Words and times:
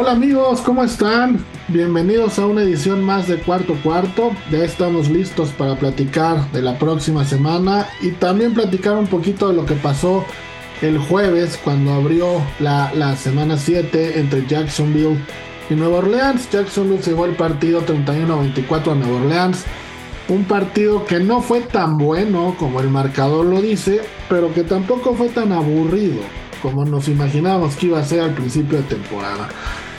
Hola 0.00 0.12
amigos, 0.12 0.60
¿cómo 0.60 0.84
están? 0.84 1.44
Bienvenidos 1.66 2.38
a 2.38 2.46
una 2.46 2.62
edición 2.62 3.02
más 3.02 3.26
de 3.26 3.38
Cuarto 3.38 3.74
Cuarto. 3.82 4.30
Ya 4.48 4.58
estamos 4.58 5.08
listos 5.08 5.50
para 5.50 5.74
platicar 5.74 6.48
de 6.52 6.62
la 6.62 6.78
próxima 6.78 7.24
semana 7.24 7.88
y 8.00 8.12
también 8.12 8.54
platicar 8.54 8.96
un 8.96 9.08
poquito 9.08 9.48
de 9.48 9.54
lo 9.54 9.66
que 9.66 9.74
pasó 9.74 10.24
el 10.82 10.98
jueves 10.98 11.58
cuando 11.64 11.94
abrió 11.94 12.40
la, 12.60 12.92
la 12.94 13.16
semana 13.16 13.58
7 13.58 14.20
entre 14.20 14.46
Jacksonville 14.46 15.18
y 15.68 15.74
Nueva 15.74 15.98
Orleans. 15.98 16.48
Jacksonville 16.48 17.02
se 17.02 17.10
llevó 17.10 17.26
el 17.26 17.34
partido 17.34 17.84
31-24 17.84 18.92
a 18.92 18.94
Nueva 18.94 19.16
Orleans. 19.16 19.64
Un 20.28 20.44
partido 20.44 21.06
que 21.06 21.18
no 21.18 21.40
fue 21.40 21.60
tan 21.60 21.98
bueno 21.98 22.54
como 22.56 22.80
el 22.80 22.88
marcador 22.88 23.46
lo 23.46 23.60
dice, 23.60 24.02
pero 24.28 24.54
que 24.54 24.62
tampoco 24.62 25.14
fue 25.14 25.28
tan 25.28 25.50
aburrido 25.50 26.20
como 26.62 26.84
nos 26.84 27.08
imaginábamos 27.08 27.76
que 27.76 27.86
iba 27.86 28.00
a 28.00 28.04
ser 28.04 28.20
al 28.20 28.34
principio 28.34 28.78
de 28.78 28.84
temporada. 28.84 29.48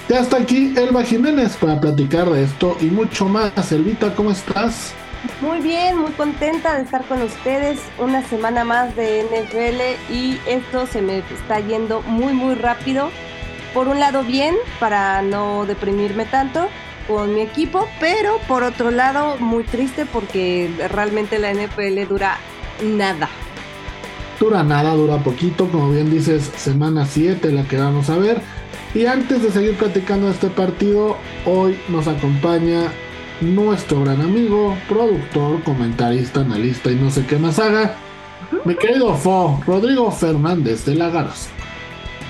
Ya 0.10 0.22
está 0.22 0.38
aquí 0.38 0.74
Elba 0.76 1.04
Jiménez 1.04 1.56
para 1.58 1.80
platicar 1.80 2.28
de 2.32 2.44
esto 2.44 2.76
y 2.82 2.86
mucho 2.86 3.26
más. 3.26 3.72
Elvita, 3.72 4.16
¿cómo 4.16 4.32
estás? 4.32 4.92
Muy 5.40 5.60
bien, 5.60 6.00
muy 6.00 6.10
contenta 6.14 6.78
de 6.78 6.82
estar 6.82 7.06
con 7.06 7.22
ustedes 7.22 7.80
una 8.00 8.24
semana 8.24 8.64
más 8.64 8.96
de 8.96 9.24
NFL 9.26 10.12
y 10.12 10.40
esto 10.48 10.88
se 10.88 11.04
me 11.04 11.20
está 11.20 11.60
yendo 11.60 12.02
muy 12.02 12.34
muy 12.34 12.56
rápido. 12.56 13.12
Por 13.72 13.88
un 13.88 14.00
lado 14.00 14.24
bien, 14.24 14.56
para 14.80 15.22
no 15.22 15.68
deprimirme 15.68 16.26
tanto, 16.26 16.70
con 17.08 17.36
mi 17.36 17.42
equipo, 17.42 17.88
pero 18.00 18.40
por 18.48 18.64
otro 18.64 18.90
lado 18.90 19.38
muy 19.38 19.64
triste 19.64 20.08
porque 20.08 20.72
realmente 20.90 21.38
la 21.38 21.54
NFL 21.54 22.08
dura 22.10 22.40
nada. 22.84 23.30
Dura 24.40 24.64
nada, 24.64 24.96
dura 24.96 25.18
poquito, 25.18 25.68
como 25.68 25.92
bien 25.92 26.10
dices, 26.10 26.50
semana 26.56 27.06
7 27.06 27.52
la 27.52 27.64
que 27.66 27.78
vamos 27.78 28.10
a 28.10 28.18
ver. 28.18 28.42
Y 28.94 29.06
antes 29.06 29.44
de 29.44 29.52
seguir 29.52 29.76
platicando 29.78 30.28
de 30.28 30.34
este 30.34 30.50
partido, 30.50 31.16
hoy 31.46 31.78
nos 31.90 32.08
acompaña 32.08 32.92
nuestro 33.40 34.02
gran 34.02 34.22
amigo, 34.22 34.76
productor, 34.88 35.62
comentarista, 35.64 36.42
analista 36.42 36.92
y 36.92 36.96
no 36.96 37.12
sé 37.12 37.26
qué 37.26 37.38
más 37.38 37.60
haga, 37.60 37.96
mi 38.66 38.76
querido 38.76 39.16
Fo, 39.16 39.62
Rodrigo 39.66 40.12
Fernández 40.12 40.86
de 40.86 40.96
La. 40.96 41.30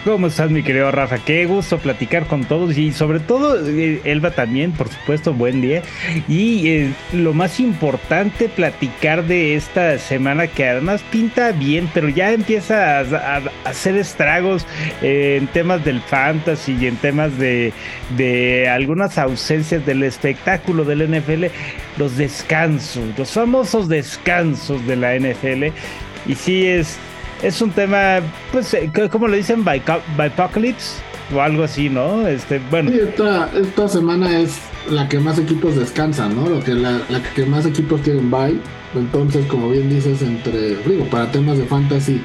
¿Cómo 0.06 0.28
estás, 0.28 0.50
mi 0.50 0.64
querido 0.64 0.90
Rafa? 0.92 1.18
Qué 1.18 1.46
gusto 1.46 1.78
platicar 1.78 2.26
con 2.26 2.46
todos 2.46 2.78
y 2.78 2.94
sobre 2.94 3.20
todo 3.20 3.60
eh, 3.68 4.00
Elba 4.06 4.32
también, 4.32 4.72
por 4.72 4.88
supuesto, 4.88 5.34
buen 5.34 5.60
día. 5.62 5.82
Y 6.30 6.70
eh, 6.70 6.94
lo 7.12 7.34
más 7.34 7.60
importante, 7.60 8.48
platicar 8.48 9.26
de 9.26 9.56
esta 9.56 9.98
semana 9.98 10.48
que 10.48 10.70
además 10.70 11.04
pinta 11.12 11.52
bien, 11.52 11.90
pero 11.94 12.08
ya 12.08 12.32
empieza 12.32 13.00
a, 13.00 13.42
hacer 13.66 13.98
estragos 13.98 14.66
eh, 15.02 15.38
en 15.42 15.48
temas 15.48 15.84
del 15.84 16.00
fantasy 16.00 16.78
y 16.80 16.88
en 16.88 16.96
temas 16.96 17.38
de, 17.38 17.74
de 18.16 18.70
algunas 18.70 19.18
ausencias 19.18 19.86
del 19.86 20.04
espectáculo 20.04 20.86
del 20.86 21.10
NFL, 21.10 21.48
los 21.98 22.16
descansos, 22.16 23.04
los 23.18 23.32
famosos 23.32 23.90
descansos 23.90 24.86
de 24.88 24.96
la 24.96 25.20
NFL. 25.20 25.66
Y 26.26 26.36
sí 26.36 26.66
es 26.66 26.98
es 27.42 27.62
un 27.62 27.72
tema, 27.72 28.20
pues, 28.52 28.74
eh, 28.74 28.92
como 29.12 29.28
le 29.28 29.38
dicen? 29.38 29.66
Apocalypse 29.68 31.02
o 31.34 31.42
algo 31.42 31.64
así, 31.64 31.90
¿no? 31.90 32.28
Este, 32.28 32.60
bueno. 32.72 32.92
Esta, 32.92 33.88
semana 33.88 34.40
es 34.40 34.60
la 34.90 35.08
que 35.08 35.20
más 35.20 35.38
equipos 35.38 35.76
descansan, 35.76 36.36
¿no? 36.36 36.50
Lo 36.50 36.60
que 36.64 36.74
la, 36.74 37.02
que 37.36 37.46
más 37.46 37.66
equipos 37.66 38.02
tienen 38.02 38.32
bye. 38.32 38.60
Entonces, 38.96 39.46
como 39.46 39.70
bien 39.70 39.90
dices, 39.90 40.22
entre, 40.22 40.78
digo, 40.78 41.06
para 41.06 41.32
temas 41.32 41.58
de 41.58 41.66
fantasy, 41.66 42.22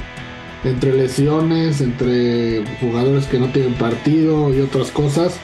entre 0.64 0.94
lesiones, 0.94 1.82
entre 1.82 2.64
jugadores 2.80 3.26
que 3.26 3.38
no 3.38 3.48
tienen 3.48 3.74
partido 3.74 4.54
y 4.54 4.60
otras 4.60 4.91
cosas, 4.91 5.38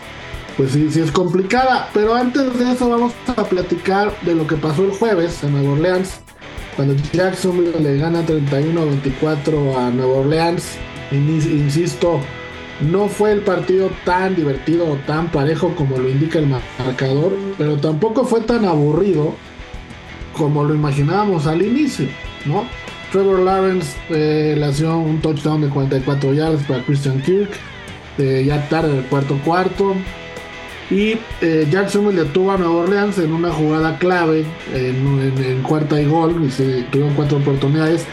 pues 0.56 0.72
sí, 0.72 0.88
sí 0.90 1.00
es 1.00 1.12
complicada. 1.12 1.90
Pero 1.92 2.14
antes 2.14 2.58
de 2.58 2.72
eso 2.72 2.88
vamos 2.88 3.12
a 3.36 3.44
platicar 3.44 4.12
de 4.22 4.34
lo 4.34 4.46
que 4.46 4.56
pasó 4.56 4.84
el 4.84 4.92
jueves 4.92 5.44
en 5.44 5.52
Nueva 5.52 5.72
Orleans 5.72 6.20
cuando 6.80 6.96
Jacksonville 7.12 7.78
le 7.78 7.98
gana 7.98 8.24
31-24 8.24 9.76
a 9.76 9.90
Nueva 9.90 10.20
Orleans, 10.20 10.78
insisto, 11.12 12.20
no 12.80 13.06
fue 13.06 13.32
el 13.32 13.40
partido 13.42 13.90
tan 14.06 14.34
divertido 14.34 14.90
o 14.90 14.96
tan 15.06 15.30
parejo 15.30 15.74
como 15.74 15.98
lo 15.98 16.08
indica 16.08 16.38
el 16.38 16.46
marcador, 16.46 17.36
pero 17.58 17.76
tampoco 17.76 18.24
fue 18.24 18.40
tan 18.40 18.64
aburrido 18.64 19.34
como 20.34 20.64
lo 20.64 20.74
imaginábamos 20.74 21.46
al 21.46 21.60
inicio, 21.60 22.08
¿no? 22.46 22.64
Trevor 23.12 23.40
Lawrence 23.40 23.94
eh, 24.08 24.54
le 24.56 24.64
hacía 24.64 24.94
un 24.94 25.20
touchdown 25.20 25.60
de 25.60 25.68
44 25.68 26.32
yardas 26.32 26.62
para 26.62 26.82
Christian 26.84 27.20
Kirk, 27.20 27.50
eh, 28.16 28.44
ya 28.46 28.66
tarde 28.70 28.94
del 28.94 29.04
cuarto 29.04 29.38
cuarto. 29.44 29.94
Y 30.90 31.16
eh, 31.40 31.68
Jacksonville 31.70 32.24
detuvo 32.24 32.50
a 32.50 32.58
Nueva 32.58 32.74
Orleans 32.74 33.16
en 33.18 33.32
una 33.32 33.52
jugada 33.52 33.96
clave 33.98 34.44
en, 34.74 35.62
cuarta 35.62 36.00
y 36.00 36.06
gol. 36.06 36.44
Y 36.44 36.50
se 36.50 36.82
tuvieron 36.90 37.14
cuatro 37.14 37.38
oportunidades. 37.38 38.04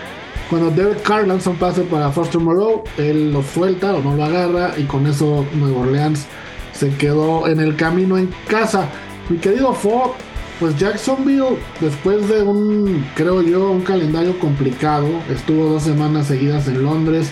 Cuando 0.50 0.70
Derek 0.70 1.02
Carr 1.02 1.28
lanza 1.28 1.50
un 1.50 1.58
pase 1.58 1.82
para 1.82 2.12
Foster 2.12 2.40
Moreau, 2.40 2.84
él 2.98 3.34
lo 3.34 3.42
suelta 3.42 3.96
o 3.96 4.02
no 4.02 4.16
lo 4.16 4.24
agarra. 4.24 4.74
Y 4.78 4.84
con 4.84 5.08
eso 5.08 5.44
Nueva 5.56 5.80
Orleans 5.80 6.28
se 6.72 6.90
quedó 6.96 7.48
en 7.48 7.60
el 7.60 7.76
camino 7.76 8.18
en 8.18 8.30
casa. 8.48 8.88
Mi 9.30 9.38
querido 9.40 9.74
Fo, 9.74 10.16
pues 10.59 10.78
Jacksonville, 10.78 11.58
después 11.82 12.30
de 12.30 12.44
un, 12.44 13.06
creo 13.16 13.42
yo, 13.42 13.72
un 13.72 13.82
calendario 13.82 14.40
complicado, 14.40 15.08
estuvo 15.32 15.66
dos 15.66 15.84
semanas 15.84 16.28
seguidas 16.28 16.68
en 16.68 16.84
Londres. 16.84 17.32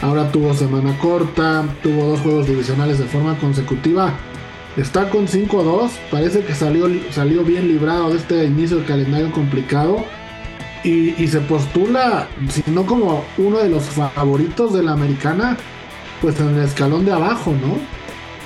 Ahora 0.00 0.32
tuvo 0.32 0.54
semana 0.54 0.96
corta, 0.98 1.64
tuvo 1.82 2.06
dos 2.06 2.20
juegos 2.20 2.46
divisionales 2.46 2.98
de 2.98 3.04
forma 3.04 3.36
consecutiva 3.38 4.14
Está 4.78 5.10
con 5.10 5.26
5-2. 5.26 5.90
Parece 6.08 6.44
que 6.44 6.54
salió, 6.54 6.88
salió 7.10 7.42
bien 7.42 7.66
librado 7.66 8.10
de 8.10 8.18
este 8.18 8.44
inicio 8.44 8.78
de 8.78 8.84
calendario 8.84 9.32
complicado. 9.32 10.04
Y, 10.84 11.20
y, 11.20 11.26
se 11.26 11.40
postula, 11.40 12.28
si 12.48 12.62
no 12.70 12.86
como 12.86 13.24
uno 13.36 13.58
de 13.58 13.68
los 13.68 13.82
favoritos 13.86 14.72
de 14.72 14.84
la 14.84 14.92
americana, 14.92 15.56
pues 16.22 16.38
en 16.38 16.56
el 16.56 16.62
escalón 16.62 17.04
de 17.04 17.12
abajo, 17.12 17.50
¿no? 17.50 17.76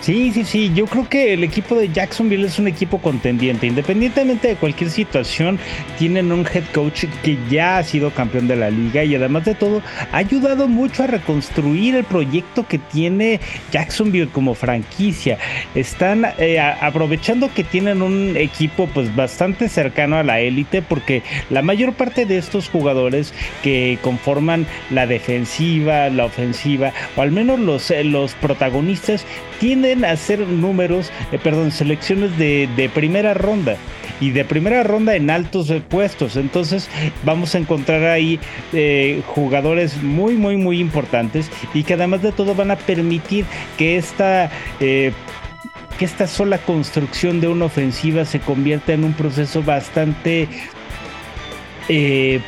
Sí, 0.02 0.32
sí, 0.32 0.44
sí. 0.44 0.72
Yo 0.74 0.86
creo 0.86 1.08
que 1.08 1.32
el 1.32 1.44
equipo 1.44 1.76
de 1.76 1.88
Jacksonville 1.88 2.44
es 2.44 2.58
un 2.58 2.66
equipo 2.66 2.98
contendiente. 2.98 3.68
Independientemente 3.68 4.48
de 4.48 4.56
cualquier 4.56 4.90
situación, 4.90 5.60
tienen 5.96 6.32
un 6.32 6.44
head 6.44 6.64
coach 6.74 7.04
que 7.22 7.38
ya 7.48 7.78
ha 7.78 7.84
sido 7.84 8.10
campeón 8.10 8.48
de 8.48 8.56
la 8.56 8.68
liga 8.68 9.04
y 9.04 9.14
además 9.14 9.44
de 9.44 9.54
todo, 9.54 9.80
ha 10.10 10.16
ayudado 10.16 10.66
mucho 10.66 11.04
a 11.04 11.06
reconstruir 11.06 11.94
el 11.94 12.02
proyecto 12.02 12.66
que 12.66 12.78
tiene 12.78 13.38
Jacksonville 13.70 14.28
como 14.28 14.54
franquicia. 14.54 15.38
Están 15.76 16.26
eh, 16.36 16.58
aprovechando 16.58 17.54
que 17.54 17.62
tienen 17.62 18.02
un 18.02 18.36
equipo 18.36 18.88
pues 18.88 19.14
bastante 19.14 19.68
cercano 19.68 20.16
a 20.16 20.24
la 20.24 20.40
élite 20.40 20.82
porque 20.82 21.22
la 21.48 21.62
mayor 21.62 21.92
parte 21.92 22.26
de 22.26 22.38
estos 22.38 22.68
jugadores 22.68 23.32
que 23.62 24.00
conforman 24.02 24.66
la 24.90 25.06
defensiva, 25.06 26.08
la 26.08 26.24
ofensiva, 26.24 26.92
o 27.14 27.22
al 27.22 27.30
menos 27.30 27.60
los, 27.60 27.92
eh, 27.92 28.02
los 28.02 28.34
protagonistas, 28.34 29.24
tienden 29.62 30.04
a 30.04 30.10
hacer 30.10 30.40
números, 30.40 31.12
eh, 31.30 31.38
perdón, 31.38 31.70
selecciones 31.70 32.36
de, 32.36 32.90
primera 32.92 33.32
ronda 33.32 33.76
y 34.20 34.30
de 34.30 34.44
primera 34.44 34.82
ronda 34.82 35.14
en 35.14 35.30
altos 35.30 35.72
puestos. 35.88 36.34
Entonces 36.34 36.88
vamos 37.24 37.54
a 37.54 37.58
encontrar 37.58 38.02
ahí 38.02 38.40
eh, 38.72 39.22
jugadores 39.24 40.02
muy, 40.02 40.34
muy, 40.34 40.56
muy 40.56 40.80
importantes 40.80 41.48
y 41.74 41.84
que 41.84 41.94
además 41.94 42.22
de 42.22 42.32
todo 42.32 42.56
van 42.56 42.72
a 42.72 42.76
permitir 42.76 43.44
que 43.78 43.96
esta... 43.96 44.50
Eh, 44.80 45.12
que 45.98 46.06
esta 46.06 46.26
sola 46.26 46.56
construcción 46.56 47.40
de 47.42 47.48
una 47.48 47.66
ofensiva 47.66 48.24
se 48.24 48.40
convierta 48.40 48.94
en 48.94 49.04
un 49.04 49.12
proceso 49.12 49.62
bastante 49.62 50.48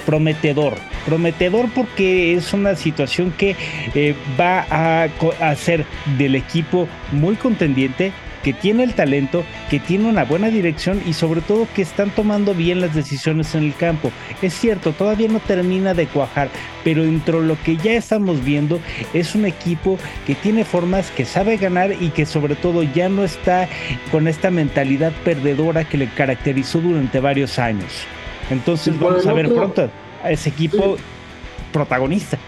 prometedor 0.06 0.74
prometedor 1.06 1.68
porque 1.74 2.34
es 2.34 2.52
una 2.52 2.74
situación 2.76 3.32
que 3.32 3.56
eh, 3.94 4.14
va 4.38 4.66
a 4.70 5.04
hacer 5.40 5.84
del 6.18 6.34
equipo 6.34 6.88
muy 7.12 7.36
contendiente 7.36 8.12
que 8.44 8.52
tiene 8.52 8.84
el 8.84 8.92
talento, 8.92 9.42
que 9.70 9.80
tiene 9.80 10.06
una 10.06 10.24
buena 10.24 10.48
dirección 10.48 11.00
y 11.06 11.14
sobre 11.14 11.40
todo 11.40 11.66
que 11.74 11.80
están 11.80 12.10
tomando 12.10 12.54
bien 12.54 12.80
las 12.80 12.94
decisiones 12.94 13.54
en 13.54 13.64
el 13.64 13.74
campo. 13.74 14.12
Es 14.42 14.52
cierto, 14.52 14.92
todavía 14.92 15.28
no 15.28 15.40
termina 15.40 15.94
de 15.94 16.06
cuajar, 16.06 16.50
pero 16.84 17.02
dentro 17.02 17.40
de 17.40 17.48
lo 17.48 17.56
que 17.62 17.78
ya 17.78 17.94
estamos 17.94 18.44
viendo 18.44 18.80
es 19.14 19.34
un 19.34 19.46
equipo 19.46 19.98
que 20.26 20.34
tiene 20.34 20.64
formas, 20.66 21.10
que 21.10 21.24
sabe 21.24 21.56
ganar 21.56 21.94
y 21.98 22.10
que 22.10 22.26
sobre 22.26 22.54
todo 22.54 22.82
ya 22.82 23.08
no 23.08 23.24
está 23.24 23.66
con 24.12 24.28
esta 24.28 24.50
mentalidad 24.50 25.12
perdedora 25.24 25.84
que 25.84 25.96
le 25.96 26.08
caracterizó 26.08 26.80
durante 26.80 27.20
varios 27.20 27.58
años. 27.58 28.04
Entonces 28.50 28.98
vamos 29.00 29.26
a 29.26 29.32
ver 29.32 29.48
pronto 29.48 29.90
a 30.24 30.30
ese 30.30 30.48
equipo 30.48 30.96
protagonista. 31.72 32.38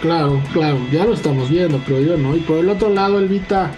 Claro, 0.00 0.42
claro, 0.52 0.78
ya 0.90 1.04
lo 1.04 1.14
estamos 1.14 1.48
viendo, 1.48 1.78
creo 1.78 2.00
yo, 2.00 2.16
¿no? 2.16 2.36
Y 2.36 2.40
por 2.40 2.58
el 2.58 2.68
otro 2.68 2.88
lado, 2.88 3.18
el 3.20 3.28
Vita 3.28 3.70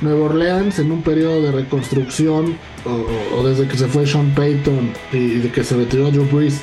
Nueva 0.00 0.26
Orleans 0.26 0.78
en 0.80 0.90
un 0.90 1.02
periodo 1.02 1.42
de 1.42 1.52
reconstrucción, 1.52 2.56
o, 2.84 3.42
desde 3.46 3.68
que 3.68 3.76
se 3.76 3.86
fue 3.86 4.06
Sean 4.06 4.30
Payton 4.34 4.92
y, 5.12 5.38
de 5.38 5.50
que 5.50 5.62
se 5.62 5.76
retiró 5.76 6.10
Drew 6.10 6.24
Brees, 6.24 6.62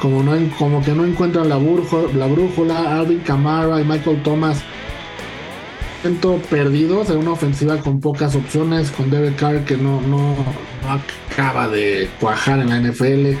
como, 0.00 0.22
no, 0.22 0.32
como 0.58 0.82
que 0.82 0.92
no 0.92 1.06
encuentran 1.06 1.48
la, 1.48 1.58
la 1.58 2.26
brújula, 2.26 2.98
Alvin 2.98 3.20
Kamara 3.20 3.80
y 3.80 3.84
Michael 3.84 4.22
Thomas 4.22 4.62
perdidos 6.50 7.10
en 7.10 7.18
una 7.18 7.32
ofensiva 7.32 7.76
con 7.78 8.00
pocas 8.00 8.34
opciones, 8.34 8.90
con 8.90 9.08
Derek 9.08 9.36
Carr 9.36 9.64
que 9.64 9.76
no, 9.76 10.00
no, 10.00 10.34
acaba 11.30 11.68
de 11.68 12.10
cuajar 12.20 12.58
en 12.58 12.70
la 12.70 12.80
NFL, 12.80 13.36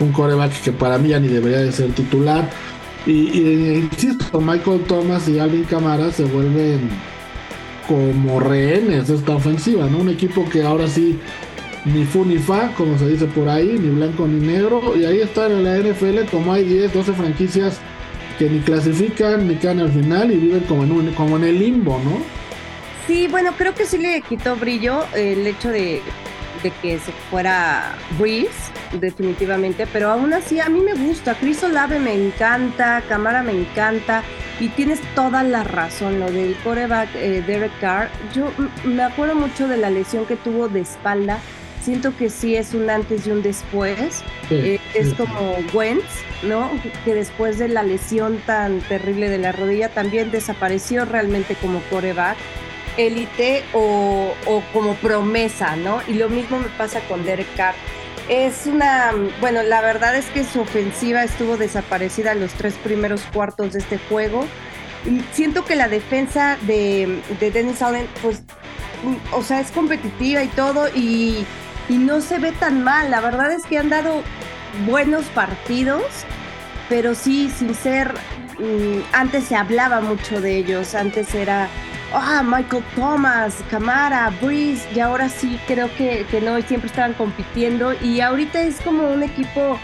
un 0.00 0.12
coreback 0.12 0.62
que 0.62 0.72
para 0.72 0.98
mí 0.98 1.10
ya 1.10 1.20
ni 1.20 1.28
debería 1.28 1.60
de 1.60 1.72
ser 1.72 1.92
titular. 1.92 2.50
Y, 3.06 3.76
insisto, 3.76 4.40
Michael 4.40 4.82
Thomas 4.86 5.28
y 5.28 5.38
Alvin 5.38 5.64
Kamara 5.64 6.10
se 6.12 6.24
vuelven 6.24 6.90
como 7.88 8.40
rehenes 8.40 9.08
de 9.08 9.16
esta 9.16 9.36
ofensiva, 9.36 9.86
¿no? 9.86 9.98
Un 9.98 10.10
equipo 10.10 10.48
que 10.48 10.62
ahora 10.62 10.86
sí 10.86 11.18
ni 11.84 12.04
fu 12.04 12.24
ni 12.24 12.38
fa, 12.38 12.72
como 12.76 12.98
se 12.98 13.08
dice 13.08 13.24
por 13.26 13.48
ahí, 13.48 13.78
ni 13.80 13.88
blanco 13.88 14.26
ni 14.26 14.46
negro. 14.46 14.94
Y 14.96 15.04
ahí 15.04 15.20
está 15.20 15.46
en 15.46 15.64
la 15.64 15.78
NFL, 15.78 16.30
como 16.30 16.52
hay 16.52 16.64
10, 16.64 16.92
12 16.92 17.12
franquicias 17.14 17.80
que 18.38 18.48
ni 18.48 18.60
clasifican 18.60 19.48
ni 19.48 19.56
quedan 19.56 19.80
al 19.80 19.92
final 19.92 20.30
y 20.30 20.36
viven 20.36 20.60
como 20.60 20.84
en, 20.84 21.12
como 21.14 21.36
en 21.36 21.44
el 21.44 21.58
limbo, 21.58 22.00
¿no? 22.04 22.18
Sí, 23.06 23.28
bueno, 23.28 23.52
creo 23.56 23.74
que 23.74 23.86
sí 23.86 23.98
le 23.98 24.20
quitó 24.22 24.56
brillo 24.56 25.04
el 25.14 25.46
hecho 25.46 25.70
de, 25.70 26.00
de 26.62 26.70
que 26.82 26.98
se 26.98 27.12
fuera 27.30 27.96
Breeze 28.18 28.72
definitivamente, 28.92 29.86
pero 29.92 30.10
aún 30.10 30.32
así 30.32 30.60
a 30.60 30.68
mí 30.68 30.80
me 30.80 30.94
gusta, 30.94 31.34
Chris 31.34 31.62
Olave 31.62 31.98
me 31.98 32.14
encanta, 32.14 33.02
Camara 33.08 33.42
me 33.42 33.52
encanta 33.52 34.22
y 34.58 34.68
tienes 34.68 35.00
toda 35.14 35.42
la 35.42 35.64
razón, 35.64 36.20
lo 36.20 36.30
del 36.30 36.54
coreback 36.62 37.08
eh, 37.14 37.42
Derek 37.46 37.72
Carr, 37.80 38.10
yo 38.34 38.50
me 38.84 39.02
acuerdo 39.02 39.34
mucho 39.34 39.68
de 39.68 39.76
la 39.76 39.90
lesión 39.90 40.26
que 40.26 40.36
tuvo 40.36 40.68
de 40.68 40.80
espalda, 40.80 41.38
siento 41.82 42.14
que 42.16 42.28
sí 42.28 42.56
es 42.56 42.74
un 42.74 42.90
antes 42.90 43.26
y 43.26 43.30
un 43.30 43.42
después, 43.42 44.22
eh, 44.50 44.78
es 44.94 45.14
como 45.14 45.56
Wentz, 45.72 46.04
¿no? 46.42 46.70
Que 47.04 47.14
después 47.14 47.58
de 47.58 47.68
la 47.68 47.82
lesión 47.82 48.38
tan 48.44 48.80
terrible 48.80 49.30
de 49.30 49.38
la 49.38 49.52
rodilla 49.52 49.88
también 49.88 50.30
desapareció 50.30 51.04
realmente 51.04 51.54
como 51.54 51.80
coreback 51.90 52.36
élite 52.96 53.64
o, 53.72 54.32
como 54.72 54.94
promesa, 54.94 55.76
¿no? 55.76 56.00
Y 56.08 56.14
lo 56.14 56.28
mismo 56.28 56.58
me 56.58 56.68
pasa 56.68 57.00
con 57.08 57.24
Derek 57.24 57.54
Carr 57.56 57.74
es 58.30 58.66
una, 58.66 59.12
bueno, 59.40 59.64
la 59.64 59.80
verdad 59.80 60.14
es 60.14 60.26
que 60.26 60.44
su 60.44 60.60
ofensiva 60.60 61.24
estuvo 61.24 61.56
desaparecida 61.56 62.30
en 62.30 62.38
los 62.38 62.52
tres 62.52 62.74
primeros 62.74 63.22
cuartos 63.32 63.72
de 63.72 63.80
este 63.80 63.98
juego. 63.98 64.46
Siento 65.32 65.64
que 65.64 65.74
la 65.74 65.88
defensa 65.88 66.56
de, 66.62 67.20
Dennis 67.40 67.82
Allen, 67.82 68.06
pues, 68.22 68.42
mm, 69.02 69.34
o 69.34 69.42
sea, 69.42 69.58
es 69.58 69.72
competitiva 69.72 70.44
y 70.44 70.48
todo 70.48 70.88
y, 70.94 71.44
no 71.88 72.20
se 72.20 72.38
ve 72.38 72.52
tan 72.52 72.84
mal. 72.84 73.10
La 73.10 73.20
verdad 73.20 73.50
es 73.50 73.66
que 73.66 73.78
han 73.78 73.88
dado 73.88 74.22
buenos 74.86 75.24
partidos, 75.26 76.04
pero 76.88 77.16
sí, 77.16 77.50
sin 77.50 77.74
ser, 77.74 78.14
mm, 78.60 79.00
antes 79.12 79.44
se 79.44 79.56
hablaba 79.56 80.00
mucho 80.00 80.40
de 80.40 80.56
ellos, 80.56 80.94
antes 80.94 81.34
era 81.34 81.68
ah, 82.12 82.42
Michael 82.44 82.84
Thomas, 82.94 83.62
Camara, 83.70 84.32
Breeze, 84.40 84.86
y 84.94 85.00
ahora 85.00 85.28
sí 85.28 85.58
creo 85.66 85.92
que, 85.96 86.26
que 86.30 86.40
no, 86.40 86.60
siempre 86.62 86.88
estaban 86.88 87.14
compitiendo 87.14 87.94
y 88.00 88.20
ahorita 88.20 88.62
es 88.62 88.80
como 88.80 89.08
un 89.08 89.22
equipo, 89.22 89.78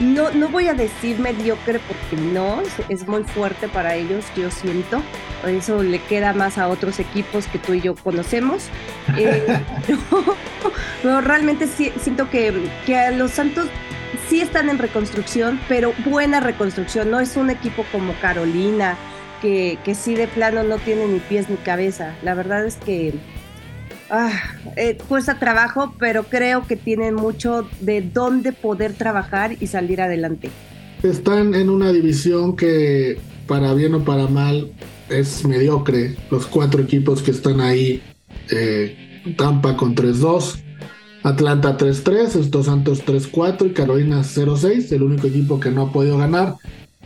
no, 0.00 0.30
no 0.30 0.48
voy 0.48 0.68
a 0.68 0.74
decir 0.74 1.18
mediocre 1.18 1.80
porque 1.80 2.22
no, 2.22 2.62
es 2.88 3.06
muy 3.06 3.24
fuerte 3.24 3.68
para 3.68 3.94
ellos, 3.94 4.24
yo 4.36 4.50
siento, 4.50 5.02
eso 5.46 5.82
le 5.82 6.00
queda 6.02 6.32
más 6.32 6.58
a 6.58 6.68
otros 6.68 6.98
equipos 7.00 7.46
que 7.46 7.58
tú 7.58 7.74
y 7.74 7.80
yo 7.80 7.94
conocemos, 7.94 8.68
eh, 9.16 9.60
pero, 11.02 11.20
realmente 11.20 11.66
siento 11.66 12.30
que, 12.30 12.70
que 12.86 13.10
los 13.12 13.32
Santos 13.32 13.68
sí 14.28 14.40
están 14.40 14.68
en 14.68 14.78
reconstrucción, 14.78 15.60
pero 15.68 15.92
buena 16.04 16.40
reconstrucción, 16.40 17.10
no 17.10 17.20
es 17.20 17.36
un 17.36 17.50
equipo 17.50 17.84
como 17.90 18.12
Carolina, 18.14 18.96
que, 19.40 19.78
que 19.84 19.94
sí 19.94 20.14
de 20.14 20.28
plano 20.28 20.62
no 20.62 20.76
tiene 20.78 21.06
ni 21.06 21.18
pies 21.20 21.48
ni 21.48 21.56
cabeza. 21.56 22.16
La 22.22 22.34
verdad 22.34 22.66
es 22.66 22.76
que 22.76 23.14
ah, 24.10 24.30
eh, 24.76 24.98
cuesta 25.08 25.38
trabajo, 25.38 25.94
pero 25.98 26.24
creo 26.24 26.66
que 26.66 26.76
tienen 26.76 27.14
mucho 27.14 27.68
de 27.80 28.02
dónde 28.02 28.52
poder 28.52 28.92
trabajar 28.94 29.56
y 29.60 29.66
salir 29.66 30.00
adelante. 30.00 30.50
Están 31.02 31.54
en 31.54 31.70
una 31.70 31.92
división 31.92 32.56
que, 32.56 33.18
para 33.46 33.72
bien 33.74 33.94
o 33.94 34.04
para 34.04 34.26
mal, 34.26 34.72
es 35.08 35.44
mediocre. 35.44 36.16
Los 36.30 36.46
cuatro 36.46 36.82
equipos 36.82 37.22
que 37.22 37.30
están 37.30 37.60
ahí, 37.60 38.02
eh, 38.50 38.96
Tampa 39.36 39.76
con 39.76 39.94
3-2. 39.94 40.60
Atlanta 41.24 41.76
3-3, 41.76 42.36
estos 42.36 42.66
Santos 42.66 43.04
3-4 43.04 43.66
y 43.66 43.72
Carolina 43.72 44.20
0-6, 44.20 44.92
el 44.92 45.02
único 45.02 45.26
equipo 45.26 45.58
que 45.58 45.70
no 45.70 45.82
ha 45.82 45.92
podido 45.92 46.16
ganar 46.16 46.54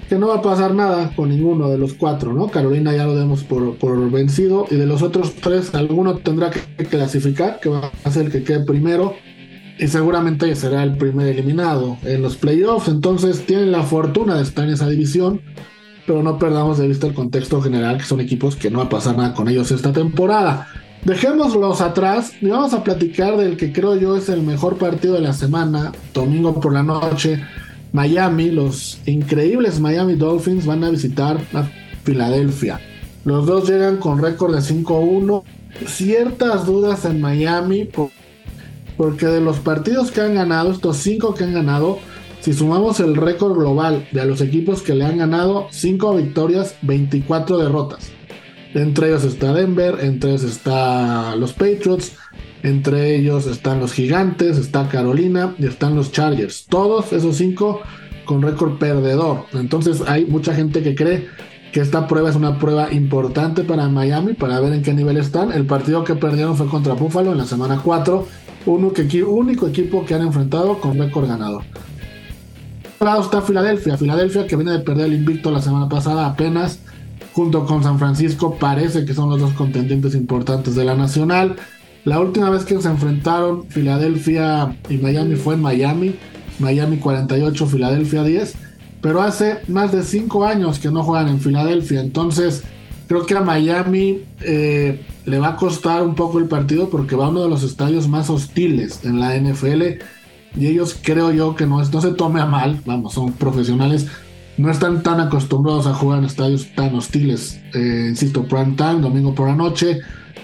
que 0.09 0.19
no 0.19 0.29
va 0.29 0.37
a 0.37 0.43
pasar 0.43 0.75
nada 0.75 1.13
con 1.15 1.29
ninguno 1.29 1.69
de 1.69 1.79
los 1.79 1.95
cuatro, 1.95 2.33
¿no? 2.33 2.49
Carolina 2.49 2.95
ya 2.95 3.07
lo 3.07 3.15
demos 3.15 3.45
por, 3.45 3.77
por 3.77 4.11
vencido 4.11 4.67
y 4.71 4.77
de 4.77 4.87
los 4.87 5.03
otros 5.03 5.35
tres 5.35 5.75
alguno 5.75 6.17
tendrá 6.17 6.51
que 6.51 6.85
clasificar, 6.85 7.61
que 7.61 7.69
va 7.69 7.91
a 8.05 8.11
ser 8.11 8.27
el 8.27 8.33
que 8.33 8.45
quede 8.45 8.65
primero 8.65 9.15
y 9.79 9.89
seguramente 9.89 10.55
será 10.55 10.83
el 10.83 10.97
primer 10.97 11.29
eliminado 11.29 11.99
en 12.05 12.23
los 12.23 12.37
playoffs, 12.37 12.89
entonces 12.89 13.45
tienen 13.47 13.73
la 13.73 13.83
fortuna 13.83 14.37
de 14.37 14.43
estar 14.43 14.65
en 14.65 14.75
esa 14.75 14.89
división, 14.89 15.41
pero 16.07 16.23
no 16.23 16.39
perdamos 16.39 16.79
de 16.79 16.89
vista 16.89 17.07
el 17.07 17.15
contexto 17.15 17.61
general, 17.61 17.99
que 17.99 18.05
son 18.05 18.21
equipos 18.21 18.57
que 18.57 18.71
no 18.71 18.79
va 18.79 18.85
a 18.85 18.89
pasar 18.89 19.17
nada 19.17 19.35
con 19.35 19.49
ellos 19.49 19.71
esta 19.71 19.93
temporada. 19.93 20.69
Dejémoslos 21.05 21.81
atrás 21.81 22.33
y 22.41 22.47
vamos 22.47 22.75
a 22.75 22.85
platicar 22.85 23.37
del 23.37 23.57
que 23.57 23.73
creo 23.73 23.97
yo 23.97 24.17
es 24.17 24.29
el 24.29 24.43
mejor 24.43 24.77
partido 24.77 25.15
de 25.15 25.21
la 25.21 25.33
semana, 25.33 25.91
domingo 26.15 26.61
por 26.61 26.73
la 26.73 26.85
noche, 26.85 27.43
Miami, 27.93 28.51
los 28.51 28.99
increíbles 29.07 29.79
Miami 29.79 30.15
Dolphins 30.15 30.67
van 30.67 30.85
a 30.85 30.91
visitar 30.91 31.41
a 31.53 31.69
Filadelfia. 32.05 32.81
Los 33.25 33.47
dos 33.47 33.69
llegan 33.69 33.99
con 33.99 34.21
récord 34.21 34.55
de 34.55 34.61
5-1. 34.61 35.43
Ciertas 35.87 36.67
dudas 36.67 37.05
en 37.05 37.21
Miami 37.21 37.89
porque 38.97 39.27
de 39.27 39.41
los 39.41 39.59
partidos 39.59 40.11
que 40.11 40.21
han 40.21 40.35
ganado, 40.35 40.73
estos 40.73 40.99
5 40.99 41.35
que 41.35 41.45
han 41.45 41.55
ganado, 41.55 41.99
si 42.41 42.53
sumamos 42.53 43.01
el 43.01 43.17
récord 43.17 43.55
global 43.55 44.09
de 44.13 44.27
los 44.27 44.41
equipos 44.41 44.83
que 44.83 44.95
le 44.95 45.05
han 45.05 45.19
ganado, 45.19 45.69
5 45.71 46.17
victorias, 46.17 46.77
24 46.83 47.59
derrotas. 47.59 48.11
Entre 48.75 49.09
ellos 49.09 49.25
está 49.25 49.53
Denver, 49.53 49.99
entre 50.01 50.31
ellos 50.31 50.45
está 50.45 51.37
los 51.37 51.53
Patriots, 51.53 52.13
entre 52.63 53.17
ellos 53.17 53.47
están 53.47 53.81
los 53.81 53.93
Gigantes, 53.93 54.59
está 54.59 54.89
Carolina 54.89 55.55
y 55.59 55.67
están 55.67 55.97
los 55.97 56.13
Chargers. 56.13 56.67
Todos 56.69 57.13
esos 57.13 57.37
cinco 57.37 57.81
con 58.25 58.43
récord 58.43 58.79
perdedor. 58.79 59.47
Entonces 59.53 60.03
hay 60.07 60.25
mucha 60.25 60.55
gente 60.55 60.83
que 60.83 60.95
cree 60.95 61.29
que 61.73 61.81
esta 61.81 62.07
prueba 62.07 62.31
es 62.31 62.37
una 62.37 62.59
prueba 62.59 62.93
importante 62.93 63.65
para 63.65 63.89
Miami 63.89 64.35
para 64.35 64.61
ver 64.61 64.73
en 64.75 64.83
qué 64.83 64.93
nivel 64.93 65.17
están. 65.17 65.51
El 65.53 65.67
partido 65.67 66.05
que 66.05 66.15
perdieron 66.15 66.57
fue 66.57 66.69
contra 66.69 66.95
Buffalo 66.95 67.33
en 67.33 67.39
la 67.39 67.47
semana 67.47 67.81
4. 67.83 68.27
Uno 68.67 68.93
que, 68.93 69.23
único 69.25 69.67
equipo 69.67 70.05
que 70.05 70.15
han 70.15 70.23
enfrentado 70.23 70.79
con 70.79 70.97
récord 70.99 71.27
ganador. 71.27 71.65
lado 73.01 73.23
está 73.23 73.43
Filadelfia. 73.43 73.97
Filadelfia 73.97 74.47
que 74.47 74.55
viene 74.55 74.73
de 74.73 74.81
perder 74.81 75.07
el 75.07 75.15
invicto 75.15 75.51
la 75.51 75.61
semana 75.61 75.89
pasada 75.89 76.27
apenas 76.27 76.79
junto 77.33 77.65
con 77.65 77.83
San 77.83 77.99
Francisco 77.99 78.57
parece 78.59 79.05
que 79.05 79.15
son 79.15 79.31
los 79.31 79.41
dos 79.41 79.53
contendientes 79.55 80.15
importantes 80.15 80.75
de 80.75 80.85
la 80.85 80.95
nacional. 80.95 81.57
La 82.05 82.19
última 82.19 82.51
vez 82.51 82.65
que 82.65 82.81
se 82.81 82.89
enfrentaron 82.89 83.69
Filadelfia 83.69 84.77
y 84.89 84.97
Miami 84.97 85.37
fue 85.37 85.55
en 85.55 85.63
Miami. 85.63 86.15
Miami 86.59 86.97
48, 86.97 87.67
Filadelfia 87.67 88.25
10. 88.25 88.55
Pero 89.01 89.23
hace 89.23 89.59
más 89.69 89.93
de 89.93 90.03
5 90.03 90.45
años 90.45 90.79
que 90.79 90.91
no 90.91 91.05
juegan 91.05 91.29
en 91.29 91.41
Filadelfia. 91.41 92.01
Entonces 92.01 92.65
creo 93.07 93.25
que 93.25 93.35
a 93.35 93.41
Miami 93.41 94.23
eh, 94.41 95.01
le 95.27 95.39
va 95.39 95.49
a 95.49 95.57
costar 95.57 96.03
un 96.03 96.15
poco 96.15 96.39
el 96.41 96.47
partido 96.47 96.89
porque 96.89 97.15
va 97.15 97.27
a 97.27 97.29
uno 97.29 97.43
de 97.43 97.49
los 97.49 97.63
estadios 97.63 98.09
más 98.09 98.31
hostiles 98.31 99.01
en 99.05 99.21
la 99.21 99.37
NFL. 99.37 99.83
Y 100.57 100.67
ellos 100.67 100.99
creo 101.01 101.31
yo 101.31 101.55
que 101.55 101.67
no, 101.67 101.85
se 101.85 102.13
tome 102.15 102.41
a 102.41 102.47
mal. 102.47 102.81
Vamos, 102.85 103.15
son 103.15 103.33
profesionales. 103.33 104.09
No 104.59 104.71
están 104.71 105.05
tan 105.05 105.21
acostumbrados 105.21 105.87
a 105.87 105.95
jugar 105.95 106.19
en 106.19 106.25
estadios 106.25 106.67
tan 106.75 106.95
hostiles. 106.97 107.61
Eh, 107.75 108.07
insisto, 108.11 108.45
prime 108.45 108.75
time, 108.77 109.01
domingo 109.01 109.35
por 109.35 109.49
la 109.49 109.55
noche. 109.55 110.01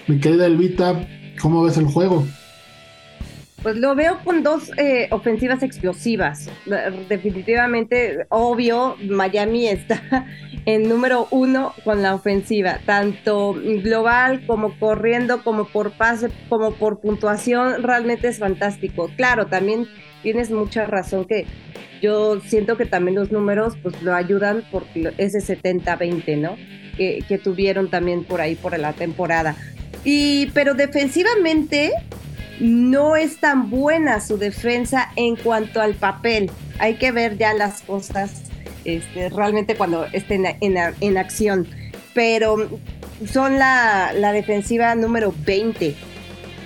Mi 0.07 0.19
querida 0.19 0.47
Elvita, 0.47 1.05
¿Cómo 1.41 1.63
ves 1.63 1.77
el 1.77 1.85
juego? 1.85 2.25
Pues 3.61 3.75
lo 3.75 3.93
veo 3.93 4.19
con 4.23 4.41
dos 4.41 4.71
eh, 4.77 5.07
ofensivas 5.11 5.63
explosivas. 5.63 6.49
Definitivamente, 7.09 8.25
obvio, 8.29 8.95
Miami 9.01 9.67
está 9.67 10.25
en 10.65 10.87
número 10.87 11.27
uno 11.31 11.73
con 11.83 12.01
la 12.01 12.15
ofensiva, 12.15 12.79
tanto 12.85 13.53
global 13.53 14.45
como 14.47 14.77
corriendo, 14.79 15.43
como 15.43 15.65
por 15.65 15.91
pase, 15.91 16.29
como 16.47 16.71
por 16.71 17.01
puntuación, 17.01 17.83
realmente 17.83 18.29
es 18.29 18.39
fantástico. 18.39 19.09
Claro, 19.17 19.47
también 19.47 19.87
tienes 20.23 20.51
mucha 20.51 20.85
razón 20.85 21.25
que 21.25 21.45
yo 22.01 22.39
siento 22.39 22.77
que 22.77 22.85
también 22.85 23.15
los 23.15 23.29
números 23.29 23.75
pues 23.83 24.01
lo 24.01 24.15
ayudan 24.15 24.63
porque 24.71 25.11
ese 25.17 25.39
70-20, 25.39 26.37
¿no? 26.37 26.55
Que 26.97 27.39
tuvieron 27.41 27.89
también 27.89 28.25
por 28.25 28.41
ahí 28.41 28.55
por 28.55 28.77
la 28.77 28.93
temporada. 28.93 29.55
Y, 30.03 30.47
pero 30.53 30.73
defensivamente, 30.73 31.91
no 32.59 33.15
es 33.15 33.37
tan 33.37 33.69
buena 33.69 34.19
su 34.21 34.37
defensa 34.37 35.11
en 35.15 35.35
cuanto 35.35 35.81
al 35.81 35.95
papel. 35.95 36.51
Hay 36.79 36.95
que 36.95 37.11
ver 37.11 37.37
ya 37.37 37.53
las 37.53 37.81
cosas 37.81 38.43
este, 38.85 39.29
realmente 39.29 39.75
cuando 39.75 40.05
estén 40.05 40.45
en, 40.59 41.17
acción. 41.17 41.67
Pero 42.13 42.79
son 43.31 43.59
la, 43.59 44.11
defensiva 44.33 44.95
número 44.95 45.33
20 45.45 45.95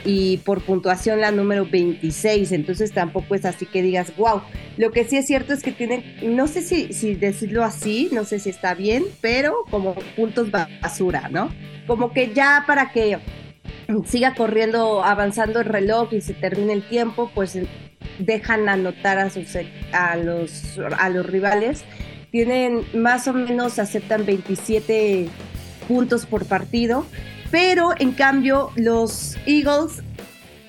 y 0.06 0.38
por 0.38 0.62
puntuación 0.62 1.22
la 1.22 1.32
número 1.32 1.66
26, 1.66 2.52
entonces 2.52 2.92
tampoco 2.92 3.36
es 3.36 3.46
así 3.46 3.66
que 3.66 3.82
digas, 3.82 4.16
wow, 4.18 4.42
lo 4.78 4.92
que 4.92 5.06
sí 5.06 5.18
es 5.18 5.28
cierto 5.28 5.54
es 5.54 5.64
que 5.64 5.72
tienen, 5.72 6.04
no 6.24 6.48
sé 6.48 6.62
si, 6.62 7.14
decirlo 7.16 7.64
así, 7.64 8.10
no 8.12 8.26
sé 8.26 8.40
si 8.40 8.50
está 8.50 8.74
bien, 8.74 9.04
pero 9.22 9.64
como 9.70 9.96
puntos 10.16 10.52
basura, 10.52 11.30
¿no? 11.30 11.50
Como 11.88 12.12
que 12.12 12.34
ya 12.34 12.64
para 12.68 12.92
que 12.92 13.20
siga 14.06 14.34
corriendo, 14.36 15.04
avanzando 15.04 15.60
el 15.60 15.66
reloj 15.66 16.14
y 16.14 16.22
se 16.22 16.34
termine 16.34 16.74
el 16.74 16.88
tiempo, 16.88 17.32
pues 17.34 17.58
dejan 18.20 18.70
anotar 18.70 19.18
a, 19.20 19.30
sus, 19.30 19.58
a, 19.92 20.16
los, 20.18 20.80
a 20.98 21.10
los 21.10 21.26
rivales. 21.26 21.84
Tienen 22.32 22.84
más 22.94 23.28
o 23.28 23.34
menos, 23.34 23.80
aceptan 23.80 24.26
27 24.26 25.28
puntos 25.88 26.26
por 26.26 26.46
partido, 26.46 27.06
pero 27.54 27.92
en 28.00 28.14
cambio 28.14 28.72
los 28.76 29.38
Eagles, 29.46 30.02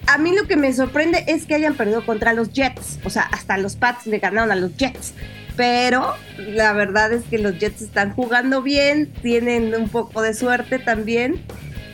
a 0.07 0.19
mí 0.19 0.37
lo 0.37 0.47
que 0.47 0.59
me 0.59 0.71
sorprende 0.75 1.25
es 1.29 1.47
que 1.47 1.55
hayan 1.55 1.76
perdido 1.76 2.05
contra 2.05 2.35
los 2.35 2.53
Jets, 2.53 2.99
o 3.07 3.09
sea, 3.09 3.23
hasta 3.23 3.57
los 3.57 3.75
Pats 3.75 4.07
le 4.07 4.19
ganaron 4.19 4.53
a 4.53 4.55
los 4.55 4.76
Jets. 4.76 5.14
Pero 5.57 6.12
la 6.37 6.75
verdad 6.75 7.11
es 7.14 7.25
que 7.25 7.38
los 7.38 7.59
Jets 7.59 7.81
están 7.81 8.12
jugando 8.12 8.61
bien, 8.61 9.11
tienen 9.23 9.75
un 9.75 9.88
poco 9.88 10.21
de 10.21 10.35
suerte 10.35 10.79
también 10.79 11.43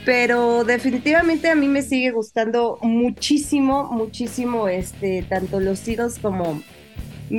pero 0.06 0.64
definitivamente 0.64 1.50
a 1.50 1.54
mí 1.54 1.68
me 1.68 1.82
sigue 1.82 2.10
gustando 2.10 2.78
muchísimo, 2.80 3.92
muchísimo 3.92 4.66
este, 4.66 5.22
tanto 5.28 5.60
los 5.60 5.86
Eagles 5.86 6.18
como 6.18 6.62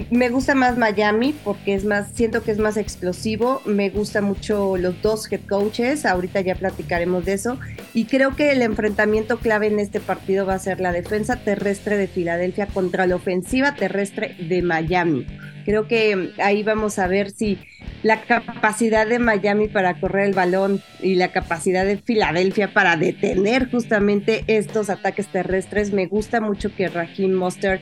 me 0.09 0.29
gusta 0.29 0.55
más 0.55 0.77
Miami 0.77 1.35
porque 1.43 1.73
es 1.73 1.83
más, 1.83 2.11
siento 2.13 2.43
que 2.43 2.51
es 2.51 2.57
más 2.57 2.77
explosivo, 2.77 3.61
me 3.65 3.89
gusta 3.89 4.21
mucho 4.21 4.77
los 4.77 5.01
dos 5.01 5.29
head 5.31 5.41
coaches, 5.47 6.05
ahorita 6.05 6.39
ya 6.41 6.55
platicaremos 6.55 7.25
de 7.25 7.33
eso, 7.33 7.59
y 7.93 8.05
creo 8.05 8.35
que 8.35 8.51
el 8.51 8.61
enfrentamiento 8.61 9.37
clave 9.39 9.67
en 9.67 9.79
este 9.79 9.99
partido 9.99 10.45
va 10.45 10.53
a 10.53 10.59
ser 10.59 10.79
la 10.79 10.93
defensa 10.93 11.43
terrestre 11.43 11.97
de 11.97 12.07
Filadelfia 12.07 12.67
contra 12.67 13.05
la 13.05 13.15
ofensiva 13.15 13.75
terrestre 13.75 14.35
de 14.39 14.61
Miami. 14.61 15.27
Creo 15.65 15.87
que 15.87 16.31
ahí 16.41 16.63
vamos 16.63 16.97
a 16.97 17.07
ver 17.07 17.29
si 17.29 17.59
la 18.01 18.21
capacidad 18.21 19.05
de 19.05 19.19
Miami 19.19 19.67
para 19.67 19.99
correr 19.99 20.27
el 20.27 20.33
balón 20.33 20.81
y 21.01 21.15
la 21.15 21.31
capacidad 21.31 21.85
de 21.85 21.97
Filadelfia 21.97 22.73
para 22.73 22.95
detener 22.95 23.69
justamente 23.69 24.43
estos 24.47 24.89
ataques 24.89 25.27
terrestres. 25.27 25.93
Me 25.93 26.07
gusta 26.07 26.41
mucho 26.41 26.73
que 26.75 26.87
Raheem 26.87 27.33
Mostert 27.33 27.81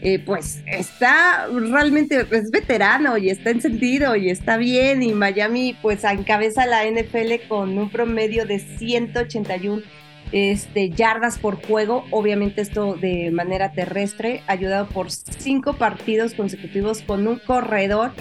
eh, 0.00 0.18
pues 0.18 0.62
está 0.66 1.48
realmente 1.50 2.26
es 2.30 2.50
veterano 2.50 3.18
y 3.18 3.30
está 3.30 3.50
encendido 3.50 4.14
y 4.14 4.30
está 4.30 4.56
bien 4.56 5.02
y 5.02 5.12
Miami 5.12 5.76
pues 5.82 6.04
encabeza 6.04 6.66
la 6.66 6.84
NFL 6.84 7.48
con 7.48 7.76
un 7.76 7.90
promedio 7.90 8.46
de 8.46 8.60
181 8.60 9.82
este, 10.32 10.90
yardas 10.90 11.38
por 11.38 11.62
juego, 11.64 12.04
obviamente 12.10 12.60
esto 12.60 12.94
de 12.94 13.30
manera 13.30 13.72
terrestre, 13.72 14.42
ayudado 14.46 14.86
por 14.88 15.10
cinco 15.10 15.74
partidos 15.74 16.34
consecutivos 16.34 17.02
con 17.02 17.26
un 17.26 17.38
corredor 17.38 18.12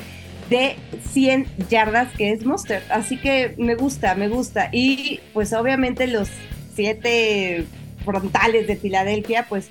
de 0.49 0.77
100 1.11 1.47
yardas 1.69 2.07
que 2.15 2.31
es 2.31 2.45
Monster. 2.45 2.81
Así 2.89 3.17
que 3.17 3.55
me 3.57 3.75
gusta, 3.75 4.15
me 4.15 4.29
gusta. 4.29 4.69
Y 4.71 5.19
pues 5.33 5.53
obviamente 5.53 6.07
los 6.07 6.29
siete 6.73 7.65
frontales 8.05 8.67
de 8.67 8.77
Filadelfia 8.77 9.45
pues 9.49 9.69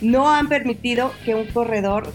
no 0.00 0.30
han 0.30 0.48
permitido 0.48 1.12
que 1.24 1.34
un 1.34 1.46
corredor 1.46 2.12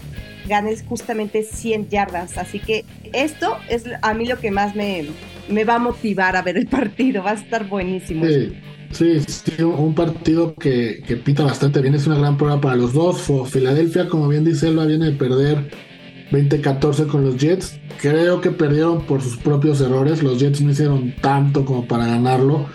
gane 0.48 0.76
justamente 0.86 1.42
100 1.42 1.88
yardas. 1.88 2.38
Así 2.38 2.58
que 2.58 2.84
esto 3.12 3.56
es 3.68 3.84
a 4.02 4.14
mí 4.14 4.26
lo 4.26 4.38
que 4.38 4.50
más 4.50 4.74
me, 4.74 5.06
me 5.48 5.64
va 5.64 5.76
a 5.76 5.78
motivar 5.78 6.36
a 6.36 6.42
ver 6.42 6.56
el 6.56 6.66
partido. 6.66 7.22
Va 7.22 7.32
a 7.32 7.34
estar 7.34 7.68
buenísimo. 7.68 8.24
Sí, 8.92 9.20
sí, 9.20 9.62
un 9.62 9.94
partido 9.94 10.54
que, 10.54 11.02
que 11.06 11.16
pinta 11.16 11.44
bastante 11.44 11.80
bien. 11.80 11.94
Es 11.94 12.06
una 12.06 12.18
gran 12.18 12.36
prueba 12.36 12.60
para 12.60 12.76
los 12.76 12.92
dos. 12.92 13.20
Filadelfia, 13.50 14.08
como 14.08 14.28
bien 14.28 14.44
dice 14.44 14.68
Elba, 14.68 14.86
viene 14.86 15.06
de 15.06 15.12
perder 15.12 15.70
20-14 16.30 17.06
con 17.06 17.24
los 17.24 17.36
Jets. 17.36 17.78
Creo 18.00 18.40
que 18.40 18.50
perdieron 18.50 19.04
por 19.06 19.22
sus 19.22 19.36
propios 19.36 19.80
errores. 19.80 20.22
Los 20.22 20.38
Jets 20.38 20.60
no 20.60 20.70
hicieron 20.70 21.14
tanto 21.20 21.64
como 21.64 21.86
para 21.86 22.06
ganarlo. 22.06 22.66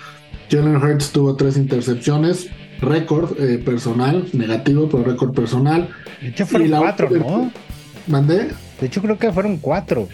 Jalen 0.50 0.75
Hurts 0.75 1.12
tuvo 1.12 1.36
tres 1.36 1.58
intercepciones. 1.58 2.50
Récord 2.82 3.40
eh, 3.40 3.60
personal, 3.60 4.28
negativo, 4.34 4.90
pero 4.90 5.04
récord 5.04 5.34
personal. 5.34 5.90
De 6.22 6.30
hecho, 6.30 6.46
fueron 6.46 6.70
cuatro, 6.70 7.10
¿no? 7.10 7.52
¿Mandé? 8.08 8.50
De 8.80 8.88
hecho, 8.88 9.02
creo 9.02 9.18
que 9.18 9.32
fueron 9.32 9.58
cuatro. 9.58 10.08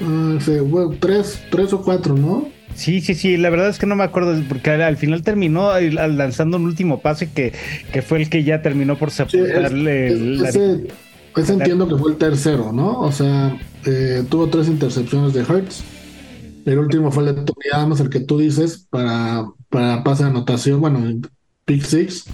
Ah, 0.00 0.38
sí, 0.40 0.58
bueno, 0.60 0.94
tres, 0.98 1.42
tres 1.50 1.72
o 1.72 1.82
cuatro, 1.82 2.14
¿no? 2.14 2.48
Sí, 2.74 3.00
sí, 3.00 3.14
sí, 3.14 3.36
la 3.36 3.50
verdad 3.50 3.68
es 3.68 3.78
que 3.78 3.86
no 3.86 3.96
me 3.96 4.04
acuerdo, 4.04 4.34
porque 4.48 4.70
al 4.70 4.96
final 4.96 5.22
terminó 5.22 5.78
lanzando 5.78 6.56
un 6.56 6.64
último 6.64 7.00
pase 7.00 7.30
que, 7.30 7.52
que 7.92 8.02
fue 8.02 8.22
el 8.22 8.30
que 8.30 8.44
ya 8.44 8.62
terminó 8.62 8.96
por 8.96 9.10
sepultarle. 9.10 10.38
ese, 10.46 10.88
entiendo 11.52 11.86
que 11.88 11.96
fue 11.96 12.12
el 12.12 12.16
tercero, 12.16 12.72
¿no? 12.72 13.00
O 13.00 13.12
sea, 13.12 13.58
eh, 13.84 14.24
tuvo 14.28 14.48
tres 14.48 14.68
intercepciones 14.68 15.34
de 15.34 15.40
Hertz. 15.40 15.82
El 16.64 16.78
último 16.78 17.10
fue 17.10 17.28
el 17.28 17.34
de 17.34 17.42
Tony 17.42 17.66
Adams, 17.72 18.00
el 18.00 18.08
que 18.08 18.20
tú 18.20 18.38
dices, 18.38 18.86
para, 18.88 19.46
para 19.68 20.02
pase 20.04 20.22
de 20.24 20.30
anotación, 20.30 20.80
bueno, 20.80 21.00
Pick 21.72 21.84
Six. 21.84 22.24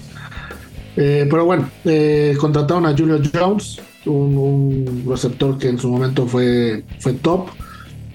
Eh, 0.96 1.28
pero 1.30 1.44
bueno, 1.44 1.70
eh, 1.84 2.36
contrataron 2.40 2.84
a 2.86 2.96
Julio 2.96 3.20
Jones, 3.32 3.80
un, 4.04 5.04
receptor 5.06 5.56
que 5.56 5.68
en 5.68 5.78
su 5.78 5.88
momento 5.88 6.26
fue, 6.26 6.84
fue 6.98 7.12
top. 7.12 7.48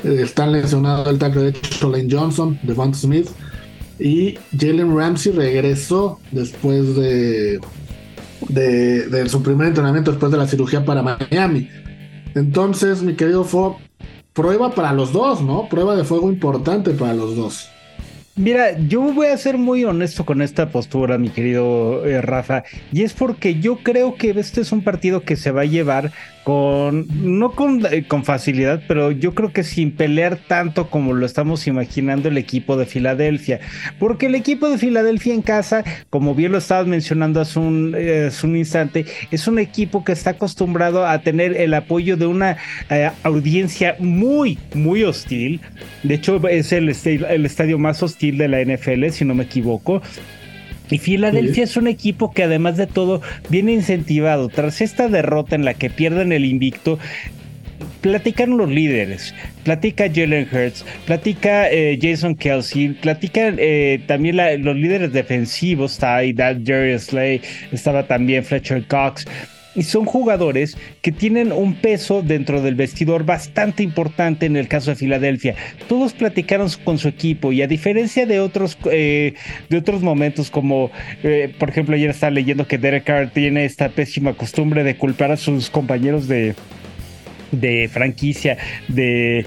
Eh, 0.04 0.20
están 0.24 0.52
lesionados 0.52 1.08
el 1.08 1.18
tackle 1.18 1.52
de 1.52 1.60
Lane 1.82 2.08
Johnson, 2.12 2.60
Devon 2.64 2.94
Smith. 2.94 3.30
Y 4.00 4.38
Jalen 4.60 4.98
Ramsey 4.98 5.32
regresó 5.32 6.20
después 6.32 6.96
de, 6.98 7.62
de, 8.50 9.30
su 9.30 9.42
primer 9.42 9.68
entrenamiento 9.68 10.12
después 10.12 10.32
de 10.32 10.38
la 10.38 10.48
cirugía 10.48 10.84
para 10.84 11.02
Miami. 11.02 11.70
Entonces, 12.36 13.02
mi 13.02 13.14
querido 13.16 13.46
Fo, 13.46 13.78
prueba 14.34 14.72
para 14.72 14.92
los 14.92 15.14
dos, 15.14 15.42
¿no? 15.42 15.70
Prueba 15.70 15.96
de 15.96 16.04
fuego 16.04 16.30
importante 16.30 16.92
para 16.92 17.14
los 17.14 17.38
dos. 17.38 17.70
Mira, 18.36 18.80
yo 18.80 19.02
voy 19.14 19.28
a 19.28 19.38
ser 19.38 19.60
muy 19.60 19.86
honesto 19.86 20.26
con 20.26 20.42
esta 20.42 20.70
postura, 20.70 21.20
mi 21.20 21.30
querido 21.30 22.04
eh, 22.04 22.20
Rafa, 22.20 22.64
y 22.92 23.04
es 23.04 23.14
porque 23.14 23.60
yo 23.60 23.78
creo 23.84 24.16
que 24.16 24.32
este 24.32 24.62
es 24.62 24.72
un 24.72 24.84
partido 24.84 25.22
que 25.22 25.36
se 25.36 25.52
va 25.52 25.62
a 25.62 25.66
llevar 25.66 26.12
con, 26.44 27.08
no 27.22 27.52
con, 27.52 27.86
eh, 27.92 28.06
con, 28.08 28.24
facilidad, 28.24 28.82
pero 28.88 29.12
yo 29.12 29.34
creo 29.34 29.54
que 29.54 29.64
sin 29.64 29.92
pelear 29.92 30.38
tanto 30.48 30.90
como 30.90 31.14
lo 31.14 31.26
estamos 31.26 31.68
imaginando 31.68 32.30
el 32.30 32.38
equipo 32.38 32.78
de 32.78 32.86
Filadelfia, 32.86 33.60
porque 34.00 34.28
el 34.28 34.36
equipo 34.36 34.70
de 34.70 34.78
Filadelfia 34.78 35.34
en 35.34 35.42
casa, 35.42 35.84
como 36.10 36.36
bien 36.36 36.52
lo 36.52 36.58
estabas 36.58 36.88
mencionando 36.88 37.42
hace 37.42 37.60
un, 37.60 37.96
eh, 37.98 38.30
un 38.44 38.56
instante, 38.56 39.06
es 39.32 39.48
un 39.48 39.60
equipo 39.60 40.04
que 40.04 40.12
está 40.12 40.32
acostumbrado 40.32 41.08
a 41.08 41.20
tener 41.20 41.56
el 41.56 41.74
apoyo 41.74 42.18
de 42.18 42.26
una 42.26 42.58
eh, 42.90 43.10
audiencia 43.24 43.96
muy, 44.00 44.58
muy 44.74 45.04
hostil. 45.04 45.62
De 46.04 46.16
hecho, 46.16 46.46
es 46.48 46.72
el, 46.74 46.90
el 46.90 47.46
estadio 47.46 47.80
más 47.80 48.04
hostil 48.04 48.38
de 48.38 48.48
la 48.48 48.62
NFL, 48.64 49.10
si 49.10 49.26
no 49.26 49.34
me 49.34 49.44
equivoco. 49.44 50.02
Y 50.94 51.00
Filadelfia 51.00 51.64
es 51.64 51.76
un 51.76 51.88
equipo 51.88 52.32
que 52.32 52.44
además 52.44 52.78
de 52.78 52.86
todo 52.86 53.20
viene 53.50 53.74
incentivado. 53.74 54.48
Tras 54.48 54.80
esta 54.80 55.08
derrota 55.08 55.56
en 55.56 55.66
la 55.66 55.74
que 55.74 55.90
pierden 55.90 56.32
el 56.32 56.46
invicto, 56.46 57.00
platican 58.02 58.58
los 58.58 58.70
líderes, 58.70 59.34
platica 59.64 60.06
Jalen 60.08 60.48
Hurts, 60.52 60.86
platica 61.08 61.68
eh, 61.72 61.98
Jason 62.00 62.36
Kelsey, 62.36 62.90
platican 62.90 63.56
eh, 63.58 64.04
también 64.06 64.38
los 64.64 64.76
líderes 64.76 65.12
defensivos, 65.14 65.94
está 65.94 66.18
ahí 66.18 66.36
Jerry 66.38 67.00
Slay, 67.00 67.42
estaba 67.72 68.06
también 68.06 68.44
Fletcher 68.44 68.86
Cox. 68.86 69.26
Y 69.76 69.84
son 69.84 70.06
jugadores 70.06 70.78
que 71.02 71.12
tienen 71.12 71.52
un 71.52 71.76
peso 71.76 72.22
dentro 72.22 72.62
del 72.62 72.76
vestidor 72.76 73.26
bastante 73.26 73.84
importante 73.84 74.46
en 74.46 74.56
el 74.56 74.68
caso 74.68 74.92
de 74.92 74.96
Filadelfia. 74.96 75.56
Todos 75.88 76.14
platicaron 76.14 76.70
con 76.84 76.98
su 76.98 77.08
equipo 77.08 77.52
y 77.52 77.62
a 77.62 77.68
diferencia 77.68 78.26
de 78.26 78.40
otros, 78.40 78.78
eh, 78.92 79.34
de 79.70 79.78
otros 79.78 80.02
momentos 80.02 80.50
como 80.50 80.92
eh, 81.24 81.54
por 81.58 81.70
ejemplo 81.70 81.96
ayer 81.96 82.10
estaba 82.10 82.32
leyendo 82.32 82.68
que 82.68 82.78
Derek 82.78 83.04
Carr 83.04 83.32
tiene 83.32 83.66
esta 83.66 83.90
pésima 83.90 84.34
costumbre 84.34 84.84
de 84.84 84.96
culpar 84.96 85.32
a 85.32 85.38
sus 85.38 85.70
compañeros 85.70 86.28
de 86.28 86.56
de 87.54 87.90
franquicia, 87.92 88.58
de 88.88 89.46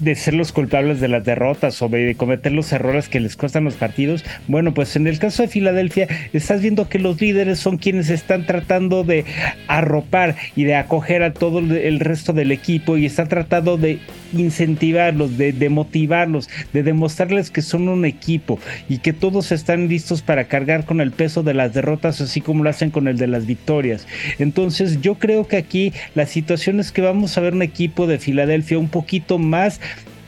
de 0.00 0.14
ser 0.14 0.34
los 0.34 0.52
culpables 0.52 1.00
de 1.00 1.08
las 1.08 1.24
derrotas 1.24 1.80
o 1.82 1.88
de 1.88 2.14
cometer 2.14 2.52
los 2.52 2.72
errores 2.72 3.08
que 3.08 3.20
les 3.20 3.36
cuestan 3.36 3.64
los 3.64 3.74
partidos. 3.74 4.24
Bueno, 4.48 4.74
pues 4.74 4.96
en 4.96 5.06
el 5.06 5.18
caso 5.18 5.42
de 5.42 5.48
Filadelfia 5.48 6.08
estás 6.32 6.60
viendo 6.60 6.88
que 6.88 6.98
los 6.98 7.20
líderes 7.20 7.58
son 7.58 7.78
quienes 7.78 8.10
están 8.10 8.46
tratando 8.46 9.04
de 9.04 9.24
arropar 9.68 10.36
y 10.56 10.64
de 10.64 10.76
acoger 10.76 11.22
a 11.22 11.32
todo 11.32 11.58
el 11.58 12.00
resto 12.00 12.32
del 12.32 12.52
equipo 12.52 12.96
y 12.96 13.06
están 13.06 13.28
tratando 13.28 13.76
de 13.76 13.98
incentivarlos, 14.32 15.36
de, 15.38 15.68
motivarlos, 15.68 16.48
de 16.72 16.82
demostrarles 16.82 17.50
que 17.50 17.62
son 17.62 17.88
un 17.88 18.04
equipo 18.04 18.58
y 18.88 18.98
que 18.98 19.12
todos 19.12 19.52
están 19.52 19.88
listos 19.88 20.22
para 20.22 20.44
cargar 20.44 20.84
con 20.84 21.00
el 21.00 21.12
peso 21.12 21.42
de 21.42 21.54
las 21.54 21.72
derrotas 21.74 22.20
así 22.20 22.40
como 22.40 22.64
lo 22.64 22.70
hacen 22.70 22.90
con 22.90 23.08
el 23.08 23.16
de 23.16 23.26
las 23.26 23.46
victorias. 23.46 24.06
Entonces 24.38 25.00
yo 25.00 25.16
creo 25.16 25.46
que 25.46 25.56
aquí 25.56 25.92
la 26.14 26.26
situación 26.26 26.80
es 26.80 26.92
que 26.92 27.02
vamos 27.02 27.36
a 27.36 27.40
ver 27.40 27.54
un 27.54 27.62
equipo 27.62 28.06
de 28.06 28.18
Filadelfia 28.18 28.78
un 28.78 28.88
poquito 28.88 29.38
más 29.38 29.80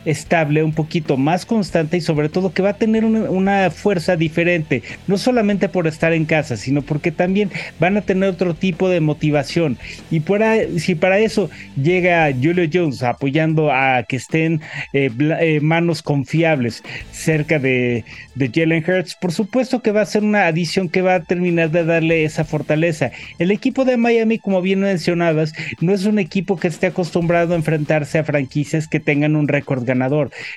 estable, 0.06 0.62
un 0.62 0.72
poquito 0.72 1.16
más 1.16 1.44
constante 1.44 1.96
y 1.96 2.00
sobre 2.00 2.28
todo 2.28 2.52
que 2.52 2.62
va 2.62 2.70
a 2.70 2.76
tener 2.76 3.04
una, 3.04 3.70
fuerza 3.70 4.16
diferente, 4.16 4.82
no 5.06 5.18
solamente 5.18 5.68
por 5.68 5.86
estar 5.86 6.12
en 6.12 6.25
casa, 6.25 6.56
sino 6.56 6.82
porque 6.82 7.10
también 7.10 7.50
van 7.78 7.96
a 7.96 8.02
tener 8.02 8.28
otro 8.28 8.54
tipo 8.54 8.88
de 8.88 9.00
motivación. 9.00 9.76
Y 10.10 10.20
para, 10.20 10.56
si 10.78 10.94
para 10.94 11.18
eso 11.18 11.50
llega 11.80 12.32
Julio 12.32 12.68
Jones 12.72 13.02
apoyando 13.02 13.72
a 13.72 14.04
que 14.04 14.16
estén 14.16 14.60
eh, 14.92 15.10
eh, 15.40 15.60
manos 15.60 16.02
confiables 16.02 16.82
cerca 17.10 17.58
de, 17.58 18.04
de 18.34 18.50
Jalen 18.54 18.84
Hurts, 18.86 19.16
por 19.16 19.32
supuesto 19.32 19.82
que 19.82 19.92
va 19.92 20.02
a 20.02 20.06
ser 20.06 20.22
una 20.22 20.46
adición 20.46 20.88
que 20.88 21.02
va 21.02 21.16
a 21.16 21.22
terminar 21.22 21.70
de 21.70 21.84
darle 21.84 22.25
esa 22.25 22.44
fortaleza. 22.44 23.10
El 23.38 23.50
equipo 23.50 23.84
de 23.84 23.96
Miami, 23.96 24.38
como 24.38 24.62
bien 24.62 24.80
mencionabas, 24.80 25.52
no 25.80 25.92
es 25.92 26.04
un 26.04 26.18
equipo 26.18 26.56
que 26.56 26.68
esté 26.68 26.86
acostumbrado 26.86 27.54
a 27.54 27.56
enfrentarse 27.56 28.18
a 28.18 28.25
franquicias 28.25 28.86
que 28.86 29.00
tengan 29.00 29.34
un 29.34 29.48
récord 29.48 29.84
ganador 29.84 29.96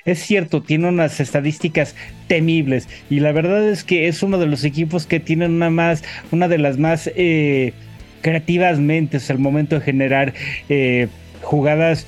es 0.04 0.20
cierto, 0.20 0.62
tiene 0.62 0.88
unas 0.88 1.20
estadísticas 1.20 1.94
temibles 2.26 2.88
y 3.08 3.20
la 3.20 3.32
verdad 3.32 3.68
es 3.68 3.84
que 3.84 4.08
es 4.08 4.22
uno 4.22 4.38
de 4.38 4.46
los 4.46 4.64
equipos 4.64 5.06
que 5.06 5.20
tienen 5.20 5.52
una 5.52 5.70
más, 5.70 6.02
una 6.30 6.48
de 6.48 6.58
las 6.58 6.78
más 6.78 7.10
eh, 7.14 7.72
creativas 8.22 8.78
mentes 8.78 9.30
al 9.30 9.38
momento 9.38 9.76
de 9.76 9.80
generar 9.82 10.34
eh, 10.68 11.08
jugadas 11.42 12.06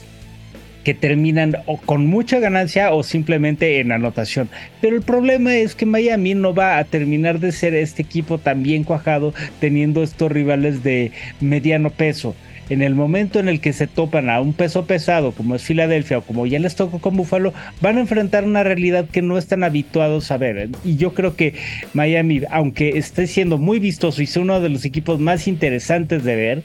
que 0.84 0.94
terminan 0.94 1.56
o 1.66 1.76
con 1.78 2.06
mucha 2.06 2.38
ganancia 2.38 2.92
o 2.92 3.02
simplemente 3.02 3.80
en 3.80 3.92
anotación. 3.92 4.48
Pero 4.80 4.96
el 4.96 5.02
problema 5.02 5.54
es 5.54 5.74
que 5.74 5.86
Miami 5.86 6.34
no 6.34 6.54
va 6.54 6.78
a 6.78 6.84
terminar 6.84 7.40
de 7.40 7.52
ser 7.52 7.74
este 7.74 8.02
equipo 8.02 8.38
tan 8.38 8.62
bien 8.62 8.84
cuajado 8.84 9.34
teniendo 9.60 10.02
estos 10.02 10.30
rivales 10.30 10.82
de 10.82 11.12
mediano 11.40 11.90
peso 11.90 12.34
en 12.72 12.80
el 12.80 12.94
momento 12.94 13.38
en 13.38 13.48
el 13.48 13.60
que 13.60 13.72
se 13.72 13.86
topan 13.86 14.30
a 14.30 14.40
un 14.40 14.54
peso 14.54 14.86
pesado 14.86 15.32
como 15.32 15.54
es 15.54 15.62
Filadelfia 15.62 16.18
o 16.18 16.22
como 16.22 16.46
ya 16.46 16.58
les 16.58 16.74
tocó 16.74 17.00
con 17.00 17.16
Buffalo, 17.16 17.52
van 17.80 17.98
a 17.98 18.00
enfrentar 18.00 18.44
una 18.44 18.62
realidad 18.62 19.06
que 19.10 19.20
no 19.20 19.36
están 19.36 19.62
habituados 19.64 20.30
a 20.30 20.38
ver. 20.38 20.70
Y 20.84 20.96
yo 20.96 21.12
creo 21.12 21.36
que 21.36 21.54
Miami, 21.92 22.42
aunque 22.50 22.96
esté 22.96 23.26
siendo 23.26 23.58
muy 23.58 23.78
vistoso 23.78 24.22
y 24.22 24.26
sea 24.26 24.42
uno 24.42 24.60
de 24.60 24.70
los 24.70 24.84
equipos 24.84 25.20
más 25.20 25.48
interesantes 25.48 26.24
de 26.24 26.36
ver, 26.36 26.64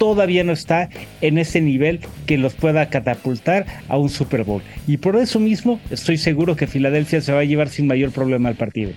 todavía 0.00 0.44
no 0.44 0.52
está 0.52 0.88
en 1.20 1.36
ese 1.36 1.60
nivel 1.60 2.00
que 2.24 2.38
los 2.38 2.54
pueda 2.54 2.88
catapultar 2.88 3.66
a 3.86 3.98
un 3.98 4.08
Super 4.08 4.44
Bowl. 4.44 4.62
Y 4.86 4.96
por 4.96 5.14
eso 5.16 5.38
mismo 5.38 5.78
estoy 5.90 6.16
seguro 6.16 6.56
que 6.56 6.66
Filadelfia 6.66 7.20
se 7.20 7.32
va 7.34 7.40
a 7.40 7.44
llevar 7.44 7.68
sin 7.68 7.86
mayor 7.86 8.10
problema 8.10 8.48
al 8.48 8.54
partido. 8.54 8.92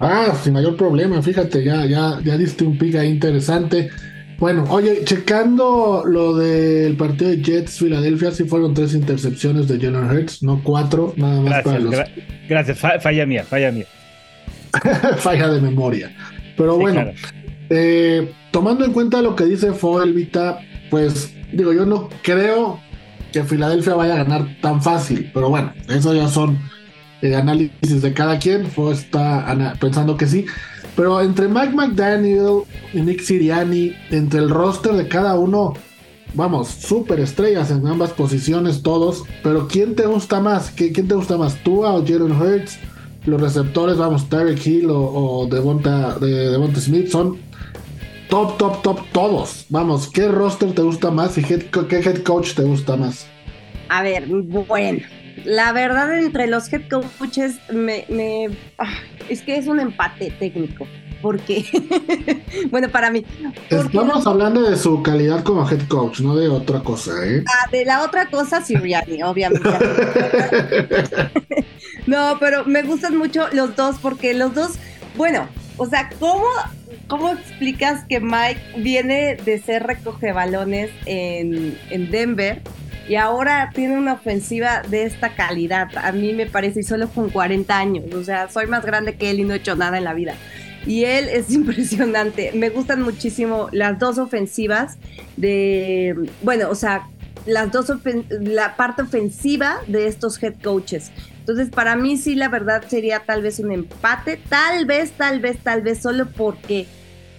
Ah, 0.00 0.36
sin 0.42 0.52
mayor 0.52 0.76
problema, 0.76 1.22
fíjate, 1.22 1.62
ya, 1.64 1.86
ya, 1.86 2.18
ya 2.24 2.36
diste 2.36 2.64
un 2.64 2.76
pick 2.76 2.96
ahí 2.96 3.08
interesante. 3.08 3.88
Bueno, 4.36 4.64
oye, 4.68 5.04
checando 5.04 6.02
lo 6.04 6.36
del 6.36 6.96
partido 6.96 7.30
de 7.30 7.40
Jets 7.40 7.78
Filadelfia, 7.78 8.32
sí 8.32 8.44
fueron 8.44 8.74
tres 8.74 8.94
intercepciones 8.94 9.68
de 9.68 9.78
Jalen 9.78 10.10
Hurts, 10.10 10.42
no 10.42 10.60
cuatro, 10.64 11.14
nada 11.16 11.40
más 11.40 11.62
para 11.62 11.78
los. 11.78 11.94
gracias, 12.48 12.78
falla 12.78 13.26
mía, 13.26 13.44
falla 13.44 13.70
mía. 13.70 13.86
falla 15.18 15.48
de 15.48 15.60
memoria. 15.60 16.12
Pero 16.56 16.76
bueno, 16.76 17.12
eh, 17.70 18.32
tomando 18.58 18.84
en 18.84 18.92
cuenta 18.92 19.22
lo 19.22 19.36
que 19.36 19.44
dice 19.44 19.72
Foelvita, 19.72 20.58
pues 20.90 21.32
digo, 21.52 21.72
yo 21.72 21.86
no 21.86 22.08
creo 22.24 22.80
que 23.32 23.44
Filadelfia 23.44 23.94
vaya 23.94 24.14
a 24.14 24.24
ganar 24.24 24.48
tan 24.60 24.82
fácil, 24.82 25.30
pero 25.32 25.48
bueno, 25.48 25.72
eso 25.88 26.12
ya 26.12 26.26
son 26.26 26.58
eh, 27.22 27.36
análisis 27.36 28.02
de 28.02 28.12
cada 28.12 28.40
quien. 28.40 28.66
Fue 28.66 28.92
está 28.92 29.76
pensando 29.78 30.16
que 30.16 30.26
sí. 30.26 30.44
Pero 30.96 31.20
entre 31.20 31.46
Mike 31.46 31.72
McDaniel 31.72 32.64
y 32.92 33.00
Nick 33.00 33.20
Siriani, 33.20 33.92
entre 34.10 34.40
el 34.40 34.50
roster 34.50 34.94
de 34.94 35.06
cada 35.06 35.36
uno, 35.36 35.74
vamos, 36.34 36.66
súper 36.66 37.20
estrellas 37.20 37.70
en 37.70 37.86
ambas 37.86 38.10
posiciones 38.10 38.82
todos. 38.82 39.22
Pero 39.44 39.68
¿quién 39.68 39.94
te 39.94 40.06
gusta 40.06 40.40
más? 40.40 40.72
¿Quién 40.72 41.06
te 41.06 41.14
gusta 41.14 41.36
más? 41.36 41.62
¿Tú 41.62 41.84
o 41.84 42.04
Jalen 42.04 42.32
Hurts? 42.32 42.76
Los 43.24 43.40
receptores, 43.40 43.98
vamos, 43.98 44.28
Tyreek 44.28 44.66
Hill 44.66 44.88
o, 44.90 45.46
Devonta, 45.48 46.18
de, 46.18 46.50
Devonta 46.50 46.80
Smith 46.80 47.08
son 47.08 47.47
top, 48.28 48.58
top, 48.58 48.82
top 48.82 49.00
todos. 49.12 49.66
Vamos, 49.68 50.08
¿qué 50.08 50.28
roster 50.28 50.72
te 50.74 50.82
gusta 50.82 51.10
más 51.10 51.36
y 51.38 51.44
qué 51.44 51.68
head 51.90 52.22
coach 52.22 52.54
te 52.54 52.62
gusta 52.62 52.96
más? 52.96 53.26
A 53.88 54.02
ver, 54.02 54.26
bueno, 54.26 55.00
la 55.44 55.72
verdad 55.72 56.18
entre 56.18 56.46
los 56.46 56.72
head 56.72 56.82
coaches 56.88 57.56
me, 57.72 58.04
me 58.08 58.48
es 59.28 59.42
que 59.42 59.56
es 59.56 59.66
un 59.66 59.80
empate 59.80 60.30
técnico. 60.38 60.86
Porque, 61.20 61.64
bueno, 62.70 62.88
para 62.90 63.10
mí. 63.10 63.24
Estamos 63.70 64.24
hablando 64.24 64.62
de 64.62 64.76
su 64.76 65.02
calidad 65.02 65.42
como 65.42 65.68
head 65.68 65.88
coach, 65.88 66.20
no 66.20 66.36
de 66.36 66.48
otra 66.48 66.78
cosa, 66.80 67.10
¿eh? 67.26 67.42
Ah, 67.44 67.68
de 67.72 67.84
la 67.84 68.04
otra 68.04 68.30
cosa, 68.30 68.62
Siriani, 68.62 69.24
obviamente. 69.24 69.68
no, 72.06 72.36
pero 72.38 72.64
me 72.66 72.84
gustan 72.84 73.16
mucho 73.16 73.48
los 73.52 73.74
dos 73.74 73.96
porque 74.00 74.32
los 74.32 74.54
dos, 74.54 74.78
bueno, 75.16 75.48
o 75.76 75.86
sea, 75.86 76.08
¿cómo, 76.20 76.46
cómo 77.08 77.30
explicas 77.30 78.04
que 78.04 78.20
Mike 78.20 78.60
viene 78.76 79.36
de 79.36 79.58
ser 79.58 79.84
recoge 79.84 80.32
balones 80.32 80.90
en, 81.06 81.76
en 81.90 82.10
Denver? 82.10 82.62
y 83.08 83.16
ahora 83.16 83.70
tiene 83.74 83.96
una 83.96 84.12
ofensiva 84.12 84.82
de 84.82 85.04
esta 85.04 85.34
calidad. 85.34 85.88
A 85.96 86.12
mí 86.12 86.34
me 86.34 86.46
parece, 86.46 86.80
y 86.80 86.82
solo 86.82 87.08
con 87.08 87.30
40 87.30 87.76
años, 87.76 88.14
o 88.14 88.22
sea, 88.22 88.50
soy 88.50 88.66
más 88.66 88.84
grande 88.84 89.16
que 89.16 89.30
él 89.30 89.40
y 89.40 89.44
no 89.44 89.54
he 89.54 89.56
hecho 89.56 89.76
nada 89.76 89.96
en 89.96 90.04
la 90.04 90.12
vida. 90.12 90.34
Y 90.86 91.04
él 91.04 91.28
es 91.28 91.50
impresionante. 91.54 92.52
Me 92.52 92.68
gustan 92.68 93.02
muchísimo 93.02 93.68
las 93.72 93.98
dos 93.98 94.18
ofensivas 94.18 94.98
de, 95.36 96.28
bueno, 96.42 96.68
o 96.68 96.74
sea, 96.74 97.08
las 97.46 97.72
dos, 97.72 97.90
la 98.28 98.76
parte 98.76 99.02
ofensiva 99.02 99.78
de 99.86 100.06
estos 100.06 100.42
head 100.42 100.54
coaches. 100.62 101.10
Entonces, 101.38 101.70
para 101.70 101.96
mí 101.96 102.18
sí, 102.18 102.34
la 102.34 102.50
verdad 102.50 102.84
sería 102.88 103.20
tal 103.20 103.40
vez 103.40 103.58
un 103.58 103.72
empate, 103.72 104.38
tal 104.50 104.84
vez, 104.84 105.12
tal 105.12 105.40
vez, 105.40 105.56
tal 105.62 105.80
vez, 105.80 106.02
solo 106.02 106.26
porque 106.26 106.86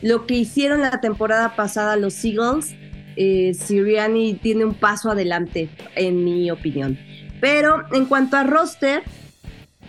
lo 0.01 0.25
que 0.25 0.35
hicieron 0.35 0.81
la 0.81 1.01
temporada 1.01 1.55
pasada 1.55 1.95
los 1.95 2.23
Eagles 2.23 2.75
eh, 3.21 3.53
Siriani 3.53 4.35
tiene 4.35 4.63
un 4.63 4.73
paso 4.73 5.11
adelante, 5.11 5.67
en 5.95 6.23
mi 6.23 6.49
opinión. 6.51 6.97
Pero 7.41 7.83
en 7.91 8.05
cuanto 8.05 8.37
a 8.37 8.43
roster, 8.43 9.03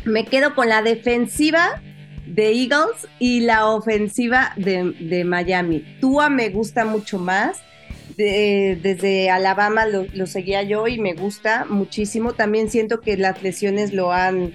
me 0.05 0.25
quedo 0.25 0.57
con 0.57 0.69
la 0.69 0.83
defensiva 0.83 1.81
de 2.27 2.53
Eagles 2.53 3.07
y 3.21 3.41
la 3.41 3.67
ofensiva 3.67 4.53
de, 4.57 5.25
Miami. 5.25 5.85
Tua 6.01 6.29
me 6.29 6.49
gusta 6.49 6.85
mucho 6.85 7.21
más. 7.21 7.59
desde 8.17 9.31
Alabama 9.31 9.87
lo, 9.87 10.27
seguía 10.27 10.65
yo 10.65 10.89
y 10.89 10.99
me 10.99 11.15
gusta 11.15 11.67
muchísimo. 11.69 12.33
También 12.33 12.69
siento 12.69 13.01
que 13.01 13.17
las 13.17 13.43
lesiones 13.45 13.93
lo 13.93 14.13
han 14.13 14.53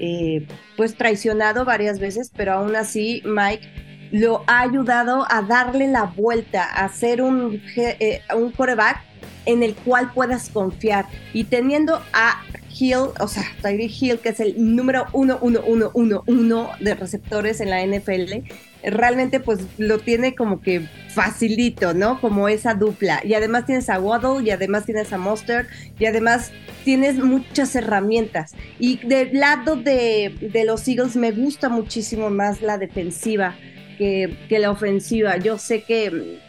eh, 0.00 0.46
pues 0.76 0.96
traicionado 0.96 1.64
varias 1.64 2.00
veces, 2.00 2.32
pero 2.36 2.54
aún 2.54 2.74
así 2.74 3.22
Mike 3.24 3.85
lo 4.10 4.44
ha 4.46 4.60
ayudado 4.60 5.26
a 5.30 5.42
darle 5.42 5.88
la 5.88 6.04
vuelta, 6.04 6.64
a 6.64 6.88
ser 6.88 7.22
un, 7.22 7.62
eh, 7.76 8.20
un 8.34 8.52
coreback 8.52 9.00
en 9.46 9.62
el 9.62 9.74
cual 9.74 10.12
puedas 10.12 10.50
confiar. 10.50 11.06
Y 11.32 11.44
teniendo 11.44 12.02
a 12.12 12.42
Hill, 12.78 13.10
o 13.20 13.28
sea, 13.28 13.44
Tyree 13.62 13.90
Hill, 13.90 14.18
que 14.18 14.30
es 14.30 14.40
el 14.40 14.54
número 14.76 15.06
uno, 15.12 15.38
uno, 15.40 15.60
uno, 15.64 15.90
uno, 15.94 16.22
uno 16.26 16.70
de 16.80 16.94
receptores 16.94 17.60
en 17.60 17.70
la 17.70 17.84
NFL, 17.86 18.44
realmente 18.84 19.40
pues 19.40 19.60
lo 19.78 19.98
tiene 19.98 20.34
como 20.34 20.60
que 20.60 20.86
facilito, 21.08 21.94
¿no? 21.94 22.20
Como 22.20 22.48
esa 22.48 22.74
dupla. 22.74 23.20
Y 23.24 23.34
además 23.34 23.66
tienes 23.66 23.88
a 23.88 23.98
Waddle, 23.98 24.44
y 24.44 24.50
además 24.50 24.84
tienes 24.84 25.12
a 25.12 25.18
Monster, 25.18 25.66
y 25.98 26.04
además 26.04 26.50
tienes 26.84 27.16
muchas 27.16 27.74
herramientas. 27.74 28.54
Y 28.78 28.98
del 29.06 29.38
lado 29.38 29.76
de, 29.76 30.34
de 30.52 30.64
los 30.64 30.86
Eagles 30.86 31.16
me 31.16 31.30
gusta 31.30 31.68
muchísimo 31.68 32.30
más 32.30 32.60
la 32.60 32.76
defensiva 32.76 33.56
que, 33.96 34.58
la 34.58 34.70
ofensiva. 34.70 35.36
Yo 35.36 35.58
sé 35.58 35.82
que 35.82 36.40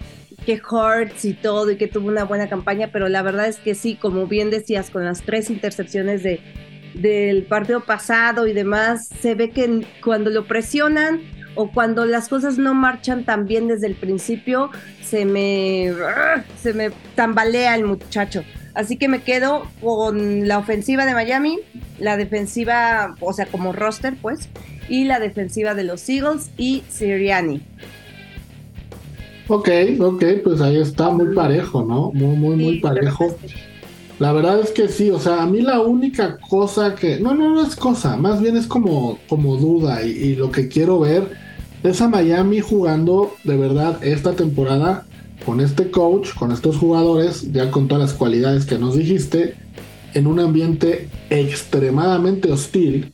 que 0.46 0.62
Hurts 0.62 1.26
y 1.26 1.34
todo 1.34 1.72
y 1.72 1.78
que 1.78 1.88
tuvo 1.88 2.08
una 2.08 2.24
buena 2.24 2.48
campaña, 2.48 2.90
pero 2.94 3.10
la 3.10 3.22
verdad 3.22 3.48
es 3.48 3.58
que 3.58 3.76
sí, 3.76 3.96
como 3.96 4.28
bien 4.28 4.50
decías, 4.50 4.90
con 4.90 5.04
las 5.04 5.24
tres 5.24 5.50
intercepciones 5.50 6.24
de, 6.24 6.40
del 6.94 7.44
partido 7.44 7.82
pasado 7.82 8.48
y 8.48 8.54
demás, 8.54 9.10
se 9.20 9.36
ve 9.36 9.50
que 9.50 9.86
cuando 10.02 10.30
lo 10.30 10.46
presionan 10.48 11.22
o 11.56 11.72
cuando 11.72 12.06
las 12.06 12.30
cosas 12.30 12.58
no 12.58 12.74
marchan 12.76 13.26
tan 13.26 13.46
bien 13.46 13.68
desde 13.68 13.88
el 13.88 13.96
principio, 13.96 14.70
se 15.04 15.26
me, 15.26 15.92
se 16.62 16.74
me 16.74 16.92
tambalea 17.16 17.76
el 17.76 17.84
muchacho. 17.84 18.44
Así 18.74 18.96
que 18.98 19.08
me 19.08 19.24
quedo 19.24 19.68
con 19.82 20.48
la 20.48 20.60
ofensiva 20.60 21.06
de 21.06 21.16
Miami, 21.16 21.60
la 21.98 22.16
defensiva, 22.16 23.16
o 23.20 23.34
sea, 23.34 23.48
como 23.48 23.74
roster, 23.74 24.14
pues, 24.22 24.50
y 24.90 25.06
la 25.06 25.20
defensiva 25.20 25.74
de 25.74 25.84
los 25.84 26.08
Eagles 26.10 26.50
y 26.58 26.84
Siriani. 26.90 27.62
Ok, 29.50 29.70
ok, 30.00 30.24
pues 30.44 30.60
ahí 30.60 30.78
está 30.78 31.10
muy 31.10 31.34
parejo, 31.34 31.84
¿no? 31.84 32.12
Muy, 32.14 32.36
muy, 32.36 32.56
muy 32.58 32.80
parejo. 32.80 33.36
La 34.20 34.34
verdad 34.34 34.60
es 34.60 34.72
que 34.72 34.90
sí, 34.90 35.12
o 35.12 35.20
sea, 35.20 35.44
a 35.44 35.46
mí 35.46 35.62
la 35.62 35.80
única 35.80 36.38
cosa 36.38 36.96
que... 36.96 37.20
No, 37.20 37.36
no, 37.36 37.54
no 37.54 37.62
es 37.62 37.76
cosa, 37.76 38.18
más 38.18 38.42
bien 38.42 38.58
es 38.58 38.66
como, 38.66 39.20
como 39.30 39.58
duda 39.58 40.04
y, 40.04 40.36
lo 40.36 40.52
que 40.52 40.68
quiero 40.68 41.00
ver 41.00 41.30
es 41.84 42.02
a 42.02 42.10
Miami 42.10 42.60
jugando 42.60 43.36
de 43.44 43.56
verdad 43.56 44.04
esta 44.04 44.34
temporada 44.34 45.06
con 45.46 45.62
este 45.62 45.92
coach, 45.92 46.34
con 46.34 46.52
estos 46.52 46.78
jugadores, 46.78 47.54
ya 47.54 47.70
con 47.70 47.88
todas 47.88 48.10
las 48.10 48.18
cualidades 48.18 48.66
que 48.66 48.80
nos 48.80 48.96
dijiste, 48.96 49.54
en 50.16 50.26
un 50.26 50.40
ambiente 50.40 51.10
extremadamente 51.30 52.52
hostil 52.52 53.14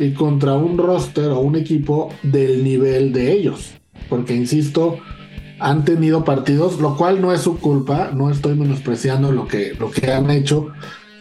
y 0.00 0.12
contra 0.12 0.54
un 0.54 0.78
roster 0.78 1.30
o 1.30 1.40
un 1.40 1.56
equipo 1.56 2.08
del 2.22 2.64
nivel 2.64 3.12
de 3.12 3.32
ellos. 3.32 3.74
Porque, 4.08 4.34
insisto, 4.34 4.98
han 5.60 5.84
tenido 5.84 6.24
partidos, 6.24 6.80
lo 6.80 6.96
cual 6.96 7.20
no 7.20 7.32
es 7.32 7.42
su 7.42 7.58
culpa, 7.58 8.10
no 8.14 8.30
estoy 8.30 8.56
menospreciando 8.56 9.30
lo 9.30 9.46
que, 9.46 9.74
lo 9.78 9.90
que 9.90 10.10
han 10.10 10.30
hecho, 10.30 10.68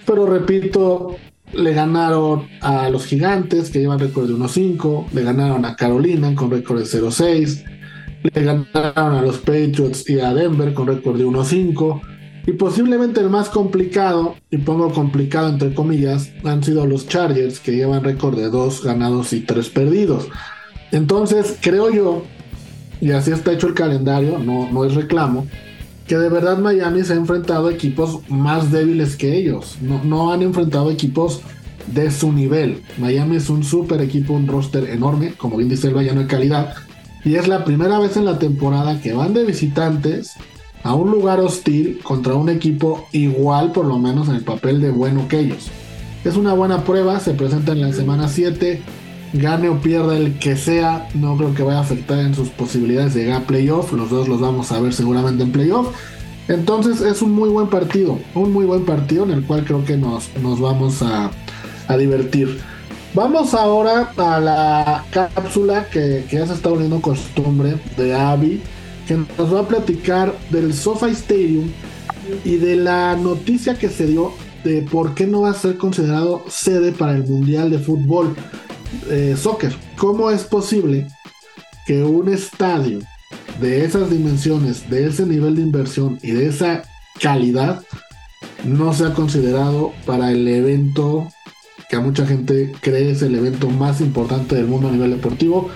pero 0.06 0.26
repito, 0.26 1.18
le 1.54 1.74
ganaron 1.74 2.48
a 2.62 2.90
los 2.90 3.06
gigantes 3.06 3.70
que 3.70 3.80
llevan 3.80 4.00
récord 4.00 4.28
de 4.28 4.34
1-5, 4.34 5.12
le 5.12 5.24
ganaron 5.24 5.66
a 5.66 5.76
Carolina 5.76 6.34
con 6.36 6.50
récord 6.50 6.80
de 6.80 6.86
0-6, 6.86 7.66
le 8.24 8.44
ganaron 8.44 9.16
a 9.16 9.22
los 9.22 9.38
Patriots 9.40 10.10
y 10.10 10.20
a 10.20 10.34
Denver 10.34 10.74
con 10.74 10.88
récord 10.88 11.18
de 11.18 11.26
1-5, 11.26 12.02
y 12.46 12.54
posiblemente 12.54 13.20
el 13.20 13.30
más 13.30 13.50
complicado, 13.50 14.36
y 14.50 14.58
pongo 14.58 14.92
complicado 14.92 15.50
entre 15.50 15.74
comillas, 15.74 16.32
han 16.44 16.64
sido 16.64 16.86
los 16.86 17.08
Chargers 17.08 17.60
que 17.60 17.76
llevan 17.76 18.04
récord 18.04 18.38
de 18.38 18.50
2 18.50 18.84
ganados 18.84 19.34
y 19.34 19.42
3 19.42 19.70
perdidos. 19.70 20.28
Entonces, 20.92 21.58
creo 21.62 21.92
yo 21.92 22.24
y 23.02 23.12
así 23.12 23.32
está 23.32 23.54
hecho 23.54 23.68
el 23.68 23.74
calendario, 23.74 24.40
no, 24.40 24.70
no 24.72 24.86
es 24.86 24.96
reclamo, 24.96 25.48
que 26.08 26.18
de 26.18 26.30
verdad 26.30 26.58
Miami 26.58 27.04
se 27.04 27.14
ha 27.14 27.18
enfrentado 27.18 27.68
a 27.68 27.72
equipos 27.72 28.20
más 28.30 28.72
débiles 28.72 29.16
que 29.16 29.38
ellos, 29.38 29.78
no, 29.82 30.04
no 30.04 30.32
han 30.32 30.42
enfrentado 30.42 30.92
equipos 30.92 31.42
de 31.88 32.12
su 32.12 32.32
nivel. 32.32 32.82
Miami 32.98 33.38
es 33.38 33.50
un 33.50 33.64
super 33.64 34.02
equipo, 34.02 34.34
un 34.34 34.48
roster 34.48 34.90
enorme, 34.90 35.34
como 35.38 35.58
bien 35.58 35.70
dice 35.70 35.88
el 35.88 35.96
Vallano 35.96 36.22
de 36.22 36.28
calidad, 36.28 36.74
y 37.24 37.36
es 37.36 37.48
la 37.48 37.64
primera 37.64 38.00
vez 38.00 38.18
en 38.18 38.26
la 38.26 38.40
temporada 38.40 39.02
que 39.02 39.14
van 39.14 39.34
de 39.34 39.46
visitantes 39.46 40.34
a 40.84 40.94
un 40.94 41.12
lugar 41.12 41.40
hostil 41.40 42.00
contra 42.04 42.36
un 42.36 42.50
equipo 42.50 43.08
igual, 43.12 43.72
por 43.72 43.86
lo 43.86 44.00
menos 44.00 44.30
en 44.30 44.36
el 44.36 44.44
papel 44.44 44.82
de 44.82 44.92
bueno 44.92 45.28
que 45.28 45.40
ellos. 45.40 45.70
Es 46.24 46.36
una 46.36 46.54
buena 46.54 46.84
prueba, 46.84 47.20
se 47.20 47.34
presenta 47.34 47.72
en 47.72 47.82
la 47.82 47.94
semana 47.94 48.28
7 48.28 48.82
gane 49.34 49.70
o 49.70 49.80
pierda 49.80 50.18
el 50.18 50.40
que 50.40 50.56
sea, 50.56 51.08
no 51.14 51.38
creo 51.38 51.54
que 51.54 51.64
vaya 51.64 51.80
a 51.80 51.82
afectar 51.82 52.20
en 52.20 52.34
sus 52.34 52.50
posibilidades 52.50 53.14
de 53.14 53.22
llegar 53.22 53.42
a 53.44 53.46
playoff. 53.46 53.92
Los 53.94 54.10
dos 54.10 54.28
los 54.28 54.42
vamos 54.42 54.72
a 54.72 54.80
ver 54.80 54.94
seguramente 54.94 55.44
en 55.44 55.52
playoff. 55.52 55.96
Entonces 56.48 57.02
es 57.02 57.22
un 57.22 57.34
muy 57.34 57.50
buen 57.50 57.68
partido, 57.68 58.18
un 58.34 58.52
muy 58.52 58.66
buen 58.66 58.84
partido 58.84 59.24
en 59.24 59.32
el 59.32 59.46
cual 59.46 59.66
creo 59.66 59.86
que 59.86 59.98
nos, 59.98 60.36
nos 60.42 60.60
vamos 60.60 61.02
a, 61.02 61.30
divertir. 61.98 62.60
Vamos 63.16 63.56
ahora 63.56 64.12
a 64.18 64.40
la 64.40 65.06
cápsula 65.12 65.88
que, 65.90 66.26
que 66.30 66.38
ya 66.38 66.46
se 66.46 66.62
costumbre 67.02 67.78
de 67.98 68.14
Abby, 68.14 68.62
que 69.10 69.18
nos 69.40 69.52
va 69.52 69.62
a 69.62 69.68
platicar 69.68 70.38
del 70.52 70.72
SoFi 70.72 71.10
Stadium 71.10 71.72
y 72.46 72.58
de 72.58 72.76
la 72.76 73.16
noticia 73.16 73.74
que 73.74 73.90
se 73.90 74.06
dio 74.06 74.32
de 74.64 74.84
por 74.84 75.16
qué 75.16 75.26
no 75.26 75.42
va 75.42 75.50
a 75.50 75.56
ser 75.56 75.78
considerado 75.78 76.44
sede 76.48 76.92
para 76.92 77.14
el 77.16 77.24
Mundial 77.24 77.72
de 77.72 77.80
Fútbol. 77.80 78.36
Eh, 79.10 79.36
soccer. 79.36 79.74
¿Cómo 79.98 80.30
es 80.30 80.44
posible 80.44 81.08
que 81.88 82.04
un 82.04 82.30
estadio 82.30 83.00
de 83.60 83.84
esas 83.84 84.12
dimensiones, 84.12 84.88
de 84.92 85.08
ese 85.08 85.26
nivel 85.26 85.56
de 85.56 85.64
inversión 85.64 86.20
y 86.22 86.32
de 86.32 86.48
esa 86.48 86.84
calidad 87.20 87.82
no 88.64 88.94
sea 88.94 89.16
considerado 89.16 89.92
para 90.06 90.32
el 90.32 90.48
evento 90.48 91.28
que 91.90 91.96
a 91.96 92.00
mucha 92.00 92.28
gente 92.28 92.74
cree 92.80 93.10
es 93.10 93.24
el 93.24 93.34
evento 93.34 93.72
más 93.72 94.02
importante 94.02 94.56
del 94.56 94.68
mundo 94.68 94.90
a 94.90 94.92
nivel 94.92 95.10
deportivo, 95.10 95.70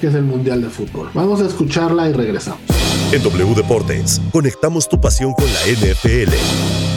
que 0.00 0.08
es 0.08 0.14
el 0.14 0.24
Mundial 0.24 0.62
de 0.62 0.70
Fútbol? 0.70 1.10
Vamos 1.14 1.40
a 1.40 1.46
escucharla 1.46 2.08
y 2.08 2.12
regresamos. 2.12 2.79
En 3.12 3.24
W 3.24 3.54
Deportes, 3.56 4.20
conectamos 4.30 4.88
tu 4.88 5.00
pasión 5.00 5.32
con 5.32 5.46
la 5.46 5.60
NFL. 5.66 6.32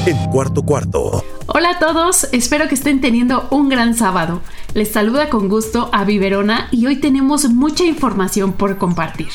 En 0.06 0.30
cuarto 0.30 0.62
cuarto. 0.62 1.26
Hola 1.47 1.71
a 1.71 1.80
todos, 1.80 2.28
espero 2.32 2.67
que 2.67 2.76
estén 2.76 3.02
teniendo 3.02 3.47
un 3.49 3.67
gran 3.67 3.95
sábado. 3.95 4.41
Les 4.76 4.91
saluda 4.91 5.30
con 5.30 5.49
gusto 5.49 5.89
a 5.91 6.04
Viverona 6.04 6.67
y 6.69 6.86
hoy 6.86 6.97
tenemos 6.97 7.49
mucha 7.49 7.84
información 7.86 8.54
por 8.54 8.78
compartir. 8.78 9.30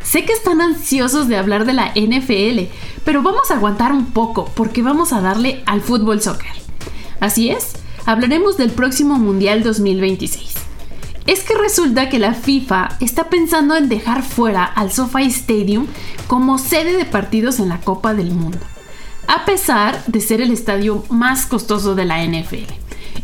Sé 0.00 0.24
que 0.24 0.32
están 0.32 0.60
ansiosos 0.60 1.26
de 1.26 1.38
hablar 1.38 1.66
de 1.66 1.72
la 1.72 1.90
NFL, 1.96 2.72
pero 3.04 3.22
vamos 3.22 3.50
a 3.50 3.54
aguantar 3.54 3.90
un 3.90 4.12
poco 4.12 4.48
porque 4.54 4.82
vamos 4.82 5.12
a 5.12 5.20
darle 5.20 5.64
al 5.66 5.80
fútbol 5.80 6.22
soccer. 6.22 6.52
Así 7.18 7.50
es, 7.50 7.72
hablaremos 8.04 8.56
del 8.56 8.70
próximo 8.70 9.18
Mundial 9.18 9.64
2026. 9.64 10.65
Es 11.26 11.42
que 11.42 11.54
resulta 11.54 12.08
que 12.08 12.20
la 12.20 12.34
FIFA 12.34 12.90
está 13.00 13.28
pensando 13.28 13.76
en 13.76 13.88
dejar 13.88 14.22
fuera 14.22 14.64
al 14.64 14.92
SoFi 14.92 15.24
Stadium 15.24 15.88
como 16.28 16.56
sede 16.58 16.96
de 16.96 17.04
partidos 17.04 17.58
en 17.58 17.68
la 17.68 17.80
Copa 17.80 18.14
del 18.14 18.30
Mundo, 18.30 18.58
a 19.26 19.44
pesar 19.44 20.04
de 20.06 20.20
ser 20.20 20.40
el 20.40 20.52
estadio 20.52 21.04
más 21.10 21.46
costoso 21.46 21.96
de 21.96 22.04
la 22.04 22.24
NFL. 22.24 22.72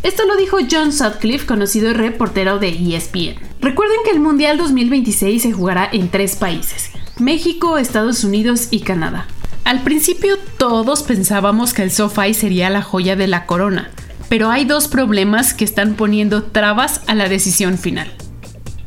Esto 0.02 0.26
lo 0.26 0.36
dijo 0.36 0.58
John 0.68 0.92
Sutcliffe, 0.92 1.46
conocido 1.46 1.92
reportero 1.92 2.58
de 2.58 2.70
ESPN. 2.70 3.36
Recuerden 3.60 3.98
que 4.04 4.10
el 4.10 4.18
Mundial 4.18 4.58
2026 4.58 5.40
se 5.40 5.52
jugará 5.52 5.88
en 5.92 6.08
tres 6.08 6.34
países, 6.34 6.90
México, 7.20 7.78
Estados 7.78 8.24
Unidos 8.24 8.66
y 8.72 8.80
Canadá. 8.80 9.28
Al 9.64 9.82
principio 9.82 10.38
todos 10.58 11.04
pensábamos 11.04 11.72
que 11.72 11.84
el 11.84 11.92
SoFi 11.92 12.34
sería 12.34 12.68
la 12.68 12.82
joya 12.82 13.14
de 13.14 13.28
la 13.28 13.46
corona, 13.46 13.92
pero 14.32 14.48
hay 14.48 14.64
dos 14.64 14.88
problemas 14.88 15.52
que 15.52 15.62
están 15.62 15.92
poniendo 15.92 16.42
trabas 16.42 17.02
a 17.06 17.14
la 17.14 17.28
decisión 17.28 17.76
final. 17.76 18.10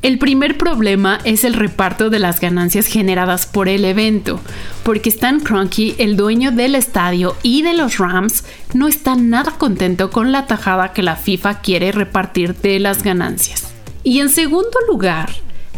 El 0.01 0.17
primer 0.17 0.57
problema 0.57 1.19
es 1.23 1.43
el 1.43 1.53
reparto 1.53 2.09
de 2.09 2.17
las 2.17 2.39
ganancias 2.39 2.87
generadas 2.87 3.45
por 3.45 3.69
el 3.69 3.85
evento, 3.85 4.39
porque 4.81 5.09
Stan 5.09 5.39
Kroenke, 5.39 5.97
el 5.99 6.17
dueño 6.17 6.51
del 6.51 6.73
estadio 6.73 7.35
y 7.43 7.61
de 7.61 7.75
los 7.75 7.99
Rams, 7.99 8.43
no 8.73 8.87
está 8.87 9.15
nada 9.15 9.51
contento 9.51 10.09
con 10.09 10.31
la 10.31 10.47
tajada 10.47 10.93
que 10.93 11.03
la 11.03 11.15
FIFA 11.15 11.61
quiere 11.61 11.91
repartir 11.91 12.55
de 12.55 12.79
las 12.79 13.03
ganancias. 13.03 13.71
Y 14.01 14.21
en 14.21 14.29
segundo 14.29 14.79
lugar, 14.89 15.29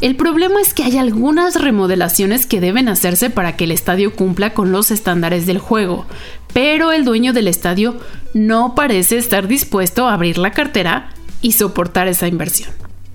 el 0.01 0.15
problema 0.15 0.61
es 0.61 0.73
que 0.73 0.83
hay 0.83 0.97
algunas 0.97 1.59
remodelaciones 1.59 2.45
que 2.45 2.61
deben 2.61 2.87
hacerse 2.87 3.29
para 3.29 3.55
que 3.55 3.63
el 3.63 3.71
estadio 3.71 4.13
cumpla 4.13 4.53
con 4.53 4.71
los 4.71 4.91
estándares 4.91 5.45
del 5.45 5.57
juego, 5.57 6.05
pero 6.53 6.91
el 6.91 7.03
dueño 7.03 7.33
del 7.33 7.47
estadio 7.47 7.99
no 8.33 8.75
parece 8.75 9.17
estar 9.17 9.47
dispuesto 9.47 10.07
a 10.07 10.13
abrir 10.13 10.37
la 10.37 10.51
cartera 10.51 11.09
y 11.41 11.53
soportar 11.53 12.07
esa 12.07 12.27
inversión. 12.27 12.69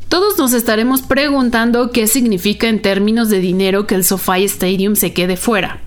Todos 0.09 0.37
nos 0.39 0.53
estaremos 0.53 1.03
preguntando 1.03 1.91
qué 1.91 2.07
significa 2.07 2.69
en 2.69 2.83
términos 2.83 3.31
de 3.31 3.39
dinero 3.39 3.87
que 3.87 3.95
el 3.95 4.05
SoFi 4.05 4.45
Stadium 4.45 4.97
se 4.97 5.13
quede 5.13 5.37
fuera. 5.37 5.81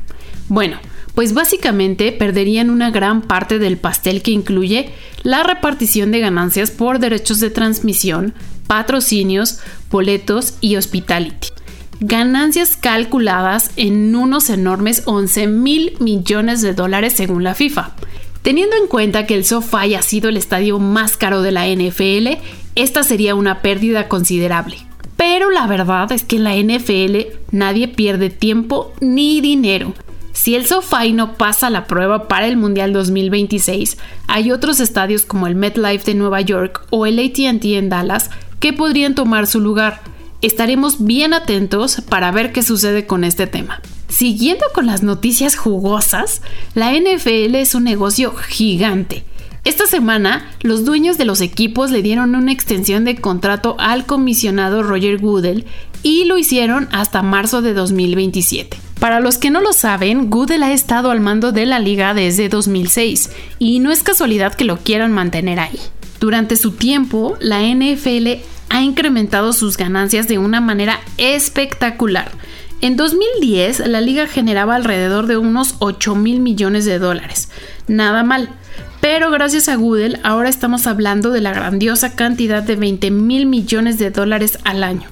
Bueno, 0.47 0.77
pues 1.13 1.34
básicamente 1.34 2.12
perderían 2.12 2.69
una 2.69 2.91
gran 2.91 3.21
parte 3.21 3.60
del 3.60 3.77
pastel 3.77 4.21
que 4.21 4.31
incluye 4.31 4.89
la 5.23 5.43
repartición 5.43 6.12
de 6.12 6.19
ganancias 6.19 6.71
por 6.71 6.99
derechos 6.99 7.39
de 7.39 7.49
transmisión, 7.49 8.34
patrocinios, 8.67 9.60
boletos 9.89 10.56
y 10.62 10.75
hospitality. 10.75 11.49
Ganancias 11.99 12.75
calculadas 12.75 13.71
en 13.78 14.15
unos 14.15 14.49
enormes 14.49 15.04
11 15.06 15.47
mil 15.47 15.97
millones 15.99 16.62
de 16.62 16.73
dólares 16.73 17.13
según 17.13 17.43
la 17.43 17.56
FIFA. 17.56 17.91
Teniendo 18.41 18.75
en 18.75 18.88
cuenta 18.88 19.25
que 19.25 19.34
el 19.34 19.45
SoFi 19.45 19.95
ha 19.95 20.01
sido 20.01 20.30
el 20.30 20.38
estadio 20.38 20.78
más 20.78 21.17
caro 21.17 21.41
de 21.41 21.51
la 21.51 21.67
NFL, 21.67 22.38
esta 22.75 23.04
sería 23.04 23.34
una 23.34 23.62
pérdida 23.62 24.08
considerable. 24.08 24.78
Pero 25.15 25.49
la 25.49 25.65
verdad 25.65 26.12
es 26.12 26.23
que 26.23 26.36
en 26.36 26.43
la 26.43 26.56
NFL 26.56 27.38
nadie 27.51 27.88
pierde 27.88 28.30
tiempo 28.30 28.93
ni 28.99 29.41
dinero. 29.41 29.93
Si 30.34 30.54
el 30.54 30.65
SoFi 30.65 31.13
no 31.13 31.36
pasa 31.38 31.69
la 31.69 31.88
prueba 31.88 32.28
para 32.28 32.45
el 32.47 32.58
Mundial 32.58 32.91
2026, 32.91 33.97
hay 34.28 34.51
otros 34.51 34.82
estadios 34.82 35.25
como 35.25 35.47
el 35.47 35.56
MetLife 35.56 36.04
de 36.04 36.13
Nueva 36.13 36.41
York 36.41 36.86
o 36.89 37.06
el 37.06 37.17
ATT 37.19 37.63
en 37.63 37.88
Dallas 37.88 38.30
podrían 38.73 39.15
tomar 39.15 39.47
su 39.47 39.60
lugar. 39.60 40.01
Estaremos 40.41 41.04
bien 41.04 41.34
atentos 41.34 42.01
para 42.10 42.32
ver 42.32 42.51
qué 42.51 42.62
sucede 42.63 43.06
con 43.08 43.23
este 43.23 43.47
tema. 43.47 43.82
Siguiendo 44.08 44.65
con 44.73 44.86
las 44.86 45.04
noticias 45.04 45.56
jugosas, 45.56 46.41
la 46.73 46.93
NFL 46.93 47.56
es 47.56 47.75
un 47.75 47.84
negocio 47.84 48.34
gigante. 48.36 49.25
Esta 49.65 49.88
semana, 49.88 50.51
los 50.62 50.86
dueños 50.86 51.17
de 51.17 51.25
los 51.25 51.41
equipos 51.41 51.89
le 51.89 52.04
dieron 52.04 52.36
una 52.36 52.51
extensión 52.51 53.04
de 53.04 53.15
contrato 53.15 53.75
al 53.80 54.06
comisionado 54.06 54.84
Roger 54.84 55.17
Goodell 55.17 55.65
y 56.04 56.25
lo 56.25 56.38
hicieron 56.38 56.88
hasta 56.91 57.23
marzo 57.23 57.63
de 57.63 57.73
2027. 57.73 58.78
Para 58.99 59.19
los 59.19 59.39
que 59.39 59.49
no 59.49 59.62
lo 59.62 59.73
saben, 59.73 60.30
Goodell 60.30 60.62
ha 60.62 60.71
estado 60.71 61.10
al 61.10 61.19
mando 61.19 61.51
de 61.51 61.65
la 61.65 61.80
liga 61.80 62.13
desde 62.13 62.47
2006 62.47 63.32
y 63.58 63.80
no 63.80 63.91
es 63.91 64.04
casualidad 64.04 64.54
que 64.54 64.65
lo 64.65 64.78
quieran 64.78 65.12
mantener 65.12 65.60
ahí. 65.60 65.80
Durante 66.19 66.56
su 66.56 66.71
tiempo, 66.71 67.36
la 67.39 67.62
NFL 67.62 68.39
ha 68.69 68.82
incrementado 68.82 69.54
sus 69.54 69.78
ganancias 69.78 70.28
de 70.28 70.38
una 70.38 70.62
manera 70.62 70.99
espectacular. 71.17 72.32
En 72.82 72.97
2010, 72.97 73.88
la 73.88 74.01
liga 74.01 74.28
generaba 74.28 74.75
alrededor 74.75 75.28
de 75.28 75.38
unos 75.38 75.75
8 75.80 76.15
mil 76.15 76.39
millones 76.39 76.86
de 76.86 76.99
dólares. 76.99 77.49
Nada 77.88 78.23
mal. 78.23 78.49
Pero 79.01 79.32
gracias 79.32 79.69
a 79.69 79.75
Google, 79.75 80.19
ahora 80.23 80.49
estamos 80.49 80.88
hablando 80.88 81.32
de 81.32 81.41
la 81.41 81.54
grandiosa 81.54 82.15
cantidad 82.15 82.63
de 82.63 82.75
20 82.75 83.12
mil 83.12 83.45
millones 83.45 83.97
de 83.97 84.10
dólares 84.10 84.60
al 84.63 84.84
año. 84.84 85.10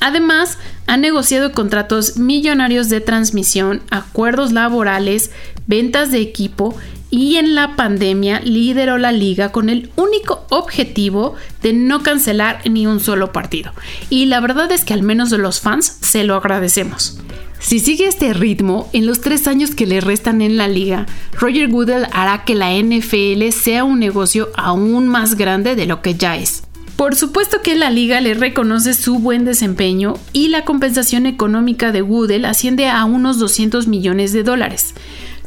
Además, 0.00 0.58
ha 0.86 0.96
negociado 0.96 1.52
contratos 1.52 2.16
millonarios 2.16 2.88
de 2.88 3.00
transmisión, 3.00 3.82
acuerdos 3.90 4.52
laborales, 4.52 5.30
ventas 5.66 6.10
de 6.10 6.20
equipo 6.20 6.76
y 7.10 7.36
en 7.36 7.54
la 7.54 7.76
pandemia 7.76 8.40
lideró 8.40 8.98
la 8.98 9.12
liga 9.12 9.52
con 9.52 9.68
el 9.68 9.90
único 9.96 10.44
objetivo 10.50 11.34
de 11.62 11.72
no 11.72 12.02
cancelar 12.02 12.60
ni 12.68 12.86
un 12.86 13.00
solo 13.00 13.32
partido. 13.32 13.72
Y 14.10 14.26
la 14.26 14.40
verdad 14.40 14.70
es 14.72 14.84
que 14.84 14.94
al 14.94 15.02
menos 15.02 15.30
de 15.30 15.38
los 15.38 15.60
fans 15.60 15.98
se 16.00 16.24
lo 16.24 16.34
agradecemos. 16.34 17.20
Si 17.58 17.80
sigue 17.80 18.06
este 18.06 18.32
ritmo, 18.32 18.88
en 18.92 19.06
los 19.06 19.20
tres 19.20 19.48
años 19.48 19.74
que 19.74 19.86
le 19.86 20.00
restan 20.00 20.42
en 20.42 20.56
la 20.56 20.68
liga, 20.68 21.06
Roger 21.32 21.68
Goodell 21.68 22.06
hará 22.12 22.44
que 22.44 22.54
la 22.54 22.72
NFL 22.74 23.50
sea 23.50 23.84
un 23.84 23.98
negocio 23.98 24.50
aún 24.56 25.08
más 25.08 25.36
grande 25.36 25.74
de 25.74 25.86
lo 25.86 26.02
que 26.02 26.14
ya 26.14 26.36
es. 26.36 26.64
Por 26.96 27.14
supuesto 27.14 27.60
que 27.62 27.74
la 27.74 27.90
liga 27.90 28.20
le 28.20 28.34
reconoce 28.34 28.94
su 28.94 29.18
buen 29.18 29.44
desempeño 29.44 30.14
y 30.32 30.48
la 30.48 30.64
compensación 30.64 31.26
económica 31.26 31.92
de 31.92 32.00
Goodell 32.00 32.46
asciende 32.46 32.88
a 32.88 33.04
unos 33.04 33.38
200 33.38 33.86
millones 33.86 34.32
de 34.32 34.42
dólares 34.42 34.94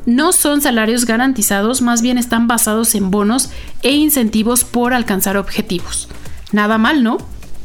no 0.06 0.32
son 0.32 0.62
salarios 0.62 1.06
garantizados, 1.06 1.82
más 1.82 2.02
bien 2.02 2.18
están 2.18 2.48
basados 2.48 2.96
en 2.96 3.12
bonos 3.12 3.50
e 3.82 3.92
incentivos 3.92 4.64
por 4.64 4.94
alcanzar 4.94 5.38
objetivos. 5.38 6.08
Nada 6.52 6.78
mal, 6.78 7.04
¿no? 7.04 7.18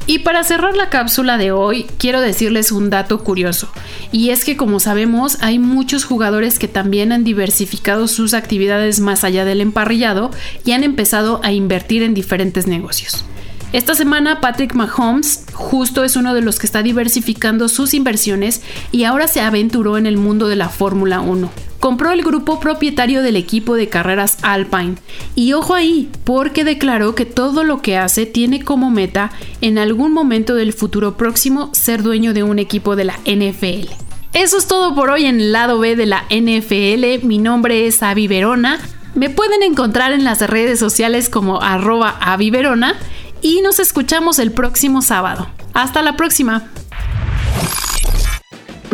Y 0.06 0.18
para 0.18 0.44
cerrar 0.44 0.76
la 0.76 0.90
cápsula 0.90 1.38
de 1.38 1.50
hoy, 1.50 1.86
quiero 1.96 2.20
decirles 2.20 2.72
un 2.72 2.90
dato 2.90 3.24
curioso, 3.24 3.70
y 4.12 4.30
es 4.30 4.44
que 4.44 4.54
como 4.54 4.78
sabemos 4.78 5.38
hay 5.40 5.58
muchos 5.58 6.04
jugadores 6.04 6.58
que 6.58 6.68
también 6.68 7.10
han 7.10 7.24
diversificado 7.24 8.06
sus 8.06 8.34
actividades 8.34 9.00
más 9.00 9.24
allá 9.24 9.46
del 9.46 9.62
emparrillado 9.62 10.30
y 10.62 10.72
han 10.72 10.84
empezado 10.84 11.40
a 11.42 11.52
invertir 11.52 12.02
en 12.02 12.12
diferentes 12.12 12.66
negocios. 12.66 13.24
Esta 13.72 13.94
semana 13.94 14.40
Patrick 14.40 14.74
Mahomes 14.74 15.46
justo 15.52 16.04
es 16.04 16.16
uno 16.16 16.34
de 16.34 16.42
los 16.42 16.58
que 16.58 16.66
está 16.66 16.82
diversificando 16.82 17.68
sus 17.68 17.94
inversiones 17.94 18.60
y 18.92 19.04
ahora 19.04 19.26
se 19.26 19.40
aventuró 19.40 19.96
en 19.96 20.06
el 20.06 20.18
mundo 20.18 20.48
de 20.48 20.56
la 20.56 20.68
Fórmula 20.68 21.20
1 21.20 21.50
compró 21.84 22.12
el 22.12 22.22
grupo 22.22 22.60
propietario 22.60 23.20
del 23.20 23.36
equipo 23.36 23.74
de 23.74 23.90
carreras 23.90 24.38
Alpine. 24.40 24.94
Y 25.34 25.52
ojo 25.52 25.74
ahí, 25.74 26.10
porque 26.24 26.64
declaró 26.64 27.14
que 27.14 27.26
todo 27.26 27.62
lo 27.62 27.82
que 27.82 27.98
hace 27.98 28.24
tiene 28.24 28.64
como 28.64 28.88
meta 28.90 29.32
en 29.60 29.76
algún 29.76 30.14
momento 30.14 30.54
del 30.54 30.72
futuro 30.72 31.18
próximo 31.18 31.68
ser 31.74 32.02
dueño 32.02 32.32
de 32.32 32.42
un 32.42 32.58
equipo 32.58 32.96
de 32.96 33.04
la 33.04 33.18
NFL. 33.26 33.92
Eso 34.32 34.56
es 34.56 34.66
todo 34.66 34.94
por 34.94 35.10
hoy 35.10 35.26
en 35.26 35.38
el 35.38 35.52
lado 35.52 35.78
B 35.78 35.94
de 35.94 36.06
la 36.06 36.24
NFL. 36.30 37.26
Mi 37.26 37.36
nombre 37.36 37.86
es 37.86 38.02
Avi 38.02 38.28
Verona. 38.28 38.80
Me 39.14 39.28
pueden 39.28 39.62
encontrar 39.62 40.12
en 40.12 40.24
las 40.24 40.40
redes 40.40 40.78
sociales 40.78 41.28
como 41.28 41.60
arroba 41.60 42.16
Aviverona 42.18 42.94
y 43.42 43.60
nos 43.60 43.78
escuchamos 43.78 44.38
el 44.38 44.52
próximo 44.52 45.02
sábado. 45.02 45.48
Hasta 45.74 46.00
la 46.00 46.16
próxima. 46.16 46.66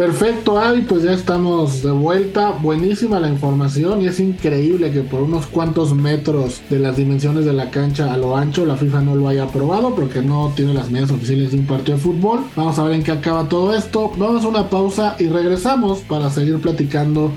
Perfecto, 0.00 0.58
Avi, 0.58 0.80
pues 0.80 1.02
ya 1.02 1.12
estamos 1.12 1.82
de 1.82 1.90
vuelta. 1.90 2.52
Buenísima 2.52 3.20
la 3.20 3.28
información 3.28 4.00
y 4.00 4.06
es 4.06 4.18
increíble 4.18 4.90
que 4.90 5.02
por 5.02 5.20
unos 5.20 5.46
cuantos 5.46 5.92
metros 5.92 6.62
de 6.70 6.78
las 6.78 6.96
dimensiones 6.96 7.44
de 7.44 7.52
la 7.52 7.70
cancha 7.70 8.10
a 8.10 8.16
lo 8.16 8.34
ancho 8.34 8.64
la 8.64 8.78
FIFA 8.78 9.02
no 9.02 9.14
lo 9.14 9.28
haya 9.28 9.42
aprobado 9.42 9.94
porque 9.94 10.22
no 10.22 10.54
tiene 10.56 10.72
las 10.72 10.90
medidas 10.90 11.10
oficiales 11.10 11.52
de 11.52 11.58
un 11.58 11.66
partido 11.66 11.98
de 11.98 12.02
fútbol. 12.02 12.46
Vamos 12.56 12.78
a 12.78 12.84
ver 12.84 12.94
en 12.94 13.02
qué 13.02 13.12
acaba 13.12 13.46
todo 13.46 13.76
esto. 13.76 14.10
Vamos 14.16 14.42
a 14.42 14.48
una 14.48 14.70
pausa 14.70 15.16
y 15.18 15.28
regresamos 15.28 15.98
para 15.98 16.30
seguir 16.30 16.58
platicando 16.62 17.30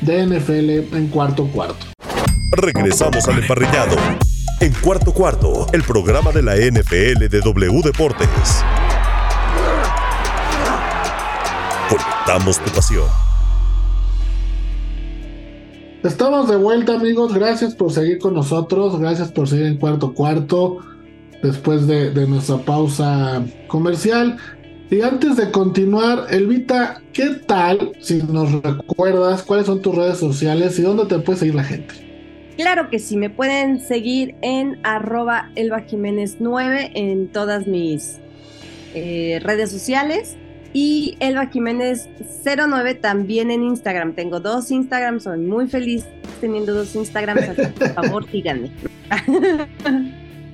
de 0.00 0.26
NFL 0.26 0.96
en 0.96 1.06
cuarto 1.12 1.46
cuarto. 1.46 1.86
Regresamos 2.50 3.28
al 3.28 3.38
emparrillado. 3.38 3.94
En 4.60 4.72
cuarto 4.72 5.12
cuarto, 5.12 5.68
el 5.72 5.84
programa 5.84 6.32
de 6.32 6.42
la 6.42 6.56
NFL 6.56 7.28
de 7.28 7.40
W 7.44 7.80
Deportes. 7.80 8.64
Conectamos 12.28 12.60
tu 12.62 12.70
pasión. 12.72 13.08
Estamos 16.04 16.46
de 16.50 16.56
vuelta 16.56 16.96
amigos, 16.96 17.32
gracias 17.32 17.74
por 17.74 17.90
seguir 17.90 18.18
con 18.18 18.34
nosotros, 18.34 19.00
gracias 19.00 19.32
por 19.32 19.48
seguir 19.48 19.64
en 19.64 19.78
cuarto 19.78 20.12
cuarto 20.12 20.76
después 21.42 21.86
de, 21.86 22.12
nuestra 22.26 22.58
pausa 22.58 23.42
comercial. 23.66 24.36
Y 24.90 25.00
antes 25.00 25.36
de 25.36 25.50
continuar, 25.50 26.26
Elvita, 26.28 27.00
¿qué 27.14 27.30
tal 27.46 27.92
si 27.98 28.22
nos 28.22 28.62
recuerdas 28.62 29.42
cuáles 29.42 29.64
son 29.64 29.80
tus 29.80 29.94
redes 29.94 30.18
sociales 30.18 30.78
y 30.78 30.82
dónde 30.82 31.06
te 31.06 31.18
puede 31.20 31.38
seguir 31.38 31.54
la 31.54 31.64
gente? 31.64 31.94
Claro 32.58 32.90
que 32.90 32.98
sí, 32.98 33.16
me 33.16 33.30
pueden 33.30 33.80
seguir 33.80 34.34
en 34.42 34.78
arroba 34.82 35.50
Elba 35.54 35.80
Jiménez 35.80 36.36
9 36.40 36.90
en 36.94 37.28
todas 37.28 37.66
mis 37.66 38.18
eh, 38.92 39.40
redes 39.42 39.70
sociales 39.70 40.36
y 40.80 41.16
Elba 41.18 41.48
Jiménez 41.48 42.08
09 42.44 42.94
también 42.94 43.50
en 43.50 43.64
Instagram. 43.64 44.12
Tengo 44.12 44.38
dos 44.38 44.70
Instagrams, 44.70 45.24
soy 45.24 45.40
muy 45.40 45.66
feliz 45.66 46.04
teniendo 46.40 46.72
dos 46.72 46.94
Instagrams, 46.94 47.46
por 47.76 47.88
favor 47.94 48.24
síganme. 48.30 48.70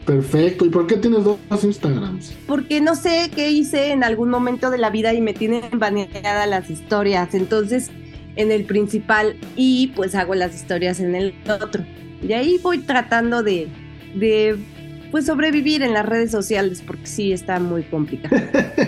Perfecto. 0.06 0.64
¿Y 0.64 0.70
por 0.70 0.87
qué 0.87 0.96
tienes 0.96 1.24
dos 1.24 1.38
Instagrams? 1.62 2.32
Porque 2.46 2.80
no 2.80 2.94
sé 2.94 3.30
qué 3.37 3.50
hice 3.50 3.92
en 3.92 4.02
algún 4.02 4.30
momento 4.30 4.70
de 4.70 4.78
la 4.78 4.88
vida 4.88 5.12
y 5.12 5.20
me 5.20 5.34
tienen 5.34 5.64
baneadas 5.74 6.48
las 6.48 6.70
historias. 6.70 7.34
Entonces, 7.34 7.90
en 8.37 8.50
el 8.50 8.64
principal 8.64 9.37
y 9.56 9.88
pues 9.88 10.14
hago 10.14 10.34
las 10.34 10.54
historias 10.54 11.00
en 11.00 11.14
el 11.14 11.34
otro. 11.60 11.84
Y 12.26 12.32
ahí 12.32 12.58
voy 12.62 12.78
tratando 12.78 13.42
de, 13.42 13.68
de 14.14 14.56
pues 15.10 15.26
sobrevivir 15.26 15.82
en 15.82 15.92
las 15.92 16.06
redes 16.06 16.30
sociales 16.30 16.82
porque 16.86 17.06
sí 17.06 17.32
está 17.32 17.58
muy 17.60 17.82
complicado. 17.82 18.36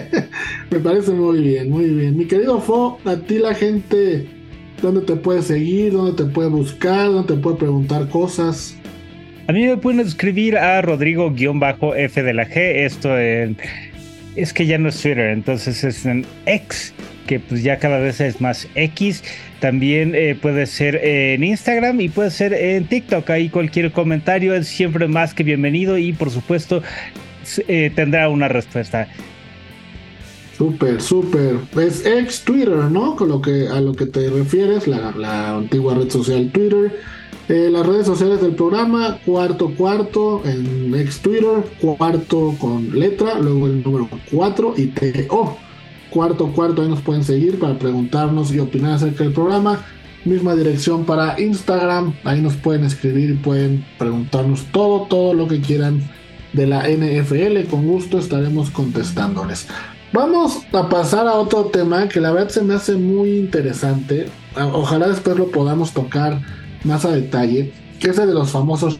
Me 0.70 0.78
parece 0.80 1.12
muy 1.12 1.40
bien, 1.40 1.70
muy 1.70 1.86
bien. 1.86 2.16
Mi 2.16 2.26
querido 2.26 2.60
Fo, 2.60 2.98
a 3.04 3.16
ti 3.16 3.38
la 3.38 3.54
gente, 3.54 4.26
¿dónde 4.82 5.02
te 5.02 5.16
puede 5.16 5.42
seguir? 5.42 5.92
¿Dónde 5.92 6.24
te 6.24 6.30
puede 6.30 6.48
buscar? 6.48 7.06
¿Dónde 7.06 7.34
te 7.34 7.40
puede 7.40 7.56
preguntar 7.56 8.08
cosas? 8.08 8.76
A 9.48 9.52
mí 9.52 9.64
me 9.64 9.76
pueden 9.76 10.00
escribir 10.00 10.56
a 10.56 10.82
Rodrigo-F 10.82 12.22
de 12.22 12.34
la 12.34 12.48
G, 12.48 12.84
esto 12.84 13.16
en... 13.16 13.56
Es 14.34 14.52
que 14.52 14.66
ya 14.66 14.76
no 14.76 14.88
es 14.88 15.00
Twitter, 15.00 15.30
entonces 15.30 15.84
es 15.84 16.04
en 16.04 16.26
X, 16.46 16.92
que 17.26 17.40
pues 17.40 17.62
ya 17.62 17.78
cada 17.78 17.98
vez 17.98 18.20
es 18.20 18.40
más 18.40 18.68
X. 18.74 19.22
También 19.60 20.14
eh, 20.14 20.38
puede 20.40 20.66
ser 20.66 20.96
en 20.96 21.44
Instagram 21.44 22.00
y 22.00 22.08
puede 22.08 22.30
ser 22.30 22.54
en 22.54 22.86
TikTok. 22.86 23.28
Ahí 23.30 23.48
cualquier 23.48 23.92
comentario 23.92 24.54
es 24.54 24.68
siempre 24.68 25.08
más 25.08 25.34
que 25.34 25.42
bienvenido 25.42 25.98
y 25.98 26.12
por 26.12 26.30
supuesto 26.30 26.82
eh, 27.68 27.90
tendrá 27.94 28.28
una 28.28 28.48
respuesta. 28.48 29.08
Súper, 30.56 31.02
súper. 31.02 31.56
Es 31.78 32.06
ex 32.06 32.42
Twitter, 32.42 32.76
¿no? 32.90 33.14
Con 33.14 33.28
lo 33.28 33.42
que, 33.42 33.68
a 33.68 33.80
lo 33.80 33.94
que 33.94 34.06
te 34.06 34.30
refieres, 34.30 34.86
la, 34.86 35.56
antigua 35.56 35.94
red 35.94 36.08
social 36.08 36.50
Twitter. 36.50 36.98
Eh, 37.48 37.68
las 37.70 37.86
redes 37.86 38.06
sociales 38.06 38.40
del 38.40 38.56
programa, 38.56 39.20
cuarto 39.24 39.70
cuarto 39.76 40.42
en 40.44 40.94
ex 40.96 41.20
Twitter, 41.20 41.62
cuarto 41.80 42.56
con 42.58 42.98
letra, 42.98 43.38
luego 43.38 43.66
el 43.66 43.84
número 43.84 44.08
4 44.32 44.74
y 44.76 44.86
TO 44.86 45.56
cuarto 46.16 46.46
cuarto 46.48 46.80
ahí 46.80 46.88
nos 46.88 47.02
pueden 47.02 47.22
seguir 47.22 47.58
para 47.58 47.78
preguntarnos 47.78 48.50
y 48.50 48.58
opinar 48.58 48.92
acerca 48.92 49.22
del 49.22 49.34
programa. 49.34 49.84
Misma 50.24 50.54
dirección 50.54 51.04
para 51.04 51.38
Instagram, 51.38 52.14
ahí 52.24 52.40
nos 52.40 52.54
pueden 52.54 52.84
escribir 52.84 53.30
y 53.30 53.34
pueden 53.34 53.84
preguntarnos 53.98 54.64
todo, 54.72 55.02
todo 55.02 55.34
lo 55.34 55.46
que 55.46 55.60
quieran 55.60 56.00
de 56.54 56.66
la 56.66 56.88
NFL. 56.88 57.68
Con 57.68 57.86
gusto 57.86 58.18
estaremos 58.18 58.70
contestándoles. 58.70 59.68
Vamos 60.14 60.62
a 60.72 60.88
pasar 60.88 61.28
a 61.28 61.34
otro 61.34 61.66
tema 61.66 62.08
que 62.08 62.20
la 62.20 62.32
verdad 62.32 62.48
se 62.48 62.62
me 62.62 62.72
hace 62.72 62.94
muy 62.94 63.36
interesante. 63.36 64.26
Ojalá 64.56 65.08
después 65.08 65.36
lo 65.36 65.50
podamos 65.50 65.92
tocar 65.92 66.40
más 66.82 67.04
a 67.04 67.10
detalle, 67.10 67.74
que 68.00 68.08
es 68.08 68.18
el 68.18 68.28
de 68.28 68.34
los 68.34 68.50
famosos 68.50 68.98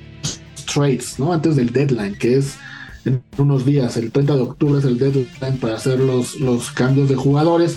trades, 0.71 1.19
¿no? 1.19 1.33
Antes 1.33 1.57
del 1.57 1.73
deadline, 1.73 2.15
que 2.19 2.37
es 2.37 2.59
en 3.07 3.23
unos 3.39 3.65
días. 3.65 3.97
El 3.97 4.13
30 4.13 4.35
de 4.35 4.43
octubre 4.43 4.79
es 4.79 4.85
el 4.85 4.99
deadline 4.99 5.59
para 5.61 5.77
hacer 5.77 5.99
los, 6.01 6.39
los 6.41 6.71
cambios 6.71 7.09
de 7.09 7.15
jugadores. 7.15 7.77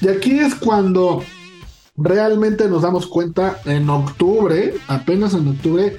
Y 0.00 0.08
aquí 0.08 0.38
es 0.38 0.54
cuando 0.54 1.22
realmente 1.96 2.68
nos 2.68 2.82
damos 2.82 3.06
cuenta 3.06 3.60
en 3.64 3.88
octubre, 3.88 4.74
apenas 4.88 5.34
en 5.34 5.48
octubre, 5.48 5.96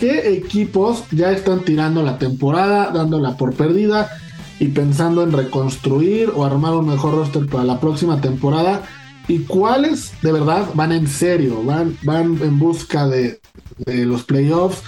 qué 0.00 0.32
equipos 0.34 1.04
ya 1.10 1.30
están 1.30 1.60
tirando 1.64 2.02
la 2.02 2.18
temporada, 2.18 2.90
dándola 2.90 3.36
por 3.36 3.54
perdida 3.54 4.10
y 4.58 4.68
pensando 4.68 5.22
en 5.22 5.32
reconstruir 5.32 6.32
o 6.34 6.44
armar 6.44 6.74
un 6.74 6.88
mejor 6.88 7.14
roster 7.14 7.46
para 7.46 7.64
la 7.64 7.80
próxima 7.80 8.20
temporada 8.20 8.82
y 9.28 9.40
cuáles 9.40 10.12
de 10.22 10.32
verdad 10.32 10.68
van 10.74 10.92
en 10.92 11.08
serio, 11.08 11.62
van, 11.62 11.96
van 12.02 12.38
en 12.42 12.58
busca 12.58 13.06
de, 13.06 13.40
los 13.86 14.22
playoffs 14.24 14.82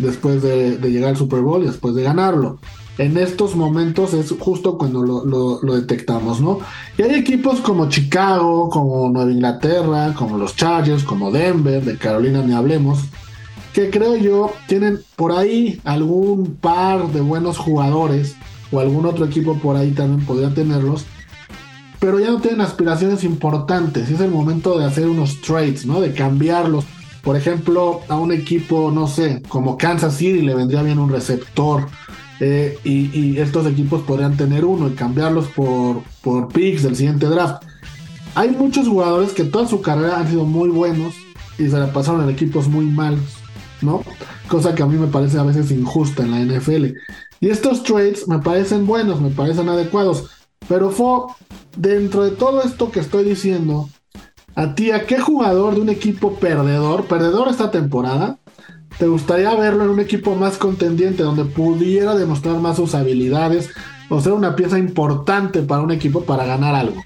después 0.00 0.42
de, 0.42 0.78
llegar 0.90 1.10
al 1.10 1.16
Super 1.16 1.40
Bowl 1.40 1.62
y 1.62 1.66
después 1.66 1.94
de 1.94 2.02
ganarlo. 2.02 2.58
En 2.98 3.16
estos 3.16 3.56
momentos 3.56 4.12
es 4.12 4.34
justo 4.38 4.76
cuando 4.76 5.02
lo, 5.02 5.24
lo, 5.24 5.74
detectamos, 5.74 6.40
¿no? 6.40 6.58
Y 6.98 7.02
hay 7.02 7.14
equipos 7.14 7.60
como 7.60 7.88
Chicago, 7.88 8.68
como 8.68 9.08
Nueva 9.08 9.30
Inglaterra, 9.30 10.12
como 10.14 10.36
los 10.36 10.54
Chargers, 10.54 11.04
como 11.04 11.30
Denver, 11.30 11.82
de 11.82 11.96
Carolina 11.96 12.42
ni 12.42 12.52
hablemos, 12.52 12.98
que 13.72 13.88
creo 13.90 14.16
yo 14.16 14.52
tienen 14.66 15.00
por 15.16 15.32
ahí 15.32 15.80
algún 15.84 16.56
par 16.56 17.10
de 17.12 17.20
buenos 17.20 17.56
jugadores 17.56 18.36
o 18.72 18.80
algún 18.80 19.06
otro 19.06 19.24
equipo 19.24 19.54
por 19.58 19.76
ahí 19.76 19.92
también 19.92 20.26
podría 20.26 20.52
tenerlos, 20.52 21.06
pero 21.98 22.18
ya 22.18 22.30
no 22.30 22.40
tienen 22.40 22.60
aspiraciones 22.60 23.24
importantes. 23.24 24.10
Es 24.10 24.20
el 24.20 24.30
momento 24.30 24.78
de 24.78 24.86
hacer 24.86 25.06
unos 25.06 25.40
trades, 25.40 25.86
¿no? 25.86 26.00
De 26.00 26.12
cambiarlos. 26.12 26.84
Por 27.22 27.36
ejemplo, 27.36 28.00
a 28.08 28.16
un 28.16 28.32
equipo, 28.32 28.90
no 28.90 29.06
sé, 29.06 29.42
como 29.48 29.76
Kansas 29.76 30.16
City 30.16 30.42
le 30.42 30.54
vendría 30.54 30.82
bien 30.82 30.98
un 30.98 31.10
receptor. 31.10 31.86
Eh, 32.42 32.78
y, 32.84 33.38
estos 33.38 33.66
equipos 33.66 34.02
podrían 34.02 34.36
tener 34.36 34.64
uno 34.64 34.88
y 34.88 34.92
cambiarlos 34.92 35.48
por, 35.48 36.02
por 36.22 36.48
picks 36.48 36.82
del 36.82 36.96
siguiente 36.96 37.26
draft. 37.26 37.62
Hay 38.34 38.50
muchos 38.50 38.88
jugadores 38.88 39.32
que 39.32 39.44
toda 39.44 39.68
su 39.68 39.82
carrera 39.82 40.18
han 40.18 40.28
sido 40.28 40.44
muy 40.44 40.70
buenos 40.70 41.14
y 41.58 41.68
se 41.68 41.78
la 41.78 41.92
pasaron 41.92 42.22
en 42.22 42.30
equipos 42.30 42.68
muy 42.68 42.86
malos, 42.86 43.36
¿no? 43.82 44.02
Cosa 44.48 44.74
que 44.74 44.82
a 44.82 44.86
mí 44.86 44.96
me 44.96 45.08
parece 45.08 45.38
a 45.38 45.42
veces 45.42 45.70
injusta 45.70 46.22
en 46.22 46.30
la 46.30 46.38
NFL. 46.38 46.96
Y 47.40 47.48
estos 47.48 47.82
trades 47.82 48.26
me 48.28 48.38
parecen 48.38 48.86
buenos, 48.86 49.20
me 49.20 49.30
parecen 49.30 49.68
adecuados. 49.68 50.30
Pero 50.68 50.90
fue 50.90 51.34
dentro 51.76 52.24
de 52.24 52.30
todo 52.30 52.62
esto 52.62 52.90
que 52.90 53.00
estoy 53.00 53.24
diciendo, 53.24 53.88
a 54.60 54.74
ti, 54.74 54.90
¿a 54.90 55.06
qué 55.06 55.18
jugador 55.18 55.74
de 55.74 55.80
un 55.80 55.88
equipo 55.88 56.34
perdedor, 56.34 57.06
perdedor 57.06 57.48
esta 57.48 57.70
temporada, 57.70 58.36
te 58.98 59.06
gustaría 59.06 59.54
verlo 59.54 59.84
en 59.84 59.90
un 59.90 60.00
equipo 60.00 60.34
más 60.34 60.58
contendiente, 60.58 61.22
donde 61.22 61.46
pudiera 61.46 62.14
demostrar 62.14 62.56
más 62.56 62.76
sus 62.76 62.94
habilidades 62.94 63.70
o 64.10 64.20
ser 64.20 64.34
una 64.34 64.56
pieza 64.56 64.78
importante 64.78 65.62
para 65.62 65.80
un 65.80 65.92
equipo 65.92 66.24
para 66.24 66.44
ganar 66.44 66.74
algo? 66.74 67.02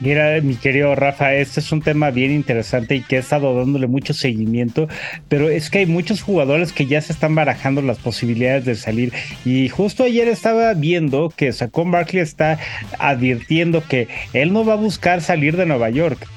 Mira, 0.00 0.38
mi 0.42 0.54
querido 0.54 0.94
Rafa, 0.94 1.32
este 1.32 1.60
es 1.60 1.72
un 1.72 1.80
tema 1.80 2.10
bien 2.10 2.30
interesante 2.30 2.96
y 2.96 3.00
que 3.00 3.16
he 3.16 3.20
estado 3.20 3.56
dándole 3.56 3.86
mucho 3.86 4.12
seguimiento, 4.12 4.86
pero 5.28 5.48
es 5.48 5.70
que 5.70 5.78
hay 5.78 5.86
muchos 5.86 6.20
jugadores 6.20 6.74
que 6.74 6.84
ya 6.84 7.00
se 7.00 7.14
están 7.14 7.34
barajando 7.34 7.80
las 7.80 8.00
posibilidades 8.00 8.66
de 8.66 8.74
salir. 8.74 9.14
Y 9.46 9.70
justo 9.70 10.04
ayer 10.04 10.28
estaba 10.28 10.74
viendo 10.74 11.32
que 11.34 11.52
Saquon 11.52 11.90
Barkley 11.90 12.20
está 12.20 12.58
advirtiendo 12.98 13.82
que 13.82 14.08
él 14.34 14.52
no 14.52 14.62
va 14.62 14.74
a 14.74 14.76
buscar 14.76 15.22
salir 15.22 15.56
de 15.56 15.64
Nueva 15.64 15.88
York. 15.88 16.28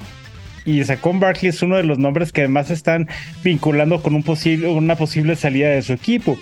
Y 0.66 0.84
Saquon 0.84 1.20
Barkley 1.20 1.50
es 1.50 1.62
uno 1.62 1.76
de 1.76 1.84
los 1.84 1.98
nombres 1.98 2.32
que 2.32 2.42
además 2.42 2.70
están 2.70 3.08
vinculando 3.42 4.02
con 4.02 4.14
una 4.14 4.96
posible 4.96 5.36
salida 5.36 5.70
de 5.70 5.80
su 5.80 5.92
equipo. 5.92 6.36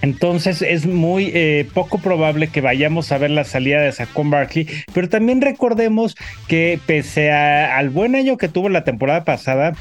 Entonces 0.00 0.62
es 0.62 0.86
muy 0.86 1.32
eh, 1.34 1.68
poco 1.74 1.98
probable 1.98 2.48
que 2.48 2.60
vayamos 2.60 3.10
a 3.10 3.18
ver 3.18 3.30
la 3.30 3.42
salida 3.44 3.80
de 3.80 3.90
Saquon 3.90 4.30
Barkley, 4.30 4.68
pero 4.94 5.08
también 5.08 5.40
recordemos 5.40 6.16
que 6.46 6.78
pese 6.86 7.32
al 7.32 7.90
buen 7.90 8.14
año 8.14 8.36
que 8.36 8.48
tuvo 8.48 8.68
la 8.68 8.84
temporada 8.84 9.24
pasada, 9.24 9.74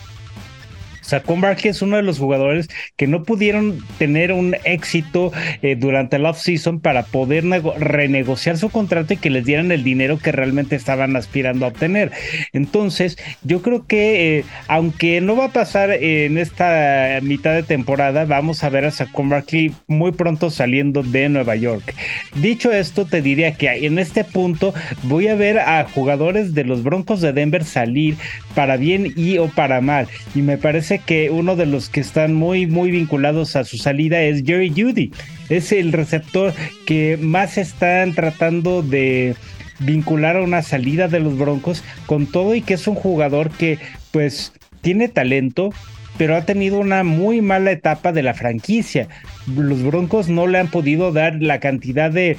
Saquon 1.07 1.39
Barkley 1.39 1.71
es 1.71 1.81
uno 1.81 1.95
de 1.95 2.03
los 2.03 2.19
jugadores 2.19 2.67
que 2.97 3.07
no 3.07 3.23
pudieron 3.23 3.81
tener 3.97 4.33
un 4.33 4.55
éxito 4.65 5.31
eh, 5.61 5.77
durante 5.77 6.17
el 6.17 6.25
offseason 6.25 6.81
para 6.81 7.03
poder 7.03 7.45
renegociar 7.79 8.57
su 8.57 8.69
contrato 8.69 9.13
y 9.13 9.17
que 9.17 9.29
les 9.29 9.45
dieran 9.45 9.71
el 9.71 9.85
dinero 9.85 10.19
que 10.19 10.33
realmente 10.33 10.75
estaban 10.75 11.15
aspirando 11.15 11.65
a 11.65 11.69
obtener. 11.69 12.11
Entonces, 12.51 13.17
yo 13.43 13.61
creo 13.61 13.87
que 13.87 14.39
eh, 14.39 14.45
aunque 14.67 15.21
no 15.21 15.37
va 15.37 15.45
a 15.45 15.53
pasar 15.53 15.91
en 15.91 16.37
esta 16.37 17.19
mitad 17.21 17.53
de 17.53 17.63
temporada, 17.63 18.25
vamos 18.25 18.63
a 18.65 18.69
ver 18.69 18.83
a 18.83 18.91
Saquon 18.91 19.29
Barkley 19.29 19.73
muy 19.87 20.11
pronto 20.11 20.49
saliendo 20.49 21.03
de 21.03 21.29
Nueva 21.29 21.55
York. 21.55 21.95
Dicho 22.35 22.73
esto, 22.73 23.05
te 23.05 23.21
diría 23.21 23.53
que 23.53 23.85
en 23.85 23.97
este 23.97 24.25
punto 24.25 24.73
voy 25.03 25.29
a 25.29 25.35
ver 25.35 25.59
a 25.59 25.85
jugadores 25.85 26.53
de 26.53 26.65
los 26.65 26.83
Broncos 26.83 27.21
de 27.21 27.31
Denver 27.31 27.63
salir 27.63 28.17
para 28.55 28.75
bien 28.75 29.13
y 29.15 29.37
o 29.37 29.47
para 29.47 29.79
mal. 29.79 30.07
Y 30.35 30.41
me 30.41 30.57
parece 30.57 30.96
que 30.99 31.29
uno 31.29 31.55
de 31.55 31.65
los 31.65 31.89
que 31.89 31.99
están 31.99 32.33
muy, 32.33 32.67
muy 32.67 32.91
vinculados 32.91 33.55
a 33.55 33.63
su 33.63 33.77
salida 33.77 34.21
es 34.21 34.43
Jerry 34.45 34.69
Judy. 34.69 35.11
Es 35.49 35.71
el 35.71 35.91
receptor 35.91 36.53
que 36.85 37.17
más 37.21 37.57
están 37.57 38.13
tratando 38.13 38.81
de 38.81 39.35
vincular 39.79 40.37
a 40.37 40.41
una 40.41 40.61
salida 40.61 41.07
de 41.07 41.19
los 41.19 41.37
Broncos 41.37 41.83
con 42.05 42.25
todo 42.25 42.55
y 42.55 42.61
que 42.61 42.73
es 42.73 42.87
un 42.87 42.95
jugador 42.95 43.51
que 43.51 43.79
pues 44.11 44.53
tiene 44.81 45.07
talento, 45.07 45.71
pero 46.17 46.35
ha 46.35 46.45
tenido 46.45 46.79
una 46.79 47.03
muy 47.03 47.41
mala 47.41 47.71
etapa 47.71 48.11
de 48.11 48.23
la 48.23 48.33
franquicia. 48.33 49.07
Los 49.55 49.83
Broncos 49.83 50.29
no 50.29 50.47
le 50.47 50.59
han 50.59 50.69
podido 50.69 51.11
dar 51.11 51.41
la 51.41 51.59
cantidad 51.59 52.11
de, 52.11 52.37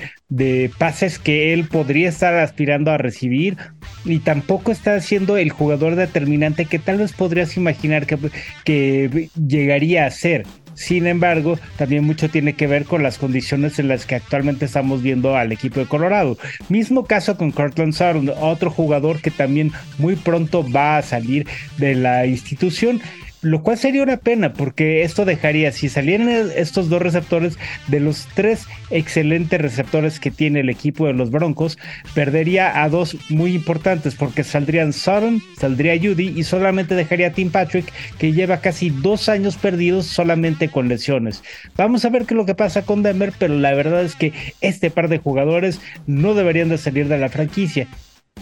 pases 0.79 1.19
que 1.19 1.53
él 1.53 1.65
podría 1.65 2.09
estar 2.09 2.35
aspirando 2.35 2.91
a 2.91 2.99
recibir 2.99 3.57
y 4.05 4.19
tampoco 4.19 4.73
está 4.73 5.01
siendo 5.01 5.37
el 5.37 5.51
jugador 5.51 5.97
determinante 5.97 6.67
que 6.67 6.79
tal 6.79 6.99
vez 6.99 7.13
podrías 7.13 7.57
imaginar 7.57 8.07
que, 8.07 8.19
que 8.65 9.31
llegaría 9.35 10.07
a 10.07 10.11
ser. 10.11 10.45
Sin 10.79 11.09
embargo, 11.09 11.59
también 11.77 12.05
mucho 12.05 12.31
tiene 12.31 12.53
que 12.53 12.69
ver 12.69 12.85
con 12.85 13.03
las 13.03 13.19
condiciones 13.19 13.81
en 13.81 13.89
las 13.89 14.07
que 14.07 14.15
actualmente 14.15 14.67
estamos 14.67 15.03
viendo 15.03 15.37
al 15.37 15.51
equipo 15.51 15.81
de 15.81 15.87
Colorado. 15.87 16.39
Mismo 16.69 17.05
caso 17.05 17.37
con 17.37 17.51
Cortland 17.51 17.95
Sutton, 17.95 18.31
otro 18.41 18.71
jugador 18.71 19.21
que 19.21 19.33
también 19.33 19.73
muy 19.99 20.15
pronto 20.15 20.65
va 20.71 20.99
a 20.99 21.03
salir 21.03 21.49
de 21.79 21.97
la 21.97 22.27
institución 22.27 23.01
lo 23.43 23.63
cual 23.63 23.79
sería 23.79 24.03
una 24.03 24.17
pena 24.17 24.53
porque 24.53 25.03
esto 25.03 25.25
dejaría, 25.25 25.73
si 25.73 25.89
salieran 25.89 26.29
estos 26.57 26.89
dos 26.89 27.01
receptores, 27.01 27.59
de 27.89 28.01
los 28.01 28.27
tres 28.35 28.67
excelentes 28.91 29.61
receptores 29.61 30.21
que 30.21 30.31
tiene 30.31 30.61
el 30.61 30.71
equipo 30.71 31.07
de 31.07 31.13
los 31.13 31.31
Broncos, 31.31 31.79
perdería 32.15 32.83
a 32.83 32.89
dos 32.89 33.17
muy 33.29 33.55
importantes 33.55 34.15
porque 34.15 34.45
saldrían 34.45 34.93
Sutton, 34.93 35.43
saldría 35.59 35.99
Judy 35.99 36.33
y 36.37 36.45
solamente 36.45 36.95
dejaría 36.95 37.29
a 37.29 37.33
Tim 37.33 37.51
Patrick 37.51 37.93
que 38.19 38.33
lleva 38.33 38.61
casi 38.61 38.91
dos 38.91 39.29
años 39.29 39.57
perdidos 39.57 40.07
solamente 40.07 40.69
con 40.69 40.89
lesiones. 40.89 41.43
Vamos 41.77 42.05
a 42.05 42.11
ver 42.11 42.25
qué 42.25 42.35
es 42.35 42.39
lo 42.39 42.47
que 42.47 42.55
pasa 42.55 42.83
con 42.83 43.03
Denver, 43.03 43.33
pero 43.39 43.55
la 43.55 43.75
verdad 43.75 44.03
es 44.03 44.17
que 44.17 44.33
este 44.61 44.91
par 44.91 45.09
de 45.09 45.19
jugadores 45.19 45.81
no 46.07 46.35
deberían 46.35 46.69
de 46.69 46.79
salir 46.79 47.09
de 47.09 47.19
la 47.19 47.29
franquicia. 47.29 47.89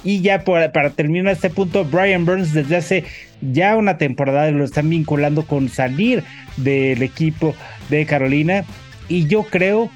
Y 0.04 0.20
ya 0.20 0.44
para 0.44 0.90
terminar 0.90 1.32
este 1.32 1.50
punto, 1.50 1.84
Brian 1.84 2.24
Burns 2.24 2.52
desde 2.52 2.76
hace 2.76 3.04
ya 3.40 3.76
una 3.76 3.98
temporada 3.98 4.50
lo 4.50 4.64
están 4.64 4.88
vinculando 4.88 5.46
con 5.46 5.68
salir 5.68 6.22
del 6.56 7.02
equipo 7.02 7.54
de 7.90 8.06
Carolina. 8.06 8.64
Y 9.08 9.26
yo 9.26 9.44
creo 9.44 9.90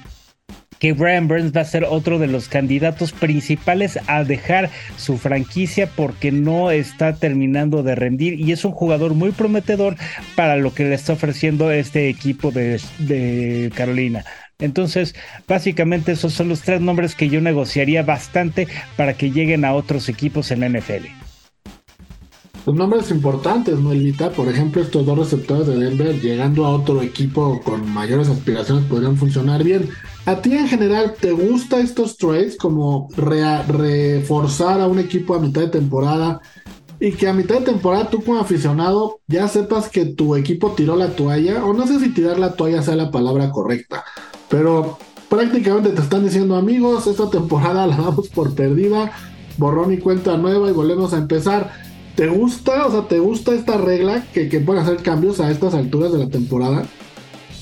que 0.81 0.95
Brian 0.95 1.29
Burns 1.29 1.55
va 1.55 1.61
a 1.61 1.65
ser 1.65 1.85
otro 1.85 2.19
de 2.19 2.27
los 2.27 2.49
candidatos 2.49 3.13
principales 3.13 3.99
a 4.07 4.25
dejar 4.25 4.71
su 4.97 5.19
franquicia 5.19 5.89
porque 5.95 6.33
no 6.33 6.71
está 6.71 7.15
terminando 7.15 7.83
de 7.83 7.95
rendir 7.95 8.41
y 8.41 8.51
es 8.51 8.65
un 8.65 8.73
jugador 8.73 9.15
muy 9.15 9.31
prometedor 9.31 9.97
para 10.35 10.57
lo 10.57 10.73
que 10.73 10.85
le 10.85 10.95
está 10.95 11.13
ofreciendo 11.13 11.71
este 11.71 12.09
equipo 12.09 12.51
de, 12.51 12.81
de 12.99 13.71
Carolina. 13.77 14.25
Entonces, 14.61 15.15
básicamente 15.49 16.13
esos 16.13 16.33
son 16.33 16.49
los 16.49 16.63
tres 16.63 16.81
nombres 16.81 17.15
que 17.15 17.29
yo 17.29 17.41
negociaría 17.41 18.03
bastante 18.03 18.69
para 18.97 19.15
que 19.15 19.31
lleguen 19.31 19.65
a 19.65 19.75
otros 19.75 20.09
equipos 20.09 20.51
en 20.51 20.61
NFL. 20.61 21.07
Los 22.67 22.77
nombres 22.77 23.11
importantes, 23.11 23.79
¿no, 23.79 23.91
Elvita? 23.91 24.31
Por 24.31 24.47
ejemplo, 24.49 24.83
estos 24.83 25.07
dos 25.07 25.19
receptores 25.19 25.67
de 25.67 25.79
Denver 25.79 26.21
llegando 26.21 26.67
a 26.67 26.71
otro 26.71 27.01
equipo 27.01 27.61
con 27.63 27.91
mayores 27.91 28.29
aspiraciones 28.29 28.85
podrían 28.85 29.17
funcionar 29.17 29.65
bien. 29.65 29.89
¿A 30.27 30.37
ti 30.37 30.55
en 30.55 30.69
general 30.69 31.15
te 31.19 31.33
gusta 31.33 31.81
estos 31.81 32.19
trades 32.19 32.59
como 32.59 33.09
reforzar 33.17 34.81
a 34.81 34.89
un 34.89 34.99
equipo 34.99 35.35
a 35.35 35.41
mitad 35.41 35.63
de 35.63 35.69
temporada 35.69 36.43
y 37.01 37.13
que 37.13 37.29
a 37.29 37.33
mitad 37.33 37.61
de 37.61 37.65
temporada 37.65 38.11
tú 38.11 38.23
como 38.23 38.39
aficionado 38.39 39.21
ya 39.27 39.49
sepas 39.49 39.89
que 39.89 40.05
tu 40.05 40.37
equipo 40.37 40.73
tiró 40.73 40.97
la 40.97 41.09
toalla 41.09 41.65
o 41.65 41.73
no 41.73 41.87
sé 41.87 41.99
si 41.99 42.11
tirar 42.11 42.39
la 42.39 42.53
toalla 42.53 42.83
sea 42.83 42.95
la 42.95 43.11
palabra 43.11 43.51
correcta, 43.51 44.05
pero 44.51 44.99
prácticamente 45.31 45.91
te 45.91 46.03
están 46.03 46.25
diciendo 46.25 46.57
amigos, 46.57 47.07
esta 47.07 47.31
temporada 47.31 47.87
la 47.87 47.97
damos 47.97 48.29
por 48.29 48.55
perdida, 48.55 49.13
borrón 49.57 49.95
y 49.95 49.99
cuenta 49.99 50.37
nueva 50.37 50.69
y 50.69 50.73
volvemos 50.73 51.15
a 51.15 51.19
empezar. 51.19 51.73
¿Te 52.17 52.27
gusta? 52.27 52.87
O 52.87 52.91
sea, 52.91 53.09
¿te 53.09 53.19
gusta 53.19 53.55
esta 53.55 53.79
regla 53.79 54.27
que, 54.35 54.51
que 54.51 54.61
pueden 54.61 54.83
hacer 54.83 54.99
cambios 54.99 55.41
a 55.41 55.51
estas 55.51 55.73
alturas 55.73 56.13
de 56.13 56.19
la 56.19 56.29
temporada? 56.29 56.85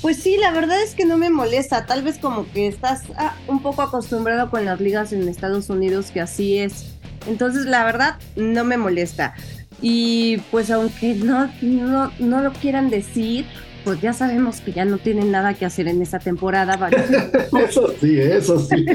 Pues 0.00 0.16
sí, 0.16 0.36
la 0.36 0.52
verdad 0.52 0.80
es 0.82 0.94
que 0.94 1.04
no 1.04 1.16
me 1.16 1.28
molesta. 1.28 1.86
Tal 1.86 2.02
vez 2.02 2.18
como 2.18 2.50
que 2.52 2.66
estás 2.66 3.02
ah, 3.16 3.36
un 3.46 3.60
poco 3.60 3.82
acostumbrado 3.82 4.50
con 4.50 4.64
las 4.64 4.80
ligas 4.80 5.12
en 5.12 5.28
Estados 5.28 5.70
Unidos, 5.70 6.10
que 6.10 6.20
así 6.20 6.58
es. 6.58 6.86
Entonces, 7.26 7.66
la 7.66 7.84
verdad, 7.84 8.16
no 8.36 8.64
me 8.64 8.78
molesta. 8.78 9.34
Y 9.82 10.38
pues 10.50 10.70
aunque 10.70 11.14
no, 11.14 11.50
no, 11.62 12.10
no 12.18 12.42
lo 12.42 12.52
quieran 12.52 12.90
decir, 12.90 13.44
pues 13.84 14.00
ya 14.00 14.12
sabemos 14.12 14.60
que 14.60 14.72
ya 14.72 14.84
no 14.84 14.98
tienen 14.98 15.30
nada 15.30 15.54
que 15.54 15.64
hacer 15.64 15.88
en 15.88 16.02
esa 16.02 16.18
temporada. 16.18 16.78
eso 17.68 17.94
sí, 18.00 18.18
eso 18.20 18.58
sí. 18.58 18.86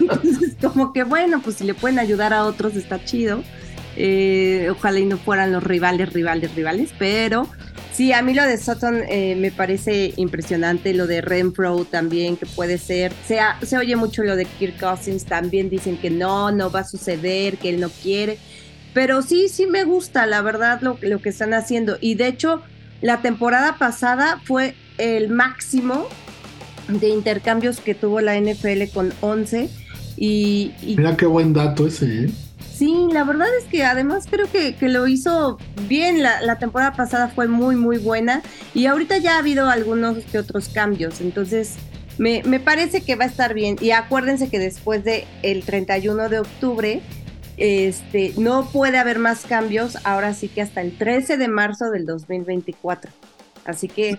Entonces, 0.00 0.56
como 0.60 0.92
que 0.92 1.04
bueno, 1.04 1.40
pues 1.42 1.56
si 1.56 1.64
le 1.64 1.74
pueden 1.74 1.98
ayudar 1.98 2.32
a 2.32 2.44
otros 2.44 2.76
está 2.76 3.04
chido. 3.04 3.42
Eh, 3.96 4.68
ojalá 4.70 4.98
y 4.98 5.06
no 5.06 5.18
fueran 5.18 5.52
los 5.52 5.62
rivales, 5.62 6.12
rivales, 6.12 6.54
rivales, 6.56 6.90
pero 6.98 7.48
sí, 7.92 8.12
a 8.12 8.22
mí 8.22 8.34
lo 8.34 8.42
de 8.42 8.58
Sutton 8.58 9.02
eh, 9.08 9.36
me 9.36 9.52
parece 9.52 10.12
impresionante, 10.16 10.92
lo 10.94 11.06
de 11.06 11.20
Renfro 11.20 11.84
también, 11.84 12.36
que 12.36 12.46
puede 12.46 12.78
ser, 12.78 13.12
se, 13.24 13.38
se 13.62 13.78
oye 13.78 13.94
mucho 13.94 14.24
lo 14.24 14.34
de 14.34 14.46
Kirk 14.46 14.80
Cousins, 14.80 15.24
también 15.24 15.70
dicen 15.70 15.96
que 15.96 16.10
no, 16.10 16.50
no 16.50 16.72
va 16.72 16.80
a 16.80 16.84
suceder, 16.84 17.56
que 17.56 17.68
él 17.68 17.78
no 17.78 17.88
quiere, 17.88 18.38
pero 18.94 19.22
sí, 19.22 19.48
sí 19.48 19.66
me 19.66 19.84
gusta, 19.84 20.26
la 20.26 20.42
verdad, 20.42 20.80
lo, 20.80 20.98
lo 21.00 21.22
que 21.22 21.28
están 21.28 21.54
haciendo, 21.54 21.96
y 22.00 22.16
de 22.16 22.26
hecho, 22.26 22.62
la 23.04 23.20
temporada 23.20 23.76
pasada 23.76 24.40
fue 24.44 24.74
el 24.96 25.28
máximo 25.28 26.06
de 26.88 27.10
intercambios 27.10 27.78
que 27.78 27.94
tuvo 27.94 28.22
la 28.22 28.40
NFL 28.40 28.84
con 28.94 29.12
11. 29.20 29.68
Y, 30.16 30.72
Mira 30.96 31.14
qué 31.14 31.26
buen 31.26 31.52
dato 31.52 31.86
ese, 31.86 32.24
¿eh? 32.24 32.30
Sí, 32.74 33.08
la 33.12 33.24
verdad 33.24 33.48
es 33.60 33.64
que 33.64 33.84
además 33.84 34.24
creo 34.30 34.46
que, 34.50 34.74
lo 34.88 35.06
hizo 35.06 35.58
bien. 35.86 36.22
La, 36.22 36.58
temporada 36.58 36.94
pasada 36.94 37.28
fue 37.28 37.46
muy, 37.46 37.76
muy 37.76 37.98
buena. 37.98 38.40
Y 38.72 38.86
ahorita 38.86 39.18
ya 39.18 39.36
ha 39.36 39.40
habido 39.40 39.68
algunos 39.68 40.24
que 40.24 40.38
otros 40.38 40.70
cambios. 40.70 41.20
Entonces, 41.20 41.74
me, 42.16 42.42
parece 42.58 43.02
que 43.02 43.16
va 43.16 43.24
a 43.24 43.28
estar 43.28 43.52
bien. 43.52 43.76
Y 43.82 43.90
acuérdense 43.90 44.48
que 44.48 44.58
después 44.58 45.04
del 45.04 45.24
el 45.42 45.62
31 45.62 46.30
de 46.30 46.38
octubre, 46.38 47.02
este, 47.56 48.34
no 48.36 48.66
puede 48.66 48.98
haber 48.98 49.18
más 49.18 49.44
cambios. 49.44 49.98
Ahora 50.04 50.34
sí 50.34 50.48
que 50.48 50.62
hasta 50.62 50.80
el 50.80 50.96
13 50.96 51.36
de 51.36 51.48
marzo 51.48 51.90
del 51.90 52.06
2024. 52.06 53.10
Así 53.64 53.88
que 53.88 54.18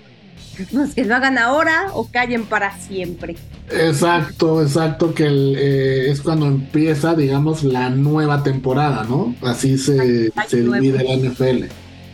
pues 0.72 0.96
que 0.96 1.06
lo 1.06 1.16
hagan 1.16 1.38
ahora 1.38 1.88
o 1.94 2.10
callen 2.10 2.46
para 2.46 2.78
siempre. 2.78 3.36
Exacto, 3.70 4.62
exacto, 4.62 5.14
que 5.14 5.26
eh, 5.26 6.12
es 6.12 6.22
cuando 6.22 6.46
empieza, 6.46 7.16
digamos, 7.16 7.64
la 7.64 7.90
nueva 7.90 8.44
temporada, 8.44 9.04
¿no? 9.04 9.36
Así 9.42 9.78
se, 9.78 10.32
divide 10.52 11.04
la 11.04 11.16
NFL. 11.16 11.66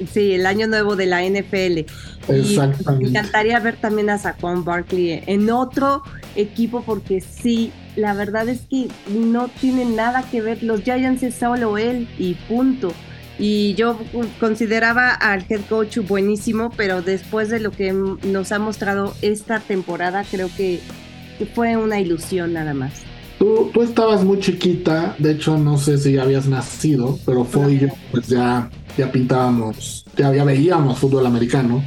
Sí, 0.08 0.34
el 0.34 0.46
año 0.46 0.68
nuevo 0.68 0.96
de 0.96 1.06
la 1.06 1.24
NFL. 1.24 1.86
Exactamente. 2.30 3.04
me 3.04 3.10
encantaría 3.10 3.60
ver 3.60 3.78
también 3.78 4.10
a 4.10 4.18
Saquon 4.18 4.64
Barkley 4.64 5.24
en 5.26 5.50
otro 5.50 6.04
equipo 6.36 6.84
porque 6.84 7.22
sí, 7.22 7.72
la 7.96 8.14
verdad 8.14 8.48
es 8.48 8.62
que 8.70 8.88
no 9.10 9.48
tiene 9.48 9.86
nada 9.86 10.24
que 10.30 10.42
ver. 10.42 10.64
Los 10.64 10.82
Giants 10.84 11.24
es 11.24 11.36
solo 11.36 11.78
él 11.78 12.08
y 12.18 12.36
punto. 12.48 12.94
Y 13.40 13.74
yo 13.74 13.98
consideraba 14.40 15.14
al 15.14 15.46
head 15.50 15.62
coach 15.68 15.98
buenísimo, 15.98 16.70
pero 16.78 17.02
después 17.02 17.50
de 17.50 17.60
lo 17.60 17.72
que 17.72 17.92
nos 17.92 18.52
ha 18.52 18.60
mostrado 18.60 19.16
esta 19.22 19.60
temporada, 19.60 20.24
creo 20.30 20.50
que, 20.56 20.80
fue 21.56 21.76
una 21.76 22.00
ilusión 22.00 22.54
nada 22.54 22.76
más. 22.76 23.02
Tú, 23.42 23.72
tú, 23.74 23.82
estabas 23.82 24.24
muy 24.24 24.40
chiquita, 24.40 25.16
de 25.18 25.32
hecho 25.32 25.58
no 25.58 25.76
sé 25.80 25.98
si 25.98 26.16
habías 26.20 26.48
nacido, 26.48 27.18
pero 27.26 27.44
fue 27.44 27.74
y 27.74 27.80
yo 27.80 27.88
pues 28.12 28.28
ya, 28.28 28.70
ya 28.96 29.12
pintábamos, 29.12 30.06
ya, 30.16 30.32
ya 30.32 30.44
veíamos 30.44 31.00
fútbol 31.00 31.26
americano. 31.26 31.84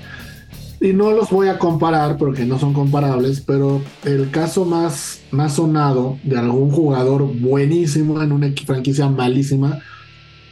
Y 0.81 0.93
no 0.93 1.13
los 1.13 1.31
voy 1.31 1.47
a 1.47 1.57
comparar 1.57 2.17
porque 2.17 2.45
no 2.45 2.59
son 2.59 2.73
comparables, 2.73 3.41
pero 3.41 3.81
el 4.05 4.33
caso 4.33 4.65
más, 4.65 5.21
más 5.31 5.55
sonado 5.55 6.19
de 6.25 6.37
algún 6.39 6.73
jugador 6.73 7.23
buenísimo 7.23 8.21
en 8.21 8.33
una 8.33 8.53
franquicia 8.67 9.09
malísima 9.09 9.79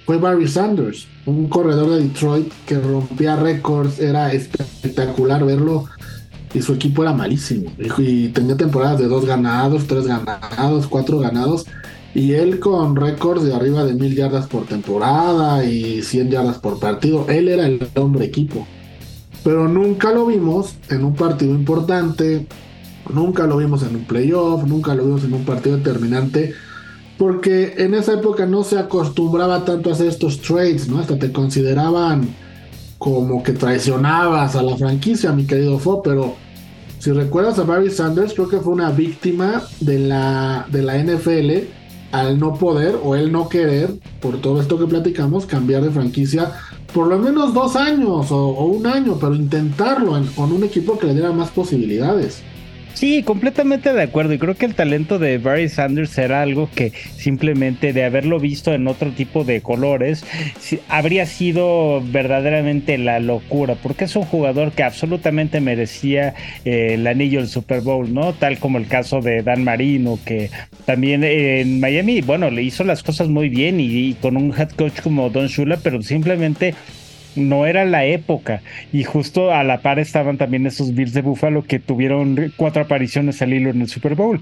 fue 0.06 0.18
Barry 0.18 0.46
Sanders, 0.46 1.08
un 1.26 1.48
corredor 1.48 1.90
de 1.90 2.02
Detroit 2.04 2.52
que 2.64 2.78
rompía 2.78 3.34
récords, 3.34 3.98
era 3.98 4.32
espectacular 4.32 5.44
verlo 5.44 5.86
y 6.54 6.62
su 6.62 6.74
equipo 6.74 7.02
era 7.02 7.12
malísimo. 7.12 7.70
Y 7.98 8.28
tenía 8.28 8.56
temporadas 8.56 8.98
de 8.98 9.08
dos 9.08 9.24
ganados, 9.24 9.86
tres 9.86 10.06
ganados, 10.06 10.86
cuatro 10.86 11.18
ganados. 11.18 11.66
Y 12.14 12.32
él 12.32 12.60
con 12.60 12.94
récords 12.96 13.44
de 13.44 13.54
arriba 13.54 13.84
de 13.84 13.94
mil 13.94 14.14
yardas 14.14 14.46
por 14.46 14.66
temporada 14.66 15.64
y 15.64 16.02
100 16.02 16.30
yardas 16.30 16.58
por 16.58 16.78
partido. 16.78 17.26
Él 17.28 17.48
era 17.48 17.66
el 17.66 17.88
hombre 17.94 18.26
equipo. 18.26 18.66
Pero 19.42 19.66
nunca 19.66 20.12
lo 20.12 20.26
vimos 20.26 20.74
en 20.90 21.04
un 21.04 21.14
partido 21.14 21.54
importante. 21.54 22.46
Nunca 23.12 23.46
lo 23.46 23.56
vimos 23.56 23.82
en 23.82 23.96
un 23.96 24.04
playoff. 24.04 24.64
Nunca 24.64 24.94
lo 24.94 25.04
vimos 25.04 25.24
en 25.24 25.32
un 25.32 25.44
partido 25.44 25.78
determinante 25.78 26.54
porque 27.18 27.74
en 27.76 27.94
esa 27.94 28.14
época 28.14 28.46
no 28.46 28.64
se 28.64 28.78
acostumbraba 28.78 29.64
tanto 29.64 29.90
a 29.90 29.92
hacer 29.92 30.08
estos 30.08 30.40
trades, 30.40 30.88
¿no? 30.88 30.98
Hasta 30.98 31.16
te 31.16 31.30
consideraban 31.30 32.34
como 33.02 33.42
que 33.42 33.52
traicionabas 33.52 34.54
a 34.54 34.62
la 34.62 34.76
franquicia, 34.76 35.32
mi 35.32 35.44
querido 35.44 35.76
Fo, 35.80 36.02
pero 36.02 36.36
si 37.00 37.10
recuerdas 37.10 37.58
a 37.58 37.64
Barry 37.64 37.90
Sanders, 37.90 38.32
creo 38.32 38.48
que 38.48 38.60
fue 38.60 38.72
una 38.72 38.92
víctima 38.92 39.64
de 39.80 39.98
la, 39.98 40.66
de 40.70 40.82
la 40.82 41.02
NFL 41.02 41.66
al 42.12 42.38
no 42.38 42.54
poder 42.54 42.96
o 43.02 43.16
el 43.16 43.32
no 43.32 43.48
querer, 43.48 43.90
por 44.20 44.40
todo 44.40 44.60
esto 44.60 44.78
que 44.78 44.86
platicamos, 44.86 45.46
cambiar 45.46 45.82
de 45.82 45.90
franquicia 45.90 46.52
por 46.94 47.08
lo 47.08 47.18
menos 47.18 47.52
dos 47.52 47.74
años 47.74 48.30
o, 48.30 48.66
un 48.66 48.86
año, 48.86 49.16
pero 49.18 49.34
intentarlo 49.34 50.12
con 50.36 50.52
un 50.52 50.62
equipo 50.62 50.96
que 50.96 51.08
le 51.08 51.14
diera 51.14 51.32
más 51.32 51.50
posibilidades. 51.50 52.42
Sí, 52.94 53.22
completamente 53.22 53.92
de 53.92 54.02
acuerdo. 54.02 54.34
Y 54.34 54.38
creo 54.38 54.54
que 54.54 54.66
el 54.66 54.74
talento 54.74 55.18
de 55.18 55.38
Barry 55.38 55.68
Sanders 55.68 56.16
era 56.18 56.42
algo 56.42 56.68
que 56.74 56.92
simplemente 57.16 57.92
de 57.92 58.04
haberlo 58.04 58.38
visto 58.38 58.72
en 58.74 58.86
otro 58.86 59.10
tipo 59.10 59.44
de 59.44 59.60
colores 59.60 60.24
habría 60.88 61.26
sido 61.26 62.00
verdaderamente 62.00 62.98
la 62.98 63.18
locura, 63.18 63.74
porque 63.74 64.04
es 64.04 64.14
un 64.14 64.24
jugador 64.24 64.72
que 64.72 64.82
absolutamente 64.82 65.60
merecía 65.60 66.34
eh, 66.64 66.94
el 66.94 67.06
anillo 67.06 67.40
del 67.40 67.48
Super 67.48 67.80
Bowl, 67.80 68.12
¿no? 68.12 68.34
Tal 68.34 68.58
como 68.58 68.78
el 68.78 68.86
caso 68.86 69.20
de 69.20 69.42
Dan 69.42 69.64
Marino, 69.64 70.18
que 70.24 70.50
también 70.84 71.24
en 71.24 71.80
Miami, 71.80 72.20
bueno, 72.20 72.50
le 72.50 72.62
hizo 72.62 72.84
las 72.84 73.02
cosas 73.02 73.28
muy 73.28 73.48
bien 73.48 73.80
y, 73.80 73.86
y 73.86 74.14
con 74.14 74.36
un 74.36 74.52
head 74.56 74.70
coach 74.70 75.00
como 75.02 75.30
Don 75.30 75.48
Shula, 75.48 75.78
pero 75.78 76.02
simplemente 76.02 76.74
no 77.36 77.66
era 77.66 77.84
la 77.84 78.04
época. 78.04 78.62
Y 78.92 79.04
justo 79.04 79.52
a 79.52 79.64
la 79.64 79.78
par 79.78 79.98
estaban 79.98 80.38
también 80.38 80.66
esos 80.66 80.94
Bills 80.94 81.12
de 81.12 81.22
Buffalo 81.22 81.64
que 81.64 81.78
tuvieron 81.78 82.52
cuatro 82.56 82.82
apariciones 82.82 83.42
al 83.42 83.52
hilo 83.52 83.70
en 83.70 83.80
el 83.80 83.88
Super 83.88 84.14
Bowl. 84.14 84.40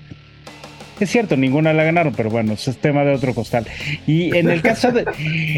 Es 1.01 1.11
cierto, 1.11 1.37
ninguna 1.37 1.73
la 1.73 1.85
ganaron, 1.85 2.13
pero 2.15 2.29
bueno, 2.29 2.53
eso 2.53 2.71
es 2.71 2.77
tema 2.77 3.05
de 3.05 3.13
otro 3.13 3.35
costal. 3.35 3.65
Y 4.07 4.37
en 4.37 4.51
el 4.51 4.61
caso 4.61 4.93
de, 4.93 5.07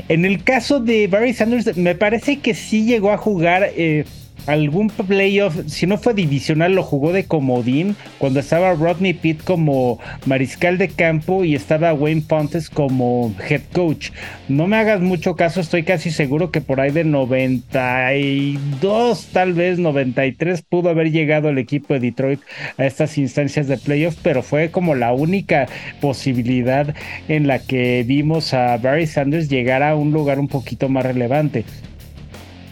en 0.09 0.24
el 0.24 0.45
caso 0.45 0.78
de 0.78 1.09
Barry 1.09 1.33
Sanders, 1.35 1.76
me 1.76 1.97
parece 1.97 2.39
que 2.39 2.55
sí 2.55 2.85
llegó 2.85 3.11
a 3.11 3.16
jugar 3.16 3.70
eh, 3.76 4.05
algún 4.47 4.89
playoff, 4.89 5.57
si 5.66 5.87
no 5.87 5.99
fue 5.99 6.14
divisional, 6.14 6.74
lo 6.74 6.83
jugó 6.83 7.12
de 7.12 7.24
comodín 7.24 7.95
cuando 8.18 8.41
estaba 8.41 8.74
Rodney 8.74 9.12
Pitt 9.12 9.45
como 9.45 10.01
mariscal 10.26 10.78
de 10.78 10.89
campo 10.89 11.45
y 11.45 11.55
estaba 11.55 11.95
Wayne 11.95 12.24
Pontes 12.26 12.68
como 12.68 13.33
head 13.49 13.62
coach. 13.72 14.11
No 14.49 14.66
me 14.66 14.76
hagas 14.76 15.01
mucho 15.01 15.37
caso, 15.37 15.61
estoy 15.61 15.85
casi 15.85 16.11
seguro 16.11 16.51
que 16.51 16.61
por 16.61 16.80
ahí 16.80 16.91
de 16.91 17.05
92, 17.05 19.28
tal 19.33 19.53
vez 19.53 19.78
93, 19.78 20.62
pudo 20.62 20.89
haber 20.91 21.12
llegado 21.12 21.49
el 21.49 21.59
equipo 21.59 21.95
de 21.95 22.01
Detroit 22.01 22.41
a 22.78 22.85
estas 22.85 23.16
instancias 23.18 23.68
de 23.68 23.78
playoff, 23.78 24.16
pero 24.22 24.43
fue 24.43 24.70
como 24.70 24.97
la 24.97 25.12
única 25.12 25.68
posibilidad 26.01 26.93
en 27.28 27.47
la 27.47 27.61
que 27.61 28.03
vimos 28.07 28.55
a 28.55 28.76
Barry 28.78 29.07
Sanders 29.07 29.49
llegar 29.49 29.85
a 29.85 29.95
un 29.95 30.11
lugar 30.12 30.41
un 30.41 30.49
poquito 30.49 30.89
más 30.89 31.05
relevante. 31.05 31.64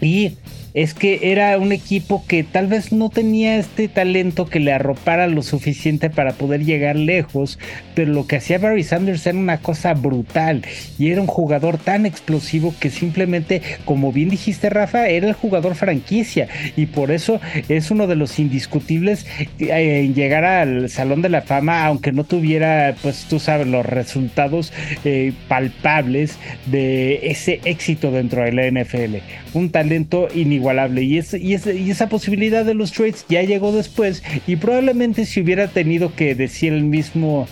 Y 0.01 0.37
es 0.73 0.93
que 0.93 1.31
era 1.31 1.57
un 1.57 1.71
equipo 1.71 2.23
que 2.27 2.43
tal 2.43 2.67
vez 2.67 2.91
no 2.91 3.09
tenía 3.09 3.57
este 3.57 3.87
talento 3.87 4.45
que 4.45 4.59
le 4.59 4.71
arropara 4.71 5.27
lo 5.27 5.41
suficiente 5.43 6.09
para 6.09 6.33
poder 6.33 6.63
llegar 6.63 6.95
lejos, 6.95 7.59
pero 7.93 8.13
lo 8.13 8.27
que 8.27 8.37
hacía 8.37 8.57
Barry 8.57 8.83
Sanders 8.83 9.25
era 9.27 9.37
una 9.37 9.57
cosa 9.57 9.93
brutal 9.93 10.63
y 10.97 11.09
era 11.11 11.21
un 11.21 11.27
jugador 11.27 11.77
tan 11.77 12.05
explosivo 12.05 12.73
que 12.79 12.89
simplemente, 12.89 13.61
como 13.85 14.11
bien 14.11 14.29
dijiste 14.29 14.69
Rafa, 14.69 15.07
era 15.07 15.27
el 15.27 15.33
jugador 15.33 15.75
franquicia 15.75 16.47
y 16.77 16.85
por 16.85 17.11
eso 17.11 17.41
es 17.67 17.91
uno 17.91 18.07
de 18.07 18.15
los 18.15 18.39
indiscutibles 18.39 19.25
eh, 19.59 20.03
en 20.05 20.15
llegar 20.15 20.45
al 20.45 20.89
Salón 20.89 21.21
de 21.21 21.29
la 21.29 21.41
Fama, 21.41 21.85
aunque 21.85 22.11
no 22.11 22.23
tuviera, 22.23 22.95
pues 23.01 23.25
tú 23.29 23.39
sabes, 23.39 23.67
los 23.67 23.85
resultados 23.85 24.71
eh, 25.03 25.33
palpables 25.47 26.37
de 26.67 27.19
ese 27.23 27.59
éxito 27.65 28.11
dentro 28.11 28.43
de 28.43 28.53
la 28.53 28.81
NFL. 28.81 29.17
Un 29.53 29.69
talento 29.69 30.27
inigualable 30.33 30.60
igualable. 30.61 31.03
Y, 31.03 31.19
y, 31.19 31.55
y, 31.55 31.91
esa 31.91 32.07
posibilidad 32.07 32.63
de 32.63 32.73
los 32.73 32.91
trades 32.91 33.25
ya 33.27 33.41
llegó 33.43 33.71
después. 33.71 34.23
Y 34.47 34.55
probablemente 34.55 35.25
si 35.25 35.41
hubiera 35.41 35.67
tenido 35.67 36.15
que 36.15 36.35
decir 36.35 36.73
el 36.73 36.83
mismo 36.83 37.47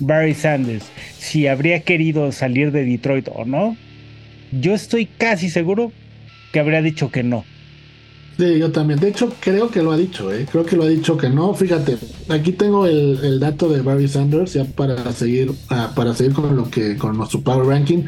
Barry 0.00 0.34
Sanders 0.34 0.84
si 1.18 1.46
habría 1.46 1.82
querido 1.82 2.32
salir 2.32 2.72
de 2.72 2.84
Detroit 2.84 3.28
o 3.32 3.44
no, 3.44 3.76
yo 4.50 4.74
estoy 4.74 5.06
casi 5.06 5.50
seguro 5.50 5.92
que 6.52 6.60
habría 6.60 6.82
dicho 6.82 7.10
que 7.10 7.22
no. 7.22 7.44
Sí, 8.38 8.58
yo 8.58 8.72
también. 8.72 8.98
De 8.98 9.08
hecho, 9.08 9.32
creo 9.40 9.70
que 9.70 9.82
lo 9.82 9.92
ha 9.92 9.96
dicho, 9.96 10.32
¿eh? 10.32 10.46
Creo 10.50 10.64
que 10.64 10.76
lo 10.76 10.84
ha 10.84 10.88
dicho 10.88 11.16
que 11.16 11.28
no. 11.28 11.54
Fíjate, 11.54 11.96
aquí 12.28 12.52
tengo 12.52 12.86
el, 12.86 13.38
dato 13.38 13.68
de 13.68 13.82
Barry 13.82 14.08
Sanders 14.08 14.54
ya 14.54 14.64
para 14.64 15.12
seguir, 15.12 15.52
ah, 15.68 15.92
para 15.94 16.14
seguir 16.14 16.32
con 16.32 16.56
lo 16.56 16.70
que, 16.70 16.96
con 16.96 17.16
nuestro 17.16 17.40
power 17.40 17.66
ranking. 17.66 18.04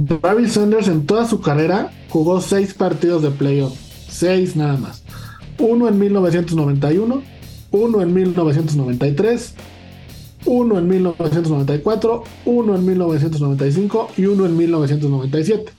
Barry 0.00 0.48
Sanders 0.48 0.88
en 0.88 1.04
toda 1.04 1.26
su 1.26 1.40
carrera 1.40 1.90
jugó 2.08 2.40
seis 2.40 2.72
partidos 2.72 3.22
de 3.22 3.30
playoff. 3.30 3.76
Seis 4.08 4.56
nada 4.56 4.78
más. 4.78 5.02
Uno 5.58 5.88
en 5.88 5.98
1991, 5.98 7.22
uno 7.70 8.00
en 8.00 8.14
1993, 8.14 9.54
uno 10.46 10.78
en 10.78 10.88
1994, 10.88 12.24
uno 12.46 12.74
en 12.74 12.86
1995 12.86 14.08
y 14.16 14.24
uno 14.24 14.46
en 14.46 14.56
1997. 14.56 15.72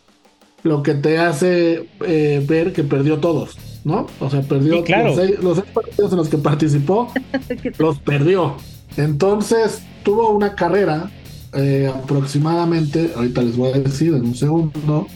Lo 0.63 0.83
que 0.83 0.93
te 0.93 1.17
hace 1.17 1.89
eh, 2.05 2.45
ver 2.47 2.73
que 2.73 2.83
perdió 2.83 3.17
todos. 3.17 3.57
¿no? 3.83 4.05
O 4.19 4.29
sea, 4.29 4.41
perdió 4.43 4.75
los, 4.75 5.15
seis, 5.15 5.65
partidos 5.73 6.11
en 6.11 6.17
los 6.17 6.29
que 6.29 6.37
participó, 6.37 7.11
los 7.79 7.97
perdió. 7.97 8.57
Entonces, 8.97 9.81
tuvo 10.03 10.29
una 10.29 10.53
carrera 10.53 11.09
eh, 11.53 11.91
aproximadamente, 11.93 13.11
ahorita 13.15 13.41
les 13.41 13.57
voy 13.57 13.71
a 13.71 13.79
decir 13.79 14.13
en 14.13 14.25
un 14.25 14.35
segundo. 14.35 15.07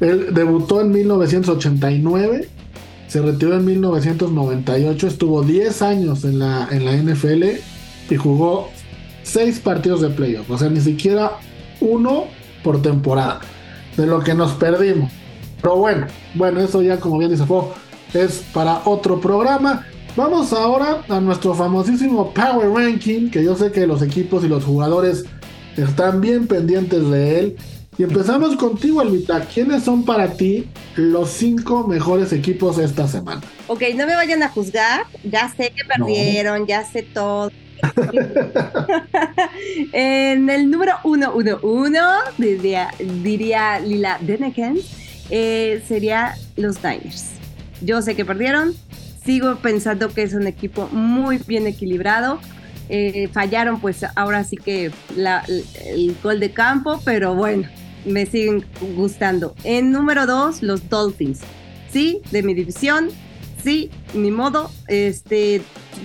Él 0.00 0.28
debutó 0.32 0.80
en 0.80 0.90
1989, 0.90 2.48
se 3.06 3.22
retiró 3.22 3.56
en 3.56 3.64
1998, 3.64 5.06
estuvo 5.06 5.42
10 5.42 5.82
años 5.82 6.24
en 6.24 6.38
la, 6.38 6.68
en 6.70 6.84
la 6.84 6.96
NFL 6.96 7.44
y 8.10 8.16
jugó 8.16 8.68
6 9.22 9.60
partidos 9.60 10.00
de 10.00 10.08
playoff, 10.08 10.50
o 10.50 10.58
sea, 10.58 10.68
ni 10.68 10.80
siquiera 10.80 11.32
uno 11.80 12.24
por 12.64 12.82
temporada, 12.82 13.40
de 13.96 14.06
lo 14.06 14.20
que 14.20 14.34
nos 14.34 14.52
perdimos. 14.52 15.12
Pero 15.60 15.76
bueno, 15.76 16.06
bueno, 16.34 16.60
eso 16.60 16.82
ya 16.82 16.98
como 16.98 17.18
bien 17.18 17.30
dice 17.30 17.46
fue 17.46 17.62
es 18.14 18.44
para 18.52 18.82
otro 18.84 19.20
programa. 19.20 19.86
Vamos 20.16 20.52
ahora 20.52 21.02
a 21.08 21.20
nuestro 21.20 21.54
famosísimo 21.54 22.32
Power 22.34 22.70
Ranking, 22.70 23.30
que 23.30 23.42
yo 23.42 23.56
sé 23.56 23.72
que 23.72 23.86
los 23.86 24.02
equipos 24.02 24.44
y 24.44 24.48
los 24.48 24.64
jugadores 24.64 25.24
están 25.76 26.20
bien 26.20 26.46
pendientes 26.46 27.08
de 27.10 27.38
él. 27.38 27.56
Y 27.98 28.04
empezamos 28.04 28.56
contigo, 28.56 29.02
Elvita. 29.02 29.40
¿Quiénes 29.40 29.82
son 29.82 30.04
para 30.04 30.32
ti 30.32 30.66
los 30.96 31.30
cinco 31.30 31.86
mejores 31.86 32.32
equipos 32.32 32.78
esta 32.78 33.06
semana? 33.06 33.42
Ok, 33.66 33.82
no 33.94 34.06
me 34.06 34.14
vayan 34.14 34.42
a 34.42 34.48
juzgar. 34.48 35.04
Ya 35.24 35.52
sé 35.54 35.72
que 35.76 35.84
perdieron, 35.84 36.66
ya 36.66 36.84
sé 36.84 37.02
todo. 37.02 37.50
en 39.92 40.48
el 40.48 40.70
número 40.70 40.94
uno, 41.04 41.32
uno, 41.34 41.58
uno, 41.62 42.08
diría, 42.38 42.90
diría 43.22 43.80
Lila 43.80 44.18
Deneken, 44.20 44.78
eh, 45.30 45.82
sería 45.86 46.34
los 46.56 46.82
Niners. 46.82 47.32
Yo 47.82 48.00
sé 48.00 48.14
que 48.14 48.24
perdieron, 48.24 48.74
sigo 49.24 49.56
pensando 49.56 50.10
que 50.10 50.22
es 50.22 50.34
un 50.34 50.46
equipo 50.46 50.88
muy 50.92 51.38
bien 51.38 51.66
equilibrado. 51.66 52.38
Eh, 52.88 53.28
fallaron 53.32 53.80
pues 53.80 54.04
ahora 54.16 54.44
sí 54.44 54.56
que 54.56 54.90
el 55.16 56.16
gol 56.22 56.40
de 56.40 56.52
campo, 56.52 57.00
pero 57.04 57.34
bueno, 57.34 57.68
me 58.04 58.26
siguen 58.26 58.64
gustando. 58.96 59.54
En 59.64 59.92
número 59.92 60.26
dos, 60.26 60.62
los 60.62 60.88
Dolphins. 60.88 61.40
Sí, 61.90 62.20
de 62.30 62.42
mi 62.42 62.54
división. 62.54 63.10
Sí, 63.62 63.90
ni 64.14 64.30
modo. 64.30 64.70
Este, 64.88 65.62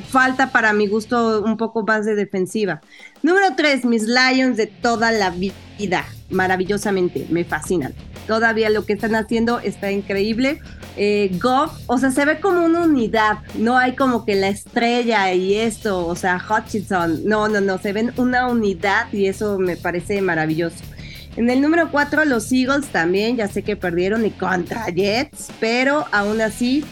falta 0.10 0.52
para 0.52 0.74
mi 0.74 0.88
gusto 0.88 1.42
un 1.44 1.58
poco 1.58 1.84
más 1.84 2.06
de 2.06 2.16
defensiva. 2.16 2.82
Número 3.24 3.48
tres, 3.56 3.84
mis 3.84 4.04
Lions 4.04 4.58
de 4.58 4.68
toda 4.68 5.12
la 5.12 5.32
vida. 5.32 6.06
Maravillosamente, 6.30 7.26
me 7.30 7.44
fascinan. 7.44 7.94
Todavía 8.28 8.70
lo 8.70 8.86
que 8.86 8.94
están 8.94 9.16
haciendo 9.16 9.60
está 9.60 9.92
increíble. 9.92 10.60
Eh, 10.98 11.32
Goff, 11.42 11.72
o 11.88 11.98
sea, 11.98 12.12
se 12.12 12.26
ve 12.26 12.40
como 12.40 12.66
una 12.66 12.82
unidad. 12.82 13.40
No 13.56 13.78
hay 13.78 13.96
como 13.96 14.26
que 14.26 14.36
la 14.36 14.50
estrella 14.50 15.34
y 15.34 15.56
esto, 15.56 16.06
o 16.06 16.16
sea, 16.16 16.38
Hutchinson. 16.38 17.22
No, 17.26 17.48
no, 17.48 17.62
no, 17.62 17.78
se 17.78 17.94
ven 17.94 18.12
una 18.18 18.48
unidad 18.48 19.12
y 19.14 19.28
eso 19.28 19.58
me 19.58 19.78
parece 19.78 20.22
maravilloso. 20.22 20.84
En 21.38 21.50
el 21.50 21.62
número 21.62 21.90
4, 21.92 22.26
los 22.26 22.52
Eagles 22.52 22.88
también, 22.88 23.38
ya 23.38 23.48
sé 23.48 23.62
que 23.62 23.76
perdieron 23.76 24.26
y 24.26 24.32
contra 24.32 24.88
Jets, 24.88 25.50
pero 25.60 26.06
aún 26.12 26.42
así 26.42 26.84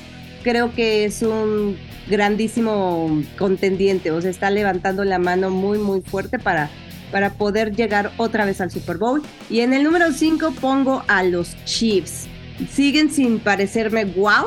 creo 0.44 0.74
que 0.74 1.06
es 1.06 1.24
un 1.24 1.76
grandísimo 2.08 3.24
contendiente, 3.38 4.12
o 4.12 4.22
sea, 4.22 4.30
está 4.30 4.52
levantando 4.52 5.04
la 5.04 5.18
mano 5.18 5.50
muy, 5.50 5.80
muy 5.80 6.02
fuerte 6.02 6.38
para 6.38 6.70
para 7.12 7.34
poder 7.34 7.76
llegar 7.76 8.12
otra 8.18 8.45
vez 8.45 8.62
al 8.62 8.72
Super 8.72 8.97
Bowl. 8.97 9.22
Y 9.49 9.62
en 9.62 9.74
el 9.74 9.84
número 9.84 10.12
5 10.12 10.53
pongo 10.60 11.03
a 11.08 11.24
los 11.24 11.56
Chiefs. 11.66 12.28
Siguen 12.72 13.12
sin 13.12 13.39
parecerme 13.39 14.06
wow, 14.06 14.45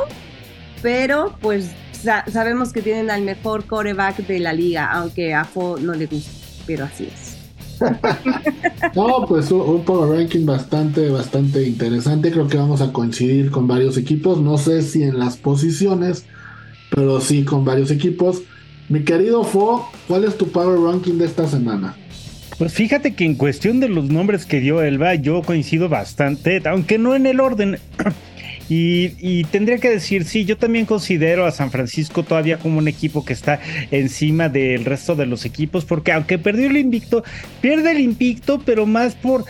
pero 0.83 1.37
pues 1.41 1.71
sabemos 2.33 2.73
que 2.73 2.83
tienen 2.83 3.11
al 3.11 3.23
mejor 3.23 3.65
coreback 3.65 4.19
de 4.27 4.39
la 4.39 4.53
liga, 4.53 4.91
aunque 4.91 5.35
a 5.35 5.45
Fo 5.45 5.79
no 5.79 5.95
le 5.95 6.07
gusta, 6.07 6.31
pero 6.67 6.85
así 6.85 7.09
es. 7.13 7.39
no, 8.95 9.25
pues 9.29 9.51
un 9.51 9.85
power 9.85 10.19
ranking 10.19 10.45
bastante, 10.45 11.11
bastante 11.11 11.63
interesante. 11.67 12.31
Creo 12.31 12.49
que 12.49 12.57
vamos 12.57 12.81
a 12.81 12.93
coincidir 12.93 13.51
con 13.51 13.67
varios 13.67 13.97
equipos. 13.97 14.41
No 14.41 14.59
sé 14.59 14.83
si 14.83 15.03
en 15.03 15.19
las 15.19 15.37
posiciones, 15.37 16.25
pero 16.91 17.21
sí 17.21 17.45
con 17.45 17.65
varios 17.65 17.91
equipos. 17.91 18.43
Mi 18.89 19.05
querido 19.05 19.45
Fo, 19.45 19.89
¿cuál 20.09 20.25
es 20.25 20.37
tu 20.37 20.49
power 20.49 20.79
ranking 20.81 21.19
de 21.19 21.27
esta 21.27 21.47
semana? 21.47 21.95
Pues 22.59 22.73
fíjate 22.73 23.15
que 23.15 23.25
en 23.25 23.37
cuestión 23.37 23.79
de 23.79 23.89
los 23.89 24.11
nombres 24.11 24.45
que 24.45 24.59
dio 24.59 24.83
Elba, 24.83 25.15
yo 25.15 25.43
coincido 25.43 25.89
bastante, 25.89 26.61
aunque 26.65 26.99
no 26.99 27.15
en 27.15 27.27
el 27.27 27.41
orden. 27.41 27.79
Y, 28.71 29.45
tendría 29.45 29.79
que 29.79 29.89
decir, 29.89 30.27
sí, 30.27 30.45
yo 30.45 30.59
también 30.59 30.85
considero 30.85 31.47
a 31.47 31.53
San 31.53 31.71
Francisco 31.71 32.23
todavía 32.23 32.59
como 32.59 32.77
un 32.77 32.87
equipo 32.87 33.25
que 33.25 33.33
está 33.33 33.61
encima 33.91 34.51
del 34.51 34.85
resto 34.85 35.17
de 35.17 35.25
los 35.25 35.47
equipos, 35.47 35.87
porque 35.87 36.13
aunque 36.13 36.37
perdió 36.37 36.67
el 36.67 36.77
invicto, 36.77 37.25
pierde 37.63 37.93
el 37.93 38.01
invicto, 38.01 38.61
pero 38.63 38.85
más 38.85 39.15
por 39.15 39.47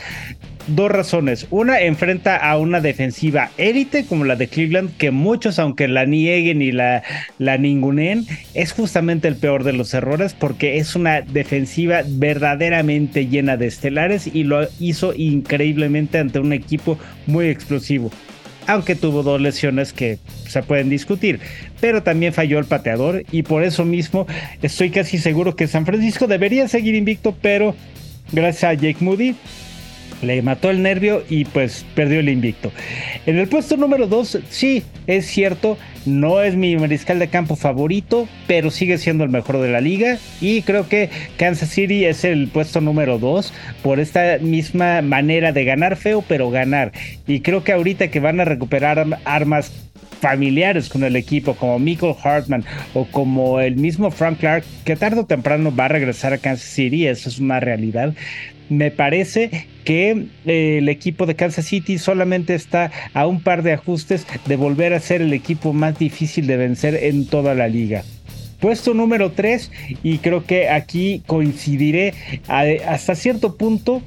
dos 0.68 0.90
razones. 0.90 1.46
Una, 1.50 1.80
enfrenta 1.80 2.36
a 2.36 2.56
una 2.58 2.80
defensiva 2.80 3.50
élite 3.56 4.04
como 4.04 4.24
la 4.24 4.36
de 4.36 4.48
Cleveland, 4.48 4.96
que 4.96 5.10
muchos, 5.10 5.58
aunque 5.58 5.88
la 5.88 6.04
nieguen 6.04 6.62
y 6.62 6.72
la, 6.72 7.02
la 7.38 7.58
ningunen, 7.58 8.26
es 8.54 8.72
justamente 8.72 9.28
el 9.28 9.36
peor 9.36 9.64
de 9.64 9.72
los 9.72 9.94
errores 9.94 10.34
porque 10.34 10.78
es 10.78 10.94
una 10.94 11.22
defensiva 11.22 12.02
verdaderamente 12.06 13.26
llena 13.26 13.56
de 13.56 13.66
estelares 13.66 14.26
y 14.26 14.44
lo 14.44 14.68
hizo 14.78 15.14
increíblemente 15.14 16.18
ante 16.18 16.38
un 16.38 16.52
equipo 16.52 16.98
muy 17.26 17.48
explosivo 17.48 18.10
aunque 18.66 18.94
tuvo 18.94 19.22
dos 19.22 19.40
lesiones 19.40 19.94
que 19.94 20.18
se 20.46 20.62
pueden 20.62 20.90
discutir, 20.90 21.40
pero 21.80 22.02
también 22.02 22.34
falló 22.34 22.58
el 22.58 22.66
pateador 22.66 23.24
y 23.32 23.42
por 23.42 23.64
eso 23.64 23.86
mismo 23.86 24.26
estoy 24.60 24.90
casi 24.90 25.16
seguro 25.16 25.56
que 25.56 25.66
San 25.66 25.86
Francisco 25.86 26.26
debería 26.26 26.68
seguir 26.68 26.94
invicto, 26.94 27.34
pero 27.40 27.74
gracias 28.30 28.64
a 28.64 28.74
Jake 28.74 28.98
Moody 29.00 29.34
le 30.22 30.42
mató 30.42 30.70
el 30.70 30.82
nervio 30.82 31.22
y 31.28 31.44
pues 31.44 31.84
perdió 31.94 32.20
el 32.20 32.28
invicto. 32.28 32.72
En 33.26 33.38
el 33.38 33.48
puesto 33.48 33.76
número 33.76 34.06
2, 34.06 34.40
sí, 34.48 34.82
es 35.06 35.26
cierto, 35.26 35.78
no 36.06 36.42
es 36.42 36.56
mi 36.56 36.76
mariscal 36.76 37.18
de 37.18 37.28
campo 37.28 37.56
favorito, 37.56 38.28
pero 38.46 38.70
sigue 38.70 38.98
siendo 38.98 39.24
el 39.24 39.30
mejor 39.30 39.58
de 39.58 39.70
la 39.70 39.80
liga 39.80 40.18
y 40.40 40.62
creo 40.62 40.88
que 40.88 41.10
Kansas 41.36 41.70
City 41.70 42.04
es 42.04 42.24
el 42.24 42.48
puesto 42.48 42.80
número 42.80 43.18
2 43.18 43.52
por 43.82 44.00
esta 44.00 44.38
misma 44.40 45.02
manera 45.02 45.52
de 45.52 45.64
ganar 45.64 45.96
feo, 45.96 46.24
pero 46.26 46.50
ganar. 46.50 46.92
Y 47.26 47.40
creo 47.40 47.64
que 47.64 47.72
ahorita 47.72 48.08
que 48.08 48.20
van 48.20 48.40
a 48.40 48.44
recuperar 48.44 49.06
armas 49.24 49.72
familiares 50.20 50.88
con 50.88 51.04
el 51.04 51.16
equipo, 51.16 51.54
como 51.54 51.78
Michael 51.78 52.14
Hartman 52.22 52.64
o 52.94 53.04
como 53.06 53.60
el 53.60 53.76
mismo 53.76 54.10
Frank 54.10 54.38
Clark, 54.38 54.64
que 54.84 54.96
tarde 54.96 55.20
o 55.20 55.26
temprano 55.26 55.74
va 55.74 55.86
a 55.86 55.88
regresar 55.88 56.32
a 56.32 56.38
Kansas 56.38 56.68
City, 56.68 57.06
eso 57.06 57.28
es 57.28 57.38
una 57.38 57.60
realidad 57.60 58.14
me 58.68 58.90
parece 58.90 59.66
que 59.84 60.26
eh, 60.46 60.78
el 60.78 60.88
equipo 60.88 61.26
de 61.26 61.34
Kansas 61.34 61.66
City 61.66 61.98
solamente 61.98 62.54
está 62.54 62.90
a 63.14 63.26
un 63.26 63.40
par 63.40 63.62
de 63.62 63.72
ajustes 63.72 64.26
de 64.46 64.56
volver 64.56 64.92
a 64.92 65.00
ser 65.00 65.22
el 65.22 65.32
equipo 65.32 65.72
más 65.72 65.98
difícil 65.98 66.46
de 66.46 66.56
vencer 66.56 66.94
en 66.94 67.26
toda 67.26 67.54
la 67.54 67.68
liga. 67.68 68.04
Puesto 68.60 68.92
número 68.92 69.32
3 69.32 69.70
y 70.02 70.18
creo 70.18 70.44
que 70.44 70.68
aquí 70.68 71.22
coincidiré 71.26 72.12
hasta 72.48 73.14
cierto 73.14 73.56
punto 73.56 74.02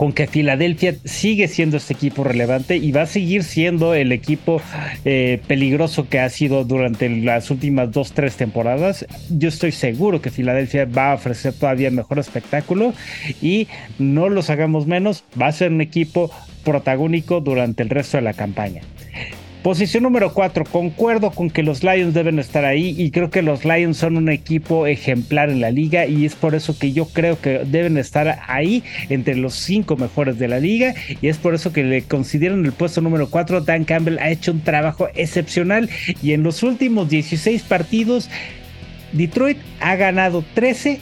con 0.00 0.14
que 0.14 0.26
Filadelfia 0.26 0.94
sigue 1.04 1.46
siendo 1.46 1.76
este 1.76 1.92
equipo 1.92 2.24
relevante 2.24 2.78
y 2.78 2.90
va 2.90 3.02
a 3.02 3.06
seguir 3.06 3.44
siendo 3.44 3.92
el 3.92 4.12
equipo 4.12 4.62
eh, 5.04 5.42
peligroso 5.46 6.08
que 6.08 6.18
ha 6.20 6.30
sido 6.30 6.64
durante 6.64 7.10
las 7.10 7.50
últimas 7.50 7.92
dos, 7.92 8.12
tres 8.12 8.36
temporadas. 8.36 9.04
Yo 9.28 9.50
estoy 9.50 9.72
seguro 9.72 10.22
que 10.22 10.30
Filadelfia 10.30 10.86
va 10.86 11.12
a 11.12 11.16
ofrecer 11.16 11.52
todavía 11.52 11.90
mejor 11.90 12.18
espectáculo 12.18 12.94
y 13.42 13.68
no 13.98 14.30
los 14.30 14.48
hagamos 14.48 14.86
menos, 14.86 15.22
va 15.38 15.48
a 15.48 15.52
ser 15.52 15.70
un 15.70 15.82
equipo 15.82 16.30
protagónico 16.64 17.42
durante 17.42 17.82
el 17.82 17.90
resto 17.90 18.16
de 18.16 18.22
la 18.22 18.32
campaña. 18.32 18.80
Posición 19.62 20.04
número 20.04 20.32
4, 20.32 20.64
concuerdo 20.64 21.32
con 21.32 21.50
que 21.50 21.62
los 21.62 21.84
Lions 21.84 22.14
deben 22.14 22.38
estar 22.38 22.64
ahí 22.64 22.94
y 22.96 23.10
creo 23.10 23.28
que 23.28 23.42
los 23.42 23.66
Lions 23.66 23.98
son 23.98 24.16
un 24.16 24.30
equipo 24.30 24.86
ejemplar 24.86 25.50
en 25.50 25.60
la 25.60 25.70
liga 25.70 26.06
y 26.06 26.24
es 26.24 26.34
por 26.34 26.54
eso 26.54 26.78
que 26.78 26.92
yo 26.92 27.04
creo 27.04 27.38
que 27.38 27.60
deben 27.66 27.98
estar 27.98 28.40
ahí 28.46 28.82
entre 29.10 29.36
los 29.36 29.52
5 29.54 29.96
mejores 29.96 30.38
de 30.38 30.48
la 30.48 30.60
liga 30.60 30.94
y 31.20 31.28
es 31.28 31.36
por 31.36 31.54
eso 31.54 31.74
que 31.74 31.84
le 31.84 32.00
consideran 32.00 32.64
el 32.64 32.72
puesto 32.72 33.02
número 33.02 33.28
4. 33.28 33.60
Dan 33.60 33.84
Campbell 33.84 34.18
ha 34.18 34.30
hecho 34.30 34.52
un 34.52 34.62
trabajo 34.62 35.08
excepcional 35.14 35.90
y 36.22 36.32
en 36.32 36.42
los 36.42 36.62
últimos 36.62 37.10
16 37.10 37.62
partidos 37.64 38.30
Detroit 39.12 39.58
ha 39.80 39.94
ganado 39.96 40.42
13 40.54 41.00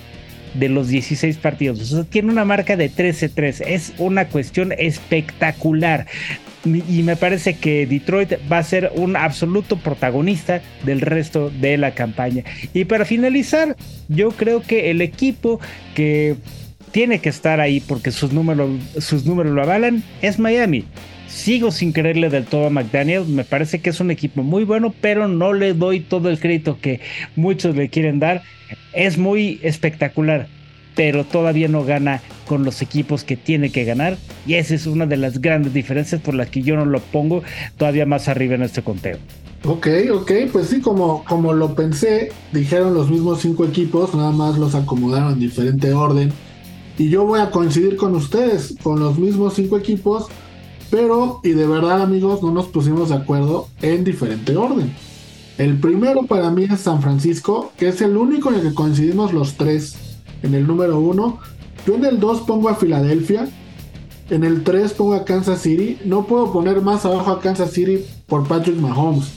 de 0.54 0.68
los 0.68 0.88
16 0.88 1.36
partidos. 1.36 1.80
O 1.80 1.96
sea, 1.96 2.04
tiene 2.04 2.32
una 2.32 2.44
marca 2.44 2.76
de 2.76 2.90
13-3. 2.90 3.62
Es 3.68 3.92
una 3.98 4.26
cuestión 4.26 4.72
espectacular 4.76 6.06
y 6.64 7.02
me 7.02 7.16
parece 7.16 7.56
que 7.56 7.86
Detroit 7.86 8.34
va 8.50 8.58
a 8.58 8.62
ser 8.62 8.90
un 8.94 9.16
absoluto 9.16 9.76
protagonista 9.78 10.60
del 10.84 11.00
resto 11.00 11.50
de 11.50 11.76
la 11.76 11.92
campaña. 11.92 12.44
Y 12.74 12.84
para 12.84 13.04
finalizar, 13.04 13.76
yo 14.08 14.30
creo 14.30 14.62
que 14.62 14.90
el 14.90 15.00
equipo 15.00 15.60
que 15.94 16.36
tiene 16.90 17.20
que 17.20 17.28
estar 17.28 17.60
ahí 17.60 17.80
porque 17.80 18.10
sus 18.10 18.32
números, 18.32 18.70
sus 18.98 19.24
números 19.24 19.52
lo 19.52 19.62
avalan 19.62 20.02
es 20.22 20.38
Miami. 20.38 20.84
Sigo 21.28 21.70
sin 21.70 21.92
creerle 21.92 22.30
del 22.30 22.44
todo 22.44 22.66
a 22.66 22.70
McDaniel. 22.70 23.26
Me 23.26 23.44
parece 23.44 23.80
que 23.80 23.90
es 23.90 24.00
un 24.00 24.10
equipo 24.10 24.42
muy 24.42 24.64
bueno, 24.64 24.94
pero 25.00 25.28
no 25.28 25.52
le 25.52 25.74
doy 25.74 26.00
todo 26.00 26.30
el 26.30 26.40
crédito 26.40 26.78
que 26.80 27.00
muchos 27.36 27.76
le 27.76 27.88
quieren 27.88 28.18
dar. 28.18 28.42
Es 28.92 29.18
muy 29.18 29.60
espectacular 29.62 30.48
pero 30.98 31.22
todavía 31.22 31.68
no 31.68 31.84
gana 31.84 32.20
con 32.48 32.64
los 32.64 32.82
equipos 32.82 33.22
que 33.22 33.36
tiene 33.36 33.70
que 33.70 33.84
ganar. 33.84 34.18
Y 34.48 34.54
esa 34.54 34.74
es 34.74 34.84
una 34.88 35.06
de 35.06 35.16
las 35.16 35.40
grandes 35.40 35.72
diferencias 35.72 36.20
por 36.20 36.34
las 36.34 36.48
que 36.48 36.62
yo 36.62 36.74
no 36.74 36.84
lo 36.86 36.98
pongo 36.98 37.44
todavía 37.76 38.04
más 38.04 38.26
arriba 38.26 38.56
en 38.56 38.62
este 38.62 38.82
conteo. 38.82 39.16
Ok, 39.64 39.86
ok, 40.12 40.32
pues 40.50 40.66
sí, 40.66 40.80
como, 40.80 41.22
como 41.22 41.52
lo 41.52 41.76
pensé, 41.76 42.32
dijeron 42.52 42.94
los 42.94 43.10
mismos 43.10 43.42
cinco 43.42 43.64
equipos, 43.64 44.12
nada 44.12 44.32
más 44.32 44.58
los 44.58 44.74
acomodaron 44.74 45.34
en 45.34 45.38
diferente 45.38 45.92
orden. 45.92 46.32
Y 46.98 47.08
yo 47.10 47.24
voy 47.24 47.38
a 47.38 47.52
coincidir 47.52 47.94
con 47.94 48.16
ustedes, 48.16 48.74
con 48.82 48.98
los 48.98 49.20
mismos 49.20 49.54
cinco 49.54 49.78
equipos, 49.78 50.26
pero, 50.90 51.38
y 51.44 51.50
de 51.50 51.68
verdad 51.68 52.02
amigos, 52.02 52.42
no 52.42 52.50
nos 52.50 52.66
pusimos 52.66 53.10
de 53.10 53.14
acuerdo 53.14 53.68
en 53.82 54.02
diferente 54.02 54.56
orden. 54.56 54.92
El 55.58 55.78
primero 55.78 56.26
para 56.26 56.50
mí 56.50 56.64
es 56.64 56.80
San 56.80 57.00
Francisco, 57.00 57.70
que 57.76 57.86
es 57.86 58.00
el 58.00 58.16
único 58.16 58.48
en 58.48 58.56
el 58.56 58.62
que 58.62 58.74
coincidimos 58.74 59.32
los 59.32 59.54
tres 59.54 60.07
en 60.42 60.54
el 60.54 60.66
número 60.66 60.98
1. 61.00 61.38
Yo 61.86 61.94
en 61.94 62.04
el 62.04 62.20
2 62.20 62.42
pongo 62.42 62.68
a 62.68 62.74
Filadelfia. 62.74 63.48
En 64.30 64.44
el 64.44 64.62
3 64.62 64.92
pongo 64.92 65.14
a 65.14 65.24
Kansas 65.24 65.62
City. 65.62 65.98
No 66.04 66.26
puedo 66.26 66.52
poner 66.52 66.82
más 66.82 67.04
abajo 67.04 67.30
a 67.30 67.40
Kansas 67.40 67.70
City 67.72 68.04
por 68.26 68.46
Patrick 68.46 68.76
Mahomes. 68.76 69.32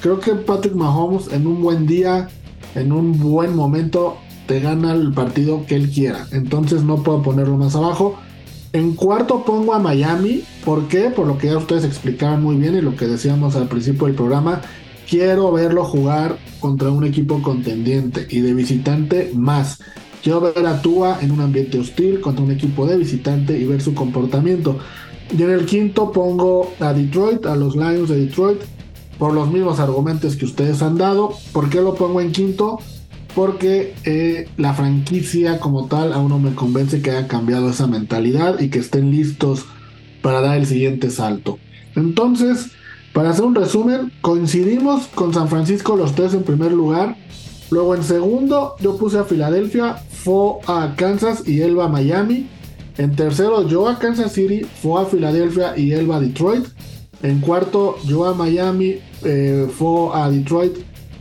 Creo 0.00 0.20
que 0.20 0.34
Patrick 0.34 0.74
Mahomes 0.74 1.32
en 1.32 1.46
un 1.46 1.62
buen 1.62 1.86
día, 1.86 2.28
en 2.74 2.92
un 2.92 3.18
buen 3.18 3.56
momento, 3.56 4.18
te 4.46 4.60
gana 4.60 4.92
el 4.92 5.12
partido 5.12 5.66
que 5.66 5.74
él 5.74 5.90
quiera. 5.90 6.26
Entonces 6.30 6.82
no 6.82 7.02
puedo 7.02 7.22
ponerlo 7.22 7.56
más 7.56 7.74
abajo. 7.74 8.16
En 8.72 8.94
cuarto 8.94 9.44
pongo 9.44 9.74
a 9.74 9.78
Miami. 9.78 10.44
¿Por 10.64 10.88
qué? 10.88 11.10
Por 11.10 11.26
lo 11.26 11.38
que 11.38 11.48
ya 11.48 11.58
ustedes 11.58 11.84
explicaban 11.84 12.42
muy 12.42 12.56
bien 12.56 12.76
y 12.76 12.80
lo 12.80 12.94
que 12.94 13.06
decíamos 13.06 13.56
al 13.56 13.68
principio 13.68 14.06
del 14.06 14.14
programa. 14.14 14.60
Quiero 15.08 15.52
verlo 15.52 15.84
jugar 15.84 16.36
contra 16.60 16.90
un 16.90 17.04
equipo 17.04 17.40
contendiente 17.42 18.26
y 18.28 18.40
de 18.40 18.54
visitante 18.54 19.32
más. 19.34 19.78
Quiero 20.26 20.40
ver 20.40 20.66
a 20.66 20.82
Tua 20.82 21.18
en 21.20 21.30
un 21.30 21.40
ambiente 21.40 21.78
hostil 21.78 22.20
contra 22.20 22.44
un 22.44 22.50
equipo 22.50 22.84
de 22.84 22.96
visitante 22.96 23.56
y 23.56 23.64
ver 23.64 23.80
su 23.80 23.94
comportamiento. 23.94 24.76
Y 25.30 25.40
en 25.40 25.52
el 25.52 25.66
quinto 25.66 26.10
pongo 26.10 26.72
a 26.80 26.92
Detroit, 26.92 27.46
a 27.46 27.54
los 27.54 27.76
Lions 27.76 28.08
de 28.08 28.16
Detroit, 28.16 28.58
por 29.20 29.32
los 29.32 29.48
mismos 29.52 29.78
argumentos 29.78 30.34
que 30.34 30.44
ustedes 30.44 30.82
han 30.82 30.98
dado. 30.98 31.32
¿Por 31.52 31.70
qué 31.70 31.80
lo 31.80 31.94
pongo 31.94 32.20
en 32.20 32.32
quinto? 32.32 32.80
Porque 33.36 33.94
eh, 34.02 34.48
la 34.56 34.74
franquicia 34.74 35.60
como 35.60 35.86
tal 35.86 36.12
aún 36.12 36.30
no 36.30 36.40
me 36.40 36.56
convence 36.56 37.00
que 37.00 37.12
haya 37.12 37.28
cambiado 37.28 37.70
esa 37.70 37.86
mentalidad 37.86 38.58
y 38.58 38.68
que 38.68 38.80
estén 38.80 39.12
listos 39.12 39.64
para 40.22 40.40
dar 40.40 40.58
el 40.58 40.66
siguiente 40.66 41.10
salto. 41.10 41.60
Entonces, 41.94 42.72
para 43.12 43.30
hacer 43.30 43.44
un 43.44 43.54
resumen, 43.54 44.10
coincidimos 44.22 45.06
con 45.06 45.32
San 45.32 45.46
Francisco 45.46 45.94
los 45.94 46.16
tres 46.16 46.34
en 46.34 46.42
primer 46.42 46.72
lugar. 46.72 47.16
Luego 47.70 47.94
en 47.94 48.04
segundo 48.04 48.76
yo 48.80 48.96
puse 48.96 49.18
a 49.18 49.24
Filadelfia, 49.24 49.94
fue 49.94 50.58
a 50.66 50.94
Kansas 50.96 51.46
y 51.46 51.62
él 51.62 51.78
va 51.78 51.86
a 51.86 51.88
Miami. 51.88 52.48
En 52.98 53.14
tercero, 53.14 53.68
yo 53.68 53.88
a 53.88 53.98
Kansas 53.98 54.32
City, 54.32 54.62
fue 54.82 55.02
a 55.02 55.04
Filadelfia 55.04 55.76
y 55.76 55.92
él 55.92 56.10
va 56.10 56.16
a 56.16 56.20
Detroit. 56.20 56.64
En 57.22 57.40
cuarto, 57.40 57.96
yo 58.06 58.24
a 58.24 58.34
Miami, 58.34 58.96
eh, 59.24 59.68
fue 59.76 60.10
a 60.14 60.30
Detroit 60.30 60.76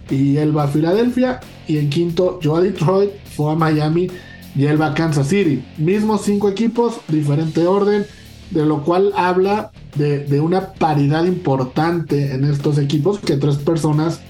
y 0.10 0.38
él 0.38 0.56
va 0.56 0.64
a 0.64 0.68
Filadelfia. 0.68 1.40
Y 1.68 1.78
en 1.80 1.90
quinto, 1.90 2.40
yo 2.42 2.56
a 2.56 2.62
Detroit, 2.62 3.12
fue 3.36 3.52
a 3.52 3.56
Miami 3.56 4.08
y 4.56 4.66
él 4.66 4.80
va 4.80 4.88
a 4.88 4.94
Kansas 4.94 5.28
City. 5.28 5.64
Mismos 5.78 6.22
cinco 6.22 6.48
equipos, 6.48 7.00
diferente 7.08 7.66
orden, 7.66 8.06
de 8.52 8.66
lo 8.66 8.84
cual 8.84 9.12
habla 9.16 9.72
de 9.96 10.40
una 10.40 10.74
paridad 10.74 11.26
importante 11.26 12.34
en 12.34 12.44
estos 12.44 12.78
equipos 12.78 13.20
que 13.20 13.38
tres 13.38 13.56
personas 13.58 14.22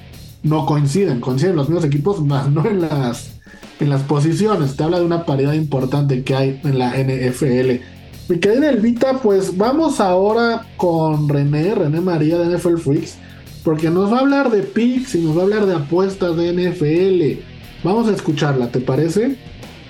no 0.46 0.66
coinciden. 0.66 1.20
Coinciden 1.20 1.56
los 1.56 1.68
mismos 1.68 1.86
equipos, 1.86 2.24
más 2.24 2.50
no 2.50 2.66
en 2.66 2.82
las 2.82 3.32
en 3.80 3.90
las 3.90 4.04
posiciones. 4.04 4.78
Te 4.78 4.84
habla 4.84 5.00
de 5.00 5.06
una 5.06 5.26
paridad 5.26 5.54
importante 5.54 6.24
que 6.24 6.36
hay 6.36 6.62
en 6.64 6.80
la 6.80 6.92
NFL. 6.92 7.82
Mi 8.30 8.40
querida 8.40 8.70
Elvita, 8.70 9.20
pues 9.20 9.58
vamos 9.58 10.00
ahora 10.00 10.66
con 10.78 11.28
René, 11.28 11.76
René 11.76 12.00
María 12.00 12.38
de 12.38 12.56
NFL 12.56 12.78
Freaks, 12.78 13.18
porque 13.64 13.90
nos 13.90 14.12
va 14.12 14.18
a 14.18 14.22
hablar 14.22 14.50
de 14.50 14.64
picks 14.64 15.16
y 15.16 15.22
nos 15.22 15.36
va 15.36 15.42
a 15.42 15.44
hablar 15.44 15.66
de 15.66 15.76
apuestas 15.76 16.38
de 16.38 16.54
NFL. 16.54 17.42
Vamos 17.84 18.08
a 18.08 18.14
escucharla, 18.14 18.72
¿te 18.72 18.80
parece? 18.80 19.38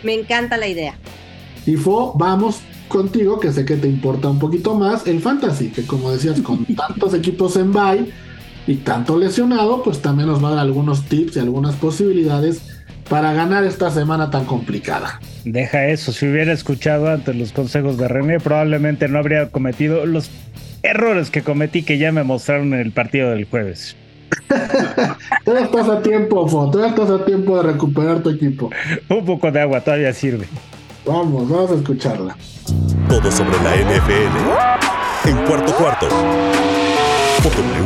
Me 0.04 0.14
encanta 0.14 0.58
la 0.58 0.68
idea. 0.68 0.98
Y 1.66 1.76
Fo, 1.76 2.14
vamos 2.18 2.60
contigo, 2.88 3.40
que 3.40 3.52
sé 3.52 3.66
que 3.66 3.78
te 3.78 3.88
importa 3.88 4.30
un 4.30 4.40
poquito 4.40 4.76
más 4.76 5.08
el 5.08 5.22
fantasy, 5.22 5.70
que 5.70 5.86
como 5.86 6.12
decías, 6.12 6.42
con 6.42 6.66
tantos 6.76 7.14
equipos 7.14 7.56
en 7.56 7.72
bye 7.72 8.12
y 8.68 8.76
tanto 8.78 9.18
lesionado, 9.18 9.84
pues 9.84 10.02
también 10.02 10.30
nos 10.30 10.44
va 10.44 10.50
a 10.50 10.52
dar 10.52 10.60
algunos 10.60 11.06
tips 11.06 11.36
y 11.36 11.40
algunas 11.40 11.76
posibilidades 11.76 12.62
para 13.10 13.34
ganar 13.34 13.64
esta 13.64 13.92
semana 13.92 14.32
tan 14.32 14.46
complicada. 14.46 15.20
Deja 15.44 15.88
eso, 15.88 16.12
si 16.12 16.28
hubiera 16.28 16.52
escuchado 16.54 17.10
antes 17.10 17.36
los 17.36 17.52
consejos 17.52 17.98
de 17.98 18.08
René, 18.08 18.40
probablemente 18.40 19.08
no 19.08 19.20
habría 19.20 19.50
cometido 19.50 20.06
los 20.06 20.32
errores 20.82 21.30
que 21.30 21.44
cometí 21.44 21.84
que 21.84 21.98
ya 21.98 22.12
me 22.12 22.24
mostraron 22.24 22.74
en 22.74 22.80
el 22.80 22.92
partido 22.92 23.30
del 23.30 23.46
jueves. 23.46 23.96
todavía 25.46 25.66
estás 25.66 25.88
a 25.88 26.02
tiempo, 26.02 26.48
Fo, 26.48 26.70
todavía 26.72 26.96
estás 26.96 27.10
a 27.10 27.26
tiempo 27.26 27.58
de 27.58 27.72
recuperar 27.72 28.24
tu 28.24 28.32
equipo. 28.32 28.72
Un 29.10 29.24
poco 29.24 29.52
de 29.52 29.62
agua 29.62 29.82
todavía 29.82 30.12
sirve. 30.14 30.48
Vamos, 31.06 31.48
vamos 31.48 31.72
a 31.72 31.76
escucharla. 31.76 32.36
Todo 33.08 33.32
sobre 33.32 33.58
la 33.64 33.76
NFL 33.76 35.30
en 35.30 35.38
cuarto 35.46 35.74
cuarto 35.76 36.08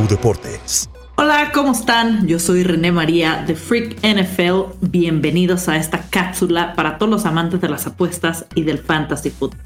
Deportes. 0.07 0.89
Hola, 1.17 1.51
¿cómo 1.53 1.73
están? 1.73 2.25
Yo 2.25 2.39
soy 2.39 2.63
René 2.63 2.93
María 2.93 3.43
de 3.45 3.55
Freak 3.55 3.97
NFL. 4.05 4.87
Bienvenidos 4.89 5.67
a 5.67 5.75
esta 5.75 6.01
cápsula 6.09 6.73
para 6.75 6.97
todos 6.97 7.11
los 7.11 7.25
amantes 7.25 7.59
de 7.59 7.67
las 7.67 7.85
apuestas 7.85 8.45
y 8.55 8.63
del 8.63 8.77
fantasy 8.77 9.29
football. 9.29 9.59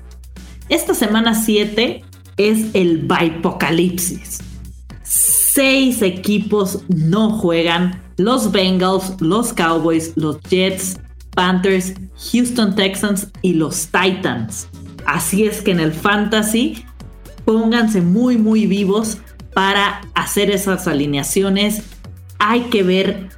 Esta 0.67 0.95
semana 0.95 1.35
7 1.35 2.03
es 2.37 2.73
el 2.73 3.07
Bipocalipsis. 3.07 4.39
Seis 5.03 6.01
equipos 6.01 6.79
no 6.87 7.37
juegan. 7.37 8.01
Los 8.17 8.51
Bengals, 8.51 9.21
los 9.21 9.53
Cowboys, 9.53 10.13
los 10.15 10.39
Jets, 10.49 10.97
Panthers, 11.35 11.93
Houston 12.31 12.73
Texans 12.73 13.27
y 13.43 13.53
los 13.53 13.89
Titans. 13.91 14.67
Así 15.05 15.45
es 15.45 15.61
que 15.61 15.69
en 15.69 15.79
el 15.79 15.93
fantasy 15.93 16.83
pónganse 17.45 18.01
muy 18.01 18.37
muy 18.37 18.65
vivos 18.65 19.19
para 19.53 20.01
hacer 20.13 20.51
esas 20.51 20.87
alineaciones. 20.87 21.83
Hay 22.39 22.63
que 22.63 22.83
ver 22.83 23.29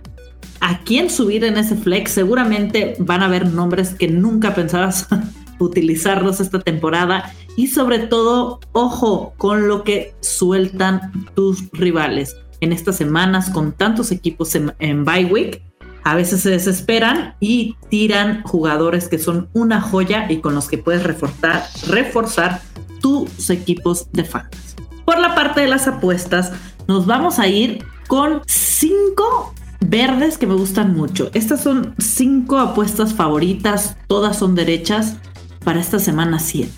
a 0.59 0.79
quién 0.79 1.09
subir 1.09 1.43
en 1.43 1.57
ese 1.57 1.75
flex. 1.75 2.11
Seguramente 2.11 2.95
van 2.99 3.21
a 3.21 3.25
haber 3.25 3.47
nombres 3.47 3.93
que 3.93 4.07
nunca 4.07 4.55
pensabas 4.55 5.07
utilizarlos 5.59 6.39
esta 6.39 6.59
temporada. 6.59 7.33
Y 7.55 7.67
sobre 7.67 7.99
todo, 7.99 8.59
ojo 8.71 9.33
con 9.37 9.67
lo 9.67 9.83
que 9.83 10.13
sueltan 10.21 11.27
tus 11.35 11.69
rivales 11.71 12.35
en 12.61 12.71
estas 12.71 12.97
semanas 12.97 13.49
con 13.49 13.73
tantos 13.73 14.11
equipos 14.11 14.55
en, 14.55 14.73
en 14.79 15.05
bye 15.05 15.25
week. 15.25 15.61
A 16.03 16.15
veces 16.15 16.41
se 16.41 16.51
desesperan 16.51 17.35
y 17.39 17.75
tiran 17.89 18.43
jugadores 18.43 19.07
que 19.07 19.17
son 19.17 19.49
una 19.53 19.81
joya 19.81 20.31
y 20.31 20.37
con 20.37 20.53
los 20.53 20.67
que 20.67 20.77
puedes 20.77 21.03
reforzar, 21.03 22.61
tus 23.01 23.49
equipos 23.49 24.11
de 24.11 24.23
fantasy. 24.23 24.75
Por 25.05 25.19
la 25.19 25.35
parte 25.35 25.61
de 25.61 25.67
las 25.67 25.87
apuestas, 25.87 26.51
nos 26.87 27.05
vamos 27.05 27.39
a 27.39 27.47
ir 27.47 27.85
con 28.07 28.41
cinco 28.45 29.53
verdes 29.79 30.37
que 30.37 30.47
me 30.47 30.55
gustan 30.55 30.95
mucho. 30.95 31.29
Estas 31.33 31.61
son 31.61 31.95
cinco 31.97 32.57
apuestas 32.57 33.13
favoritas, 33.13 33.97
todas 34.07 34.37
son 34.37 34.55
derechas 34.55 35.17
para 35.63 35.79
esta 35.79 35.99
semana 35.99 36.39
7. 36.39 36.71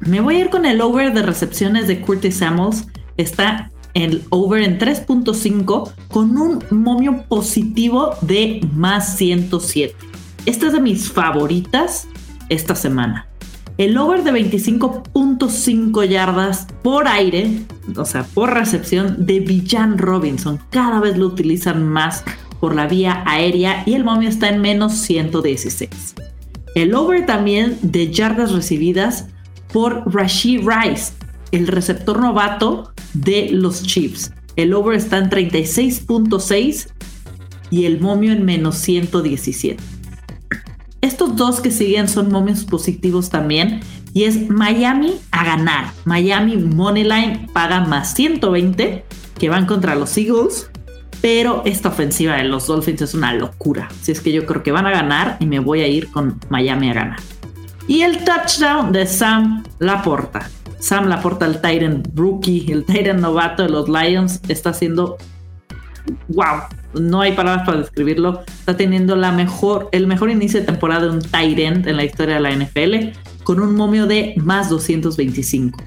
Me 0.00 0.20
voy 0.20 0.36
a 0.36 0.40
ir 0.40 0.50
con 0.50 0.64
el 0.64 0.80
over 0.80 1.14
de 1.14 1.22
recepciones 1.22 1.86
de 1.86 2.00
Curtis 2.00 2.38
Samuels. 2.38 2.86
Está 3.16 3.70
el 3.94 4.24
over 4.30 4.62
en 4.62 4.78
3.5 4.78 5.92
con 6.08 6.36
un 6.36 6.64
momio 6.70 7.24
positivo 7.28 8.14
de 8.22 8.66
más 8.74 9.16
107. 9.16 9.94
Esta 10.46 10.66
es 10.66 10.72
de 10.72 10.80
mis 10.80 11.10
favoritas 11.10 12.08
esta 12.48 12.74
semana. 12.74 13.28
El 13.78 13.96
over 13.96 14.22
de 14.22 14.32
25.5 14.32 16.06
yardas 16.06 16.66
por 16.82 17.08
aire, 17.08 17.50
o 17.96 18.04
sea, 18.04 18.24
por 18.24 18.52
recepción 18.52 19.24
de 19.24 19.40
Villan 19.40 19.98
Robinson. 19.98 20.60
Cada 20.70 21.00
vez 21.00 21.16
lo 21.16 21.26
utilizan 21.26 21.88
más 21.88 22.22
por 22.60 22.74
la 22.74 22.86
vía 22.86 23.24
aérea 23.26 23.82
y 23.86 23.94
el 23.94 24.04
momio 24.04 24.28
está 24.28 24.48
en 24.50 24.60
menos 24.60 24.92
116. 24.92 26.14
El 26.74 26.94
over 26.94 27.26
también 27.26 27.78
de 27.82 28.12
yardas 28.12 28.52
recibidas 28.52 29.26
por 29.72 30.04
Rashid 30.12 30.60
Rice, 30.60 31.12
el 31.50 31.66
receptor 31.66 32.20
novato 32.20 32.92
de 33.14 33.48
los 33.50 33.82
Chiefs. 33.82 34.32
El 34.56 34.74
over 34.74 34.96
está 34.96 35.18
en 35.18 35.30
36.6 35.30 36.88
y 37.70 37.86
el 37.86 38.00
momio 38.00 38.32
en 38.32 38.44
menos 38.44 38.76
117. 38.76 39.82
Estos 41.02 41.34
dos 41.34 41.60
que 41.60 41.72
siguen 41.72 42.06
son 42.06 42.30
momios 42.30 42.64
positivos 42.64 43.28
también 43.28 43.80
y 44.14 44.22
es 44.22 44.48
Miami 44.48 45.14
a 45.32 45.44
ganar. 45.44 45.86
Miami 46.04 46.56
Moneyline 46.56 47.48
paga 47.52 47.80
más 47.80 48.14
120 48.14 49.04
que 49.36 49.48
van 49.48 49.66
contra 49.66 49.96
los 49.96 50.16
Eagles, 50.16 50.70
pero 51.20 51.62
esta 51.64 51.88
ofensiva 51.88 52.36
de 52.36 52.44
los 52.44 52.68
Dolphins 52.68 53.02
es 53.02 53.14
una 53.14 53.34
locura. 53.34 53.88
Así 53.90 54.12
es 54.12 54.20
que 54.20 54.30
yo 54.30 54.46
creo 54.46 54.62
que 54.62 54.70
van 54.70 54.86
a 54.86 54.92
ganar 54.92 55.38
y 55.40 55.46
me 55.46 55.58
voy 55.58 55.80
a 55.80 55.88
ir 55.88 56.08
con 56.08 56.38
Miami 56.50 56.90
a 56.90 56.94
ganar. 56.94 57.20
Y 57.88 58.02
el 58.02 58.22
touchdown 58.24 58.92
de 58.92 59.04
Sam 59.04 59.64
Laporta. 59.80 60.48
Sam 60.78 61.08
Laporta, 61.08 61.46
el 61.46 61.60
Tyrant 61.60 62.06
rookie, 62.14 62.70
el 62.70 62.84
Tyrant 62.84 63.18
novato 63.18 63.64
de 63.64 63.70
los 63.70 63.88
Lions, 63.88 64.40
está 64.46 64.70
haciendo 64.70 65.18
wow, 66.28 66.62
no 66.94 67.20
hay 67.20 67.32
palabras 67.32 67.64
para 67.66 67.78
describirlo. 67.78 68.42
Está 68.46 68.76
teniendo 68.76 69.16
la 69.16 69.32
mejor, 69.32 69.88
el 69.92 70.06
mejor 70.06 70.30
inicio 70.30 70.60
de 70.60 70.66
temporada 70.66 71.06
de 71.06 71.10
un 71.10 71.22
tight 71.22 71.58
end 71.58 71.86
en 71.88 71.96
la 71.96 72.04
historia 72.04 72.34
de 72.36 72.40
la 72.40 72.50
NFL, 72.52 73.18
con 73.44 73.60
un 73.60 73.74
momio 73.74 74.06
de 74.06 74.34
más 74.36 74.68
225. 74.68 75.82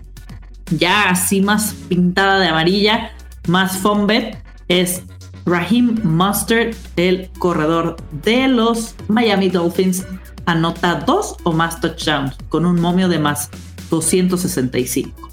Ya 0.77 1.09
así 1.09 1.41
más 1.41 1.75
pintada 1.89 2.39
de 2.39 2.47
amarilla, 2.47 3.11
más 3.47 3.77
fombet, 3.77 4.37
es 4.67 5.03
Raheem 5.45 5.99
Mustard, 6.03 6.75
el 6.95 7.29
corredor 7.37 7.97
de 8.23 8.47
los 8.47 8.95
Miami 9.07 9.49
Dolphins, 9.49 10.05
anota 10.47 11.03
dos 11.05 11.37
o 11.43 11.51
más 11.51 11.79
touchdowns, 11.81 12.35
con 12.49 12.65
un 12.65 12.81
momio 12.81 13.07
de 13.09 13.19
más 13.19 13.49
265. 13.91 15.29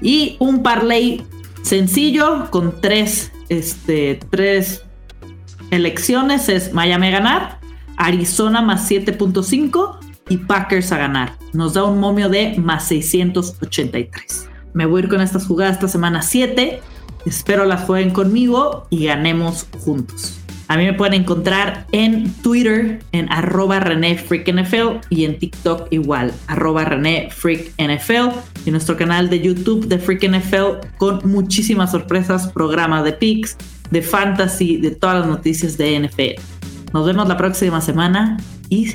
Y 0.00 0.36
un 0.38 0.62
parlay 0.62 1.24
sencillo 1.62 2.48
con 2.50 2.80
tres 2.80 3.32
este, 3.48 4.20
tres 4.30 4.82
elecciones 5.70 6.48
es 6.48 6.72
Miami 6.72 7.08
a 7.08 7.10
ganar, 7.10 7.60
Arizona 7.96 8.62
más 8.62 8.90
7.5 8.90 9.98
y 10.28 10.38
Packers 10.38 10.92
a 10.92 10.98
ganar. 10.98 11.32
Nos 11.52 11.74
da 11.74 11.84
un 11.84 11.98
momio 11.98 12.28
de 12.28 12.56
más 12.58 12.84
683. 12.88 14.48
Me 14.74 14.86
voy 14.86 15.00
a 15.00 15.04
ir 15.04 15.10
con 15.10 15.20
estas 15.20 15.46
jugadas 15.46 15.74
esta 15.74 15.88
semana 15.88 16.22
7. 16.22 16.80
Espero 17.26 17.64
las 17.64 17.84
jueguen 17.84 18.10
conmigo 18.10 18.86
y 18.90 19.06
ganemos 19.06 19.66
juntos. 19.80 20.37
A 20.68 20.76
mí 20.76 20.84
me 20.84 20.92
pueden 20.92 21.22
encontrar 21.22 21.86
en 21.92 22.30
Twitter 22.42 23.02
en 23.12 23.32
arroba 23.32 23.80
René 23.80 24.22
y 25.08 25.24
en 25.24 25.38
TikTok 25.38 25.86
igual, 25.90 26.32
arroba 26.46 26.84
René 26.84 27.30
y 28.66 28.70
nuestro 28.70 28.96
canal 28.98 29.30
de 29.30 29.40
YouTube 29.40 29.86
de 29.86 29.98
Freak 29.98 30.28
NFL 30.28 30.86
con 30.98 31.20
muchísimas 31.24 31.90
sorpresas, 31.90 32.48
programas 32.48 33.02
de 33.04 33.14
picks, 33.14 33.56
de 33.90 34.02
fantasy, 34.02 34.76
de 34.76 34.90
todas 34.90 35.20
las 35.20 35.28
noticias 35.28 35.78
de 35.78 36.00
NFL. 36.00 36.40
Nos 36.92 37.06
vemos 37.06 37.26
la 37.28 37.38
próxima 37.38 37.80
semana 37.80 38.36
y 38.68 38.92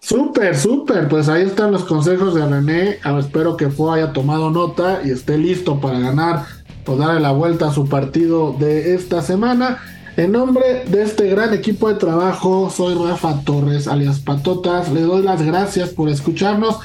Súper, 0.00 0.56
súper. 0.56 1.08
Pues 1.08 1.28
ahí 1.28 1.42
están 1.42 1.72
los 1.72 1.84
consejos 1.84 2.34
de 2.34 2.46
René. 2.46 2.98
Espero 3.18 3.56
que 3.56 3.70
Fo 3.70 3.92
haya 3.92 4.12
tomado 4.12 4.50
nota 4.50 5.00
y 5.04 5.10
esté 5.10 5.36
listo 5.36 5.80
para 5.80 5.98
ganar 5.98 6.55
por 6.86 6.98
darle 6.98 7.20
la 7.20 7.32
vuelta 7.32 7.68
a 7.68 7.74
su 7.74 7.86
partido 7.86 8.54
de 8.58 8.94
esta 8.94 9.20
semana. 9.20 9.78
En 10.16 10.32
nombre 10.32 10.84
de 10.88 11.02
este 11.02 11.28
gran 11.28 11.52
equipo 11.52 11.88
de 11.90 11.96
trabajo, 11.96 12.70
soy 12.70 12.94
Rafa 12.94 13.42
Torres, 13.42 13.86
alias 13.88 14.20
Patotas. 14.20 14.90
Le 14.90 15.02
doy 15.02 15.22
las 15.22 15.42
gracias 15.42 15.90
por 15.90 16.08
escucharnos. 16.08 16.78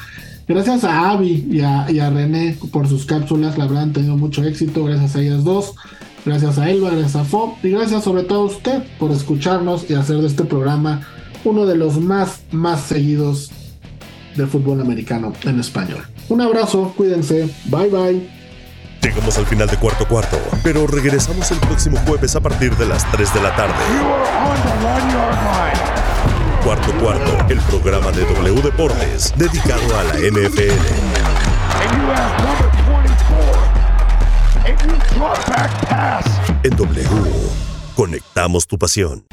Gracias 0.48 0.84
a 0.84 1.12
Avi 1.12 1.48
y 1.50 1.62
a, 1.62 2.10
René 2.10 2.58
por 2.74 2.90
sus 2.90 3.06
cápsulas, 3.06 3.58
la 3.58 3.68
verdad 3.68 3.84
han 3.84 3.94
tenido 3.94 4.18
mucho 4.18 4.44
éxito, 4.44 4.84
gracias 4.84 5.16
a 5.16 5.22
ellas 5.22 5.44
dos. 5.46 5.76
Gracias 6.26 6.58
a 6.58 6.70
Elba, 6.70 6.90
gracias 6.90 7.16
a 7.16 7.24
Fob 7.24 7.54
y 7.64 7.70
gracias 7.70 8.04
sobre 8.04 8.24
todo 8.24 8.42
a 8.42 8.46
usted 8.46 8.84
por 9.00 9.12
escucharnos 9.12 9.90
y 9.90 9.94
hacer 9.94 10.18
de 10.18 10.28
este 10.28 10.44
programa 10.44 11.02
uno 11.46 11.66
de 11.66 11.76
los 11.76 12.00
más, 12.00 12.42
más 12.52 12.82
seguidos 12.82 13.50
del 14.36 14.48
fútbol 14.48 14.82
americano 14.82 15.34
en 15.44 15.60
español. 15.60 16.02
Un 16.30 16.42
abrazo, 16.42 16.94
cuídense, 16.96 17.50
bye 17.70 17.90
bye. 17.90 18.41
Llegamos 19.02 19.38
al 19.38 19.48
final 19.48 19.68
de 19.68 19.78
cuarto 19.78 20.08
cuarto, 20.08 20.38
pero 20.64 20.86
regresamos 20.86 21.50
el 21.52 21.60
próximo 21.60 21.98
jueves 22.06 22.36
a 22.36 22.40
partir 22.40 22.76
de 22.78 22.86
las 22.86 23.10
3 23.12 23.34
de 23.34 23.42
la 23.42 23.56
tarde. 23.56 23.74
Cuarto 26.64 26.94
cuarto, 27.00 27.46
el 27.50 27.60
programa 27.62 28.12
de 28.12 28.24
W 28.26 28.62
Deportes 28.62 29.34
dedicado 29.36 29.82
a 29.98 30.04
la 30.04 30.14
NFL. 30.14 30.78
En 36.64 36.76
W, 36.76 37.08
conectamos 37.96 38.68
tu 38.68 38.78
pasión. 38.78 39.26